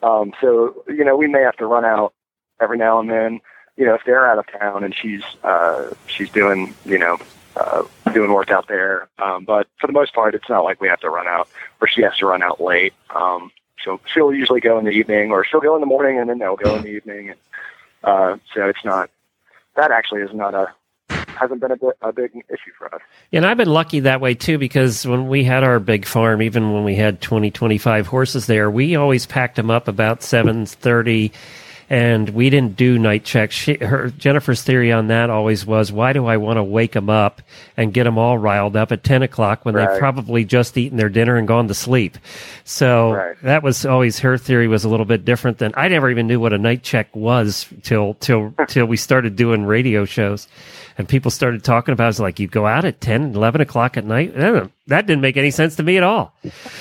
Um, 0.03 0.33
so 0.41 0.85
you 0.89 1.05
know, 1.05 1.17
we 1.17 1.29
may 1.29 1.41
have 1.41 1.57
to 1.57 1.67
run 1.67 1.85
out 1.85 2.13
every 2.61 2.79
now 2.79 3.01
and 3.01 3.11
then. 3.11 3.41
You 3.77 3.87
know, 3.87 3.95
if 3.95 4.03
they're 4.05 4.31
out 4.31 4.39
of 4.39 4.47
town 4.61 4.85
and 4.85 4.95
she's 4.95 5.23
uh, 5.43 5.95
she's 6.07 6.29
doing 6.29 6.75
you 6.85 6.99
know 6.99 7.19
uh, 7.57 7.83
doing 8.13 8.33
work 8.33 8.51
out 8.51 8.69
there. 8.69 9.09
Um, 9.19 9.45
but 9.45 9.69
for 9.81 9.87
the 9.87 9.93
most 9.93 10.15
part, 10.15 10.35
it's 10.35 10.49
not 10.49 10.65
like 10.65 10.81
we 10.81 10.89
have 10.89 11.01
to 11.01 11.11
run 11.11 11.27
out 11.27 11.49
or 11.81 11.89
she 11.89 12.03
has 12.03 12.17
to 12.19 12.27
run 12.27 12.43
out 12.43 12.61
late. 12.61 12.95
Um, 13.15 13.51
so 13.85 14.01
she'll 14.07 14.33
usually 14.33 14.61
go 14.61 14.79
in 14.79 14.85
the 14.85 14.91
evening 14.91 15.31
or 15.31 15.45
she'll 15.45 15.61
go 15.61 15.75
in 15.75 15.81
the 15.81 15.87
morning 15.87 16.19
and 16.19 16.29
then 16.29 16.39
they'll 16.39 16.57
go 16.57 16.77
in 16.77 16.83
the 16.83 16.91
evening. 16.91 17.31
And, 17.31 17.39
uh, 18.05 18.37
so 18.55 18.69
it's 18.69 18.85
not, 18.85 19.11
that 19.77 19.91
actually 19.91 20.23
is 20.23 20.33
not 20.33 20.55
a, 20.55 20.73
hasn't 21.39 21.61
been 21.61 21.73
a, 21.73 21.77
bit, 21.77 21.97
a 22.03 22.13
big 22.13 22.33
issue 22.49 22.73
for 22.79 22.95
us. 22.95 23.01
And 23.33 23.47
I've 23.47 23.57
been 23.57 23.71
lucky 23.71 24.01
that 24.01 24.21
way 24.21 24.35
too 24.35 24.59
because 24.59 25.07
when 25.07 25.29
we 25.29 25.45
had 25.45 25.65
our 25.65 25.79
big 25.81 26.07
farm, 26.07 26.43
even 26.43 26.73
when 26.73 26.85
we 26.85 26.95
had 26.95 27.21
20, 27.21 27.51
25 27.51 28.07
horses 28.07 28.47
there, 28.47 28.71
we 28.71 28.97
always 28.97 29.27
packed 29.27 29.57
them 29.57 29.71
up 29.71 29.89
about 29.89 30.21
7.30 30.21 31.33
and 31.93 32.31
we 32.31 32.49
didn't 32.49 32.75
do 32.75 32.99
night 32.99 33.23
checks. 33.23 33.55
She, 33.55 33.75
her 33.75 34.09
Jennifer's 34.17 34.63
theory 34.63 34.91
on 34.93 35.09
that 35.09 35.29
always 35.29 35.67
was, 35.67 35.93
why 35.93 36.15
do 36.15 36.25
I 36.25 36.39
want 36.39 36.57
to 36.57 36.65
wake 36.65 36.93
them 36.93 37.11
up 37.11 37.43
and 37.77 37.93
get 37.93 38.05
them 38.05 38.17
all 38.17 38.39
riled 38.39 38.77
up 38.77 38.93
at 38.93 39.05
ten 39.05 39.23
o'clock 39.23 39.67
when 39.67 39.75
they've 39.75 39.99
probably 39.99 40.47
just 40.47 40.79
eaten 40.79 40.97
their 40.97 41.11
dinner 41.11 41.37
and 41.37 41.47
gone 41.47 41.69
to 41.69 41.75
sleep? 41.75 42.17
So 42.65 43.13
Right. 43.13 43.37
that 43.43 43.63
was 43.63 43.85
always 43.85 44.21
her 44.21 44.39
theory 44.39 44.69
was 44.69 44.85
a 44.85 44.89
little 44.89 45.05
bit 45.05 45.27
different 45.27 45.59
than 45.59 45.73
I 45.77 45.89
never 45.89 46.11
even 46.11 46.27
knew 46.27 46.41
what 46.41 46.55
a 46.55 46.59
night 46.59 46.83
check 46.83 47.15
was 47.15 47.67
till 47.83 48.15
till 48.15 48.55
till 48.69 48.87
we 48.87 48.97
started 48.97 49.37
doing 49.37 49.65
radio 49.67 50.07
shows. 50.07 50.49
And 50.97 51.07
people 51.07 51.31
started 51.31 51.63
talking 51.63 51.93
about 51.93 52.07
it. 52.07 52.11
It's 52.11 52.21
like 52.21 52.39
you 52.41 52.49
go 52.49 52.67
out 52.67 52.85
at 52.85 53.01
10, 53.01 53.35
11 53.35 53.61
o'clock 53.61 53.97
at 53.97 54.05
night. 54.05 54.35
That 54.35 55.07
didn't 55.07 55.21
make 55.21 55.37
any 55.39 55.51
sense 55.51 55.77
to 55.77 55.83
me 55.83 55.97
at 55.99 56.03
all. 56.03 56.35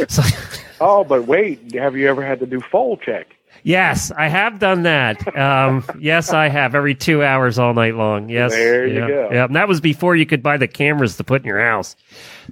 So, 0.08 0.22
Oh, 0.82 1.04
but 1.04 1.28
wait, 1.28 1.74
have 1.76 1.96
you 1.96 2.08
ever 2.10 2.26
had 2.26 2.40
to 2.40 2.46
do 2.46 2.60
foal 2.60 2.98
check? 2.98 3.28
Yes, 3.64 4.12
I 4.12 4.28
have 4.28 4.60
done 4.60 4.84
that. 4.84 5.38
Um, 5.38 5.84
yes, 6.00 6.32
I 6.34 6.48
have 6.50 6.76
every 6.76 6.96
two 6.96 7.24
hours 7.24 7.60
all 7.60 7.74
night 7.74 7.96
long. 7.96 8.30
Yes. 8.30 8.52
There 8.52 8.88
you 8.88 9.00
yeah, 9.02 9.08
go. 9.08 9.30
Yeah. 9.32 9.46
And 9.46 9.56
that 9.56 9.68
was 9.68 9.82
before 9.82 10.16
you 10.16 10.26
could 10.26 10.42
buy 10.44 10.58
the 10.58 10.68
cameras 10.68 11.18
to 11.18 11.24
put 11.24 11.42
in 11.42 11.48
your 11.48 11.60
house. 11.62 11.96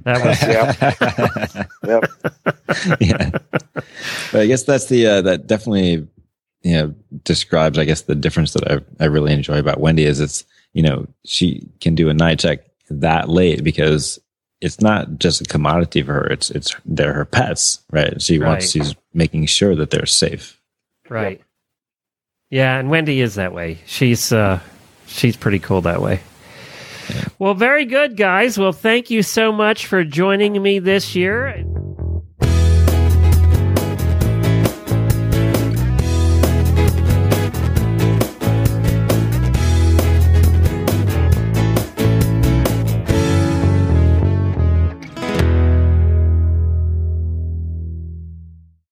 That 0.04 0.24
was, 0.26 0.42
Yep. 1.84 2.10
yep. 3.00 3.00
yeah. 3.00 3.30
But 4.32 4.42
I 4.42 4.46
guess 4.48 4.64
that's 4.64 4.86
the 4.88 5.06
uh, 5.08 5.22
that 5.24 5.48
definitely 5.48 6.08
you 6.62 6.74
know 6.74 6.94
describes 7.24 7.78
I 7.78 7.86
guess 7.86 8.02
the 8.02 8.16
difference 8.16 8.54
that 8.54 8.70
I 8.70 8.80
I 9.04 9.08
really 9.08 9.34
enjoy 9.34 9.60
about 9.60 9.80
Wendy 9.80 10.04
is 10.04 10.20
it's 10.20 10.44
you 10.74 10.84
know 10.84 11.08
she 11.26 11.68
can 11.82 11.96
do 11.96 12.10
a 12.10 12.14
night 12.14 12.40
check 12.40 12.60
that 12.90 13.30
late 13.30 13.64
because 13.64 14.20
it's 14.62 14.82
not 14.82 15.18
just 15.20 15.42
a 15.42 15.46
commodity 15.46 16.02
for 16.04 16.14
her 16.14 16.28
it's 16.28 16.50
it's 16.52 16.76
they're 16.86 17.14
her 17.14 17.24
pets 17.26 17.80
right 17.92 18.22
she 18.22 18.40
wants 18.40 18.76
Right. 18.76 18.86
she's 18.86 18.96
making 19.14 19.46
sure 19.46 19.74
that 19.76 19.90
they're 19.90 20.06
safe 20.06 20.59
right. 21.10 21.42
Yeah. 22.50 22.78
And 22.78 22.90
Wendy 22.90 23.22
is 23.22 23.36
that 23.36 23.54
way. 23.54 23.80
She's, 23.86 24.32
uh, 24.32 24.60
she's 25.08 25.38
pretty 25.38 25.60
cool 25.60 25.82
that 25.82 26.02
way. 26.02 26.22
Well, 27.40 27.54
very 27.54 27.86
good, 27.86 28.18
guys. 28.18 28.58
Well, 28.58 28.72
thank 28.72 29.10
you 29.10 29.24
so 29.24 29.52
much 29.52 29.88
for 29.88 30.04
joining 30.04 30.62
me 30.62 30.80
this 30.80 31.16
year. 31.16 31.64